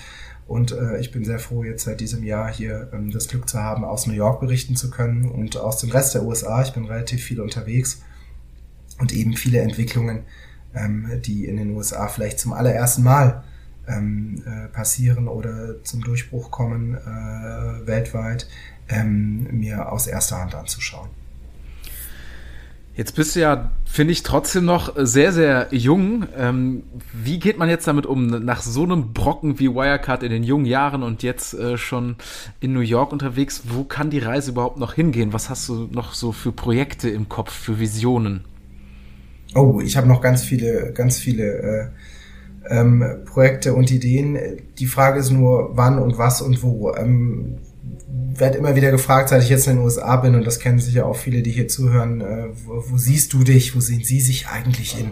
Und 0.45 0.71
äh, 0.71 0.99
ich 0.99 1.11
bin 1.11 1.23
sehr 1.23 1.39
froh, 1.39 1.63
jetzt 1.63 1.85
seit 1.85 2.01
diesem 2.01 2.23
Jahr 2.23 2.51
hier 2.51 2.89
ähm, 2.91 3.11
das 3.11 3.27
Glück 3.27 3.47
zu 3.47 3.59
haben, 3.59 3.85
aus 3.85 4.07
New 4.07 4.13
York 4.13 4.41
berichten 4.41 4.75
zu 4.75 4.89
können 4.89 5.29
und 5.29 5.55
aus 5.57 5.77
dem 5.77 5.91
Rest 5.91 6.15
der 6.15 6.23
USA. 6.23 6.61
Ich 6.63 6.73
bin 6.73 6.85
relativ 6.85 7.23
viel 7.23 7.39
unterwegs 7.39 8.01
und 8.99 9.13
eben 9.13 9.33
viele 9.37 9.59
Entwicklungen, 9.59 10.23
ähm, 10.73 11.21
die 11.23 11.45
in 11.45 11.57
den 11.57 11.71
USA 11.75 12.07
vielleicht 12.07 12.39
zum 12.39 12.53
allerersten 12.53 13.03
Mal 13.03 13.43
ähm, 13.89 14.43
äh, 14.45 14.67
passieren 14.67 15.27
oder 15.27 15.83
zum 15.83 16.01
Durchbruch 16.01 16.51
kommen 16.51 16.95
äh, 16.95 17.87
weltweit, 17.87 18.47
ähm, 18.87 19.47
mir 19.51 19.91
aus 19.91 20.07
erster 20.07 20.37
Hand 20.37 20.55
anzuschauen. 20.55 21.09
Jetzt 22.99 23.15
bist 23.15 23.33
du 23.33 23.39
ja, 23.39 23.71
finde 23.85 24.11
ich, 24.11 24.23
trotzdem 24.23 24.65
noch 24.65 24.93
sehr, 24.97 25.31
sehr 25.31 25.67
jung. 25.71 26.27
Ähm, 26.37 26.83
wie 27.13 27.39
geht 27.39 27.57
man 27.57 27.69
jetzt 27.69 27.87
damit 27.87 28.05
um, 28.05 28.27
nach 28.27 28.61
so 28.61 28.83
einem 28.83 29.13
Brocken 29.13 29.57
wie 29.57 29.69
Wirecard 29.69 30.21
in 30.21 30.31
den 30.31 30.43
jungen 30.43 30.65
Jahren 30.65 31.01
und 31.01 31.23
jetzt 31.23 31.53
äh, 31.53 31.77
schon 31.77 32.17
in 32.59 32.73
New 32.73 32.81
York 32.81 33.13
unterwegs? 33.13 33.61
Wo 33.69 33.85
kann 33.85 34.09
die 34.09 34.19
Reise 34.19 34.51
überhaupt 34.51 34.79
noch 34.79 34.95
hingehen? 34.95 35.31
Was 35.31 35.49
hast 35.49 35.69
du 35.69 35.87
noch 35.89 36.13
so 36.13 36.33
für 36.33 36.51
Projekte 36.51 37.09
im 37.09 37.29
Kopf, 37.29 37.53
für 37.53 37.79
Visionen? 37.79 38.43
Oh, 39.55 39.79
ich 39.79 39.95
habe 39.95 40.07
noch 40.07 40.19
ganz 40.19 40.43
viele, 40.43 40.91
ganz 40.91 41.19
viele 41.19 41.45
äh, 41.45 41.87
ähm, 42.69 43.03
Projekte 43.25 43.73
und 43.73 43.91
Ideen. 43.91 44.37
Die 44.77 44.85
Frage 44.85 45.19
ist 45.19 45.31
nur, 45.31 45.71
wann 45.73 45.99
und 45.99 46.17
was 46.17 46.41
und 46.41 46.63
wo. 46.63 46.93
Ähm, 46.93 47.57
werde 48.39 48.57
immer 48.57 48.75
wieder 48.75 48.91
gefragt, 48.91 49.29
seit 49.29 49.43
ich 49.43 49.49
jetzt 49.49 49.67
in 49.67 49.75
den 49.75 49.83
USA 49.83 50.15
bin, 50.15 50.35
und 50.35 50.47
das 50.47 50.59
kennen 50.59 50.79
sicher 50.79 51.05
auch 51.05 51.15
viele, 51.15 51.41
die 51.41 51.51
hier 51.51 51.67
zuhören, 51.67 52.21
äh, 52.21 52.47
wo, 52.65 52.83
wo 52.87 52.97
siehst 52.97 53.33
du 53.33 53.43
dich, 53.43 53.75
wo 53.75 53.79
sehen 53.81 54.03
Sie 54.03 54.21
sich 54.21 54.47
eigentlich 54.47 54.99
in 54.99 55.11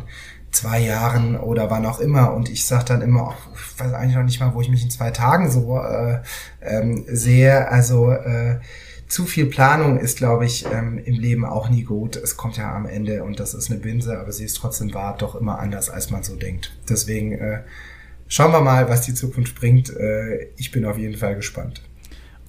zwei 0.52 0.80
Jahren 0.80 1.36
oder 1.38 1.70
wann 1.70 1.86
auch 1.86 2.00
immer? 2.00 2.34
Und 2.34 2.50
ich 2.50 2.66
sage 2.66 2.86
dann 2.86 3.02
immer, 3.02 3.30
oh, 3.30 3.52
ich 3.54 3.80
weiß 3.80 3.94
eigentlich 3.94 4.16
noch 4.16 4.24
nicht 4.24 4.40
mal, 4.40 4.54
wo 4.54 4.62
ich 4.62 4.70
mich 4.70 4.84
in 4.84 4.90
zwei 4.90 5.12
Tagen 5.12 5.52
so 5.52 5.78
äh, 5.78 6.20
ähm, 6.62 7.06
sehe. 7.08 7.70
Also 7.70 8.12
äh, 8.12 8.60
zu 9.08 9.26
viel 9.26 9.46
Planung 9.46 10.00
ist, 10.00 10.18
glaube 10.18 10.46
ich, 10.46 10.66
ähm, 10.66 10.98
im 10.98 11.16
Leben 11.16 11.46
auch 11.46 11.70
nie 11.70 11.84
gut. 11.84 12.16
Es 12.18 12.36
kommt 12.36 12.58
ja 12.58 12.76
am 12.76 12.86
Ende 12.86 13.24
und 13.24 13.40
das 13.40 13.54
ist 13.54 13.72
eine 13.72 13.80
Binse, 13.80 14.20
aber 14.20 14.32
sie 14.32 14.44
ist 14.44 14.58
trotzdem 14.58 14.94
wahr, 14.94 15.16
doch 15.18 15.36
immer 15.36 15.60
anders, 15.60 15.90
als 15.90 16.10
man 16.10 16.24
so 16.24 16.36
denkt. 16.36 16.76
Deswegen 16.90 17.32
äh, 17.34 17.62
schauen 18.28 18.52
wir 18.52 18.62
mal, 18.62 18.90
was 18.90 19.02
die 19.02 19.14
Zukunft 19.14 19.56
bringt. 19.56 19.90
Äh, 19.96 20.50
ich 20.58 20.72
bin 20.72 20.86
auf 20.86 20.98
jeden 20.98 21.18
Fall 21.18 21.36
gespannt. 21.36 21.82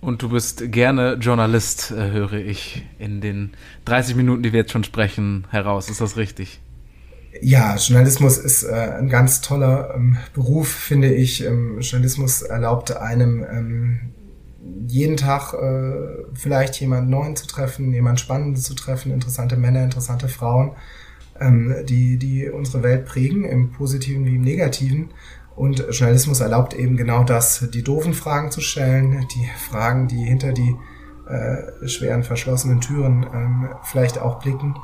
Und 0.01 0.23
du 0.23 0.29
bist 0.29 0.71
gerne 0.73 1.15
Journalist, 1.15 1.91
äh, 1.91 2.11
höre 2.11 2.35
ich 2.35 2.85
in 2.99 3.21
den 3.21 3.53
30 3.85 4.17
Minuten, 4.17 4.43
die 4.43 4.53
wir 4.53 4.61
jetzt 4.61 4.73
schon 4.73 4.85
sprechen, 4.85 5.47
heraus. 5.51 5.89
Ist 5.89 6.01
das 6.01 6.17
richtig? 6.17 6.61
Ja, 7.41 7.77
Journalismus 7.77 8.39
ist 8.39 8.65
äh, 8.65 8.73
ein 8.73 9.09
ganz 9.09 9.41
toller 9.41 9.93
ähm, 9.95 10.17
Beruf, 10.35 10.69
finde 10.69 11.13
ich. 11.13 11.45
Ähm, 11.45 11.81
Journalismus 11.81 12.43
erlaubt 12.43 12.97
einem 12.97 13.45
ähm, 13.49 14.01
jeden 14.87 15.17
Tag 15.17 15.55
äh, 15.55 16.25
vielleicht 16.35 16.81
jemand 16.81 17.09
Neuen 17.09 17.37
zu 17.37 17.47
treffen, 17.47 17.93
jemand 17.93 18.21
Spannendes 18.21 18.65
zu 18.65 18.75
treffen, 18.75 19.13
interessante 19.13 19.57
Männer, 19.57 19.85
interessante 19.85 20.29
Frauen, 20.29 20.73
ähm, 21.41 21.75
die, 21.85 22.19
die 22.19 22.49
unsere 22.49 22.83
Welt 22.83 23.07
prägen, 23.07 23.45
im 23.45 23.73
Positiven 23.73 24.25
wie 24.25 24.37
im 24.37 24.43
Negativen. 24.43 25.11
Und 25.55 25.85
Journalismus 25.91 26.41
erlaubt 26.41 26.75
eben 26.75 26.97
genau 26.97 27.25
das, 27.25 27.69
die 27.73 27.83
doofen 27.83 28.15
Fragen 28.15 28.51
zu 28.51 28.61
stellen, 28.61 29.27
die 29.35 29.49
Fragen, 29.71 30.07
die 30.07 30.25
hinter 30.25 30.53
die 30.53 30.77
äh, 31.29 31.89
schweren 31.89 32.23
verschlossenen 32.23 32.81
Türen 32.81 33.27
ähm, 33.35 33.69
vielleicht 33.83 34.21
auch 34.21 34.39
blicken. 34.39 34.77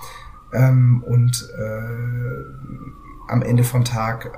Ähm, 0.52 1.04
und 1.06 1.48
äh, 1.58 3.28
am 3.28 3.42
Ende 3.42 3.64
vom 3.64 3.84
Tag 3.84 4.30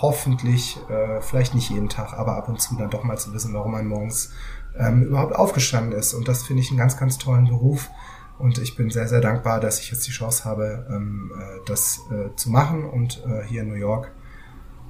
hoffentlich, 0.00 0.78
äh, 0.88 1.20
vielleicht 1.20 1.54
nicht 1.54 1.70
jeden 1.70 1.88
Tag, 1.88 2.14
aber 2.14 2.36
ab 2.36 2.48
und 2.48 2.60
zu 2.60 2.76
dann 2.76 2.90
doch 2.90 3.04
mal 3.04 3.18
zu 3.18 3.32
wissen, 3.34 3.52
warum 3.54 3.72
man 3.72 3.86
morgens 3.86 4.32
ähm, 4.78 5.04
überhaupt 5.04 5.34
aufgestanden 5.34 5.98
ist. 5.98 6.14
Und 6.14 6.28
das 6.28 6.42
finde 6.42 6.62
ich 6.62 6.70
einen 6.70 6.78
ganz, 6.78 6.96
ganz 6.96 7.18
tollen 7.18 7.48
Beruf. 7.48 7.90
Und 8.38 8.58
ich 8.58 8.76
bin 8.76 8.90
sehr, 8.90 9.06
sehr 9.06 9.20
dankbar, 9.20 9.60
dass 9.60 9.80
ich 9.80 9.90
jetzt 9.90 10.06
die 10.06 10.12
Chance 10.12 10.44
habe, 10.44 10.86
ähm, 10.90 11.32
äh, 11.38 11.60
das 11.66 12.00
äh, 12.10 12.34
zu 12.36 12.50
machen 12.50 12.84
und 12.84 13.22
äh, 13.26 13.46
hier 13.46 13.62
in 13.62 13.68
New 13.68 13.74
York 13.74 14.10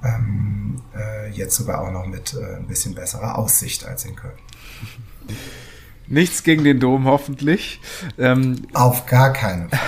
ähm, 0.03 0.81
äh, 0.95 1.29
jetzt 1.31 1.55
sogar 1.55 1.81
auch 1.81 1.91
noch 1.91 2.05
mit 2.05 2.33
äh, 2.33 2.57
ein 2.57 2.67
bisschen 2.67 2.95
besserer 2.95 3.37
Aussicht 3.37 3.85
als 3.85 4.05
in 4.05 4.15
Köln. 4.15 4.33
Nichts 6.07 6.43
gegen 6.43 6.65
den 6.65 6.81
Dom, 6.81 7.05
hoffentlich. 7.05 7.79
Ähm, 8.17 8.63
Auf 8.73 9.05
gar 9.05 9.31
keinen 9.31 9.69
Fall. 9.69 9.79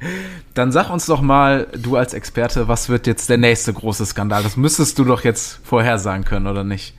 Dann 0.54 0.70
sag 0.70 0.90
uns 0.90 1.06
doch 1.06 1.22
mal, 1.22 1.66
du 1.72 1.96
als 1.96 2.12
Experte, 2.12 2.68
was 2.68 2.90
wird 2.90 3.06
jetzt 3.06 3.30
der 3.30 3.38
nächste 3.38 3.72
große 3.72 4.04
Skandal? 4.04 4.42
Das 4.42 4.58
müsstest 4.58 4.98
du 4.98 5.04
doch 5.04 5.24
jetzt 5.24 5.60
vorhersagen 5.64 6.26
können, 6.26 6.46
oder 6.46 6.62
nicht? 6.62 6.94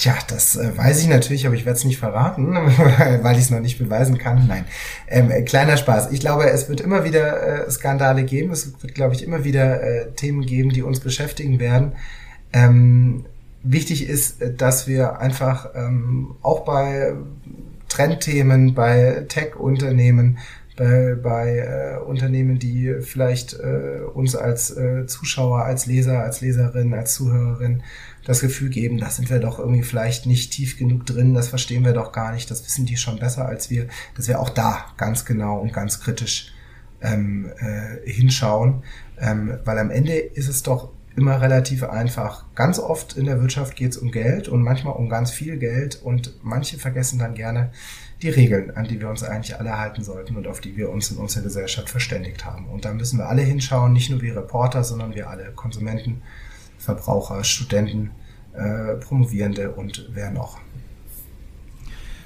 Tja, 0.00 0.16
das 0.28 0.56
äh, 0.56 0.74
weiß 0.78 1.02
ich 1.02 1.08
natürlich, 1.08 1.46
aber 1.46 1.54
ich 1.54 1.66
werde 1.66 1.76
es 1.76 1.84
nicht 1.84 1.98
verraten, 1.98 2.54
weil 3.22 3.36
ich 3.36 3.42
es 3.42 3.50
noch 3.50 3.60
nicht 3.60 3.78
beweisen 3.78 4.16
kann. 4.16 4.46
Nein, 4.48 4.64
ähm, 5.08 5.30
äh, 5.30 5.42
kleiner 5.42 5.76
Spaß. 5.76 6.10
Ich 6.10 6.20
glaube, 6.20 6.48
es 6.48 6.70
wird 6.70 6.80
immer 6.80 7.04
wieder 7.04 7.66
äh, 7.66 7.70
Skandale 7.70 8.24
geben. 8.24 8.50
Es 8.50 8.82
wird, 8.82 8.94
glaube 8.94 9.14
ich, 9.14 9.22
immer 9.22 9.44
wieder 9.44 9.82
äh, 9.82 10.10
Themen 10.12 10.46
geben, 10.46 10.70
die 10.70 10.82
uns 10.82 11.00
beschäftigen 11.00 11.60
werden. 11.60 11.92
Ähm, 12.54 13.26
wichtig 13.62 14.08
ist, 14.08 14.40
äh, 14.40 14.54
dass 14.54 14.88
wir 14.88 15.18
einfach 15.18 15.68
ähm, 15.74 16.34
auch 16.40 16.60
bei 16.60 17.12
Trendthemen, 17.90 18.72
bei 18.72 19.26
Tech-Unternehmen, 19.28 20.38
bei, 20.80 21.14
bei 21.14 21.58
äh, 21.58 21.98
Unternehmen, 21.98 22.58
die 22.58 22.96
vielleicht 23.02 23.52
äh, 23.52 24.00
uns 24.14 24.34
als 24.34 24.74
äh, 24.74 25.04
Zuschauer, 25.06 25.62
als 25.62 25.84
Leser, 25.84 26.20
als 26.22 26.40
Leserin, 26.40 26.94
als 26.94 27.12
Zuhörerin 27.12 27.82
das 28.24 28.40
Gefühl 28.40 28.70
geben, 28.70 28.96
da 28.96 29.10
sind 29.10 29.28
wir 29.28 29.40
doch 29.40 29.58
irgendwie 29.58 29.82
vielleicht 29.82 30.24
nicht 30.24 30.52
tief 30.52 30.78
genug 30.78 31.04
drin, 31.04 31.34
das 31.34 31.48
verstehen 31.48 31.84
wir 31.84 31.92
doch 31.92 32.12
gar 32.12 32.32
nicht, 32.32 32.50
das 32.50 32.64
wissen 32.64 32.86
die 32.86 32.96
schon 32.96 33.18
besser 33.18 33.44
als 33.46 33.68
wir, 33.68 33.88
dass 34.16 34.26
wir 34.26 34.40
auch 34.40 34.48
da 34.48 34.86
ganz 34.96 35.26
genau 35.26 35.58
und 35.58 35.74
ganz 35.74 36.00
kritisch 36.00 36.54
ähm, 37.02 37.52
äh, 37.58 38.10
hinschauen, 38.10 38.82
ähm, 39.18 39.58
weil 39.66 39.78
am 39.78 39.90
Ende 39.90 40.14
ist 40.14 40.48
es 40.48 40.62
doch 40.62 40.92
immer 41.14 41.42
relativ 41.42 41.82
einfach. 41.82 42.46
Ganz 42.54 42.78
oft 42.78 43.18
in 43.18 43.26
der 43.26 43.42
Wirtschaft 43.42 43.76
geht 43.76 43.90
es 43.90 43.98
um 43.98 44.12
Geld 44.12 44.48
und 44.48 44.62
manchmal 44.62 44.94
um 44.94 45.10
ganz 45.10 45.30
viel 45.30 45.58
Geld 45.58 46.00
und 46.02 46.38
manche 46.42 46.78
vergessen 46.78 47.18
dann 47.18 47.34
gerne 47.34 47.70
die 48.22 48.28
Regeln, 48.28 48.76
an 48.76 48.86
die 48.86 49.00
wir 49.00 49.08
uns 49.08 49.22
eigentlich 49.22 49.58
alle 49.58 49.78
halten 49.78 50.02
sollten 50.02 50.36
und 50.36 50.46
auf 50.46 50.60
die 50.60 50.76
wir 50.76 50.90
uns 50.90 51.10
in 51.10 51.16
unserer 51.16 51.42
Gesellschaft 51.42 51.88
verständigt 51.88 52.44
haben. 52.44 52.66
Und 52.66 52.84
da 52.84 52.92
müssen 52.92 53.18
wir 53.18 53.28
alle 53.28 53.42
hinschauen, 53.42 53.92
nicht 53.92 54.10
nur 54.10 54.20
wir 54.20 54.36
Reporter, 54.36 54.84
sondern 54.84 55.14
wir 55.14 55.30
alle 55.30 55.52
Konsumenten, 55.52 56.22
Verbraucher, 56.78 57.44
Studenten, 57.44 58.10
äh, 58.52 58.96
Promovierende 58.96 59.70
und 59.72 60.08
wer 60.12 60.30
noch. 60.30 60.58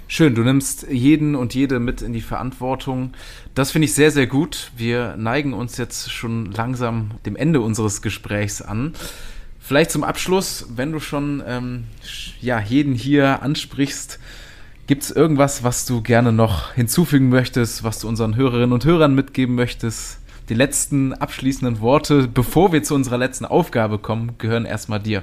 Schön, 0.06 0.34
du 0.34 0.42
nimmst 0.42 0.86
jeden 0.90 1.34
und 1.34 1.54
jede 1.54 1.80
mit 1.80 2.02
in 2.02 2.12
die 2.12 2.20
Verantwortung. 2.20 3.12
Das 3.54 3.70
finde 3.70 3.86
ich 3.86 3.94
sehr, 3.94 4.10
sehr 4.10 4.26
gut. 4.26 4.70
Wir 4.76 5.16
neigen 5.16 5.54
uns 5.54 5.76
jetzt 5.76 6.12
schon 6.12 6.52
langsam 6.52 7.12
dem 7.24 7.36
Ende 7.36 7.60
unseres 7.60 8.02
Gesprächs 8.02 8.62
an. 8.62 8.92
Vielleicht 9.60 9.90
zum 9.90 10.04
Abschluss, 10.04 10.66
wenn 10.76 10.92
du 10.92 11.00
schon 11.00 11.42
ähm, 11.46 11.84
ja, 12.40 12.60
jeden 12.60 12.94
hier 12.94 13.42
ansprichst, 13.42 14.18
gibt 14.86 15.02
es 15.02 15.10
irgendwas, 15.10 15.62
was 15.62 15.86
du 15.86 16.02
gerne 16.02 16.32
noch 16.32 16.74
hinzufügen 16.74 17.28
möchtest, 17.28 17.84
was 17.84 17.98
du 18.00 18.08
unseren 18.08 18.36
Hörerinnen 18.36 18.72
und 18.72 18.84
Hörern 18.84 19.14
mitgeben 19.14 19.54
möchtest? 19.54 20.18
Die 20.48 20.54
letzten 20.54 21.14
abschließenden 21.14 21.80
Worte, 21.80 22.28
bevor 22.28 22.72
wir 22.72 22.82
zu 22.82 22.94
unserer 22.94 23.16
letzten 23.16 23.46
Aufgabe 23.46 23.98
kommen, 23.98 24.32
gehören 24.38 24.66
erstmal 24.66 25.00
dir. 25.00 25.22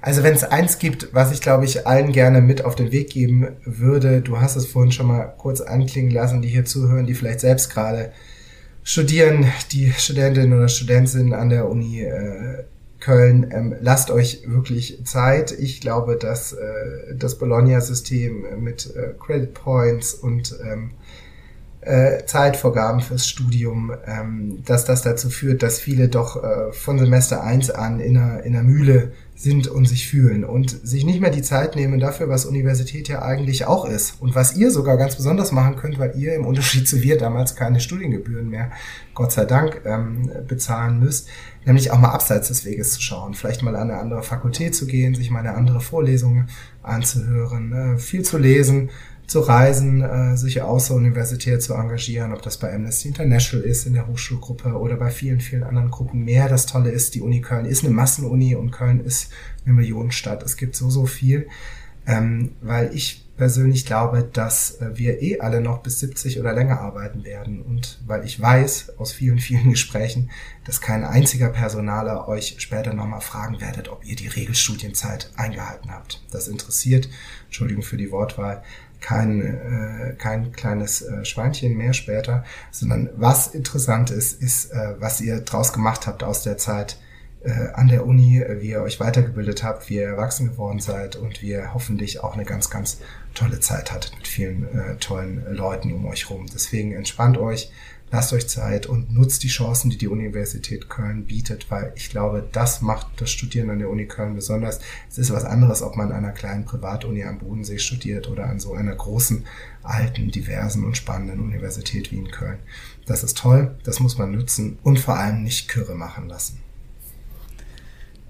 Also 0.00 0.22
wenn 0.22 0.34
es 0.34 0.44
eins 0.44 0.78
gibt, 0.78 1.08
was 1.12 1.32
ich 1.32 1.40
glaube 1.40 1.64
ich 1.64 1.86
allen 1.86 2.12
gerne 2.12 2.40
mit 2.40 2.64
auf 2.64 2.76
den 2.76 2.92
Weg 2.92 3.10
geben 3.10 3.48
würde, 3.64 4.20
du 4.20 4.40
hast 4.40 4.54
es 4.54 4.66
vorhin 4.66 4.92
schon 4.92 5.08
mal 5.08 5.32
kurz 5.38 5.60
anklingen 5.60 6.12
lassen, 6.12 6.42
die 6.42 6.48
hier 6.48 6.64
zuhören, 6.64 7.06
die 7.06 7.14
vielleicht 7.14 7.40
selbst 7.40 7.70
gerade 7.70 8.12
studieren, 8.84 9.46
die 9.72 9.92
Studentin 9.92 10.52
oder 10.52 10.68
Studentin 10.68 11.34
an 11.34 11.50
der 11.50 11.68
Uni 11.68 12.02
äh, 12.02 12.64
Köln, 13.02 13.50
ähm, 13.50 13.74
lasst 13.80 14.12
euch 14.12 14.44
wirklich 14.46 15.04
Zeit. 15.04 15.50
Ich 15.50 15.80
glaube, 15.80 16.16
dass 16.16 16.52
äh, 16.52 17.16
das 17.16 17.36
Bologna-System 17.36 18.62
mit 18.62 18.94
äh, 18.94 19.14
Credit 19.18 19.52
Points 19.52 20.14
und 20.14 20.56
ähm, 20.64 20.92
äh, 21.80 22.24
Zeitvorgaben 22.26 23.00
fürs 23.00 23.28
Studium, 23.28 23.92
ähm, 24.06 24.62
dass 24.64 24.84
das 24.84 25.02
dazu 25.02 25.30
führt, 25.30 25.64
dass 25.64 25.80
viele 25.80 26.08
doch 26.08 26.42
äh, 26.42 26.72
von 26.72 26.96
Semester 26.96 27.42
1 27.42 27.70
an 27.70 27.98
in 27.98 28.16
einer, 28.16 28.44
in 28.44 28.54
einer 28.54 28.62
Mühle 28.62 29.12
sind 29.42 29.66
und 29.66 29.86
sich 29.86 30.06
fühlen 30.06 30.44
und 30.44 30.86
sich 30.86 31.04
nicht 31.04 31.20
mehr 31.20 31.30
die 31.30 31.42
Zeit 31.42 31.74
nehmen 31.74 31.98
dafür, 31.98 32.28
was 32.28 32.46
Universität 32.46 33.08
ja 33.08 33.22
eigentlich 33.22 33.66
auch 33.66 33.84
ist 33.84 34.20
und 34.20 34.36
was 34.36 34.56
ihr 34.56 34.70
sogar 34.70 34.96
ganz 34.96 35.16
besonders 35.16 35.50
machen 35.50 35.74
könnt, 35.74 35.98
weil 35.98 36.14
ihr 36.16 36.36
im 36.36 36.46
Unterschied 36.46 36.86
zu 36.88 37.02
wir 37.02 37.18
damals 37.18 37.56
keine 37.56 37.80
Studiengebühren 37.80 38.48
mehr, 38.48 38.70
Gott 39.14 39.32
sei 39.32 39.44
Dank, 39.44 39.82
ähm, 39.84 40.30
bezahlen 40.46 41.00
müsst, 41.00 41.28
nämlich 41.64 41.90
auch 41.90 41.98
mal 41.98 42.10
abseits 42.10 42.48
des 42.48 42.64
Weges 42.64 42.92
zu 42.92 43.02
schauen, 43.02 43.34
vielleicht 43.34 43.62
mal 43.62 43.74
an 43.74 43.90
eine 43.90 43.98
andere 43.98 44.22
Fakultät 44.22 44.76
zu 44.76 44.86
gehen, 44.86 45.16
sich 45.16 45.30
mal 45.30 45.40
eine 45.40 45.54
andere 45.54 45.80
Vorlesung 45.80 46.46
anzuhören, 46.82 47.72
äh, 47.72 47.98
viel 47.98 48.22
zu 48.22 48.38
lesen, 48.38 48.90
zu 49.32 49.40
reisen, 49.40 50.02
äh, 50.02 50.36
sich 50.36 50.60
außeruniversitär 50.60 51.58
zu 51.58 51.72
engagieren, 51.72 52.34
ob 52.34 52.42
das 52.42 52.58
bei 52.58 52.72
Amnesty 52.72 53.08
International 53.08 53.64
ist, 53.64 53.86
in 53.86 53.94
der 53.94 54.06
Hochschulgruppe 54.06 54.74
oder 54.74 54.96
bei 54.96 55.10
vielen, 55.10 55.40
vielen 55.40 55.62
anderen 55.62 55.90
Gruppen 55.90 56.22
mehr. 56.22 56.50
Das 56.50 56.66
Tolle 56.66 56.90
ist, 56.90 57.14
die 57.14 57.22
Uni 57.22 57.40
Köln 57.40 57.64
ist 57.64 57.82
eine 57.82 57.94
Massenuni 57.94 58.54
und 58.56 58.72
Köln 58.72 59.02
ist 59.02 59.30
eine 59.64 59.72
Millionenstadt. 59.72 60.42
Es 60.42 60.58
gibt 60.58 60.76
so, 60.76 60.90
so 60.90 61.06
viel, 61.06 61.48
ähm, 62.06 62.52
weil 62.60 62.94
ich 62.94 63.24
persönlich 63.38 63.86
glaube, 63.86 64.28
dass 64.30 64.82
äh, 64.82 64.90
wir 64.98 65.22
eh 65.22 65.40
alle 65.40 65.62
noch 65.62 65.78
bis 65.78 66.00
70 66.00 66.38
oder 66.38 66.52
länger 66.52 66.80
arbeiten 66.80 67.24
werden 67.24 67.62
und 67.62 68.02
weil 68.06 68.26
ich 68.26 68.38
weiß 68.38 68.98
aus 68.98 69.12
vielen, 69.12 69.38
vielen 69.38 69.70
Gesprächen, 69.70 70.30
dass 70.66 70.82
kein 70.82 71.04
einziger 71.04 71.48
Personaler 71.48 72.28
euch 72.28 72.56
später 72.58 72.92
nochmal 72.92 73.22
fragen 73.22 73.62
werdet, 73.62 73.88
ob 73.88 74.04
ihr 74.04 74.14
die 74.14 74.28
Regelstudienzeit 74.28 75.30
eingehalten 75.36 75.90
habt. 75.90 76.22
Das 76.30 76.48
interessiert, 76.48 77.08
Entschuldigung 77.46 77.82
für 77.82 77.96
die 77.96 78.10
Wortwahl, 78.10 78.62
kein, 79.02 79.42
äh, 79.42 80.14
kein 80.16 80.52
kleines 80.52 81.02
äh, 81.02 81.24
Schweinchen 81.26 81.76
mehr 81.76 81.92
später, 81.92 82.44
sondern 82.70 83.10
was 83.16 83.48
interessant 83.48 84.10
ist, 84.10 84.40
ist, 84.40 84.72
äh, 84.72 84.94
was 84.98 85.20
ihr 85.20 85.40
draus 85.40 85.74
gemacht 85.74 86.06
habt 86.06 86.22
aus 86.22 86.42
der 86.42 86.56
Zeit 86.56 86.96
äh, 87.44 87.72
an 87.74 87.88
der 87.88 88.06
Uni, 88.06 88.38
äh, 88.38 88.62
wie 88.62 88.70
ihr 88.70 88.82
euch 88.82 89.00
weitergebildet 89.00 89.62
habt, 89.64 89.90
wie 89.90 89.96
ihr 89.96 90.06
erwachsen 90.06 90.50
geworden 90.50 90.78
seid 90.78 91.16
und 91.16 91.42
wie 91.42 91.50
ihr 91.50 91.74
hoffentlich 91.74 92.22
auch 92.22 92.34
eine 92.34 92.44
ganz, 92.44 92.70
ganz 92.70 92.98
tolle 93.34 93.60
Zeit 93.60 93.92
hattet 93.92 94.16
mit 94.16 94.28
vielen 94.28 94.64
äh, 94.64 94.96
tollen 94.96 95.44
Leuten 95.52 95.92
um 95.92 96.06
euch 96.06 96.30
rum. 96.30 96.46
Deswegen 96.52 96.92
entspannt 96.92 97.38
euch, 97.38 97.72
lasst 98.12 98.32
euch 98.34 98.46
Zeit 98.46 98.86
und 98.86 99.12
nutzt 99.12 99.42
die 99.42 99.48
Chancen, 99.48 99.90
die 99.90 99.96
die 99.96 100.06
Universität 100.06 100.88
Köln 100.88 101.24
bietet, 101.24 101.70
weil 101.70 101.92
ich 101.96 102.10
glaube, 102.10 102.46
das 102.52 102.82
macht 102.82 103.06
das 103.16 103.30
Studieren 103.30 103.70
an 103.70 103.78
der 103.78 103.88
Uni 103.88 104.06
Köln 104.06 104.34
besonders. 104.34 104.80
Es 105.08 105.16
ist 105.18 105.32
was 105.32 105.44
anderes, 105.44 105.82
ob 105.82 105.96
man 105.96 106.12
an 106.12 106.18
einer 106.18 106.32
kleinen 106.32 106.66
Privatuni 106.66 107.24
am 107.24 107.38
Bodensee 107.38 107.78
studiert 107.78 108.28
oder 108.28 108.44
an 108.44 108.60
so 108.60 108.74
einer 108.74 108.94
großen, 108.94 109.46
alten, 109.82 110.30
diversen 110.30 110.84
und 110.84 110.96
spannenden 110.96 111.40
Universität 111.40 112.12
wie 112.12 112.18
in 112.18 112.30
Köln. 112.30 112.58
Das 113.06 113.24
ist 113.24 113.38
toll, 113.38 113.74
das 113.82 113.98
muss 113.98 114.18
man 114.18 114.30
nutzen 114.30 114.78
und 114.82 115.00
vor 115.00 115.16
allem 115.16 115.42
nicht 115.42 115.68
Kürre 115.68 115.94
machen 115.94 116.28
lassen. 116.28 116.60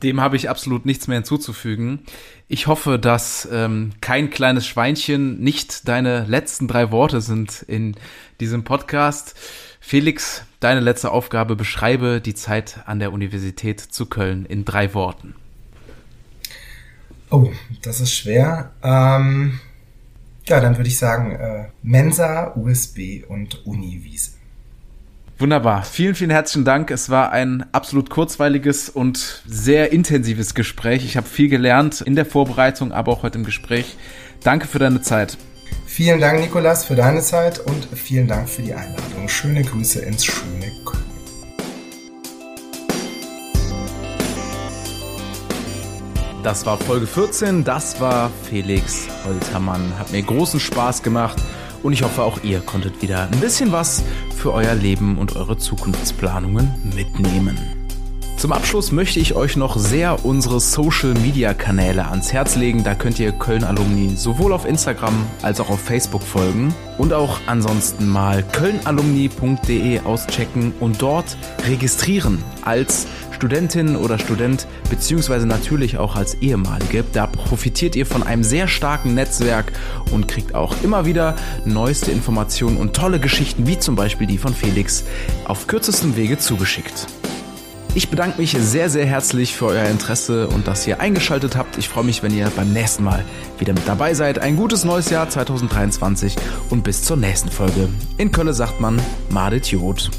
Dem 0.05 0.21
habe 0.21 0.37
ich 0.37 0.49
absolut 0.49 0.85
nichts 0.87 1.07
mehr 1.07 1.19
hinzuzufügen. 1.19 2.01
Ich 2.49 2.67
hoffe, 2.67 2.99
dass 2.99 3.49
ähm, 3.53 3.93
kein 4.01 4.31
kleines 4.31 4.67
Schweinchen 4.67 5.41
nicht 5.41 5.87
deine 5.87 6.25
letzten 6.25 6.67
drei 6.67 6.91
Worte 6.91 7.21
sind 7.21 7.63
in 7.63 7.95
diesem 8.41 8.65
Podcast. 8.65 9.37
Felix, 9.85 10.45
deine 10.61 10.81
letzte 10.81 11.11
Aufgabe, 11.11 11.57
beschreibe 11.57 12.23
die 12.23 12.35
Zeit 12.35 12.81
an 12.87 13.01
der 13.01 13.13
Universität 13.13 13.81
zu 13.81 14.07
Köln 14.07 14.47
in 14.47 14.65
drei 14.65 14.95
Worten. 14.95 15.35
Oh, 17.31 17.51
das 17.83 18.01
ist 18.01 18.15
schwer. 18.15 18.71
Ähm, 18.83 19.61
ja, 20.47 20.61
dann 20.61 20.79
würde 20.79 20.89
ich 20.89 20.97
sagen 20.97 21.33
äh, 21.33 21.65
Mensa, 21.83 22.55
USB 22.55 23.25
und 23.29 23.67
Uniwiese. 23.67 24.31
Wunderbar. 25.39 25.83
Vielen, 25.83 26.15
vielen 26.15 26.31
herzlichen 26.31 26.65
Dank. 26.65 26.91
Es 26.91 27.11
war 27.11 27.33
ein 27.33 27.67
absolut 27.73 28.09
kurzweiliges 28.09 28.89
und 28.89 29.43
sehr 29.47 29.93
intensives 29.93 30.55
Gespräch. 30.55 31.05
Ich 31.05 31.17
habe 31.17 31.27
viel 31.27 31.49
gelernt 31.49 32.01
in 32.01 32.15
der 32.15 32.25
Vorbereitung, 32.25 32.93
aber 32.93 33.13
auch 33.13 33.25
heute 33.25 33.39
im 33.39 33.45
Gespräch. 33.45 33.97
Danke 34.45 34.69
für 34.69 34.79
deine 34.79 35.03
Zeit. 35.03 35.37
Vielen 35.93 36.21
Dank, 36.23 36.41
Nikolas, 36.41 36.87
für 36.87 36.95
deine 36.95 37.21
Zeit 37.21 37.59
und 37.59 37.87
vielen 37.95 38.27
Dank 38.27 38.49
für 38.49 38.63
die 38.63 38.73
Einladung. 38.73 39.29
Schöne 39.29 39.61
Grüße 39.63 40.01
ins 40.01 40.25
schöne 40.25 40.73
Köln. 40.87 41.05
Das 46.43 46.65
war 46.65 46.79
Folge 46.79 47.07
14. 47.07 47.63
Das 47.63 48.01
war 48.01 48.31
Felix 48.49 49.07
Holtermann. 49.27 49.93
Hat 49.99 50.11
mir 50.13 50.23
großen 50.23 50.61
Spaß 50.61 51.03
gemacht 51.03 51.37
und 51.83 51.93
ich 51.93 52.03
hoffe, 52.03 52.23
auch 52.23 52.43
ihr 52.43 52.61
konntet 52.61 53.03
wieder 53.03 53.29
ein 53.31 53.41
bisschen 53.41 53.71
was 53.71 54.03
für 54.35 54.55
euer 54.55 54.75
Leben 54.75 55.19
und 55.19 55.37
eure 55.37 55.59
Zukunftsplanungen 55.59 56.73
mitnehmen. 56.97 57.82
Zum 58.43 58.51
Abschluss 58.51 58.91
möchte 58.91 59.21
ich 59.21 59.37
euch 59.37 59.57
noch 59.57 59.77
sehr 59.77 60.25
unsere 60.25 60.59
Social 60.59 61.15
Media 61.15 61.55
Kanäle 61.55 62.07
ans 62.07 62.33
Herz 62.33 62.57
legen. 62.57 62.83
Da 62.83 62.97
könnt 62.97 63.21
ihr 63.21 63.31
Köln 63.31 63.63
Alumni 63.63 64.17
sowohl 64.17 64.53
auf 64.53 64.67
Instagram 64.67 65.15
als 65.43 65.61
auch 65.61 65.71
auf 65.71 65.79
Facebook 65.79 66.25
folgen 66.25 66.75
und 66.99 67.13
auch 67.13 67.39
ansonsten 67.47 68.09
mal 68.09 68.43
kölnalumni.de 68.43 70.01
auschecken 70.01 70.75
und 70.81 71.01
dort 71.01 71.37
registrieren 71.69 72.43
als 72.65 73.07
Studentin 73.31 73.95
oder 73.95 74.19
Student, 74.19 74.67
beziehungsweise 74.91 75.47
natürlich 75.47 75.99
auch 75.99 76.17
als 76.17 76.35
ehemalige. 76.35 77.05
Da 77.13 77.29
profitiert 77.29 77.95
ihr 77.95 78.07
von 78.07 78.25
einem 78.25 78.43
sehr 78.43 78.67
starken 78.67 79.15
Netzwerk 79.15 79.73
und 80.11 80.27
kriegt 80.27 80.57
auch 80.57 80.75
immer 80.83 81.07
wieder 81.07 81.37
neueste 81.65 82.11
Informationen 82.11 82.77
und 82.77 82.97
tolle 82.97 83.21
Geschichten, 83.21 83.69
wie 83.69 83.79
zum 83.79 83.95
Beispiel 83.95 84.27
die 84.27 84.39
von 84.39 84.53
Felix, 84.53 85.05
auf 85.45 85.69
kürzestem 85.69 86.17
Wege 86.17 86.39
zugeschickt. 86.39 87.07
Ich 87.95 88.09
bedanke 88.09 88.41
mich 88.41 88.57
sehr, 88.59 88.89
sehr 88.89 89.05
herzlich 89.05 89.55
für 89.55 89.67
euer 89.67 89.85
Interesse 89.85 90.49
und 90.49 90.67
dass 90.67 90.87
ihr 90.87 91.01
eingeschaltet 91.01 91.57
habt. 91.57 91.77
Ich 91.77 91.91
freue 91.91 92.05
mich, 92.05 92.23
wenn 92.23 92.33
ihr 92.33 92.51
beim 92.57 92.73
nächsten 92.73 93.05
Mal 93.05 93.23
wieder 93.59 93.75
mit 93.75 93.87
dabei 93.87 94.15
seid. 94.15 94.39
Ein 94.39 94.57
gutes 94.57 94.85
neues 94.85 95.11
Jahr 95.11 95.29
2023 95.29 96.35
und 96.71 96.85
bis 96.85 97.03
zur 97.03 97.19
nächsten 97.19 97.51
Folge. 97.51 97.91
In 98.17 98.33
Köln 98.33 98.51
sagt 98.55 98.81
man 98.81 98.99
Madet 99.29 99.67
Jod. 99.67 100.11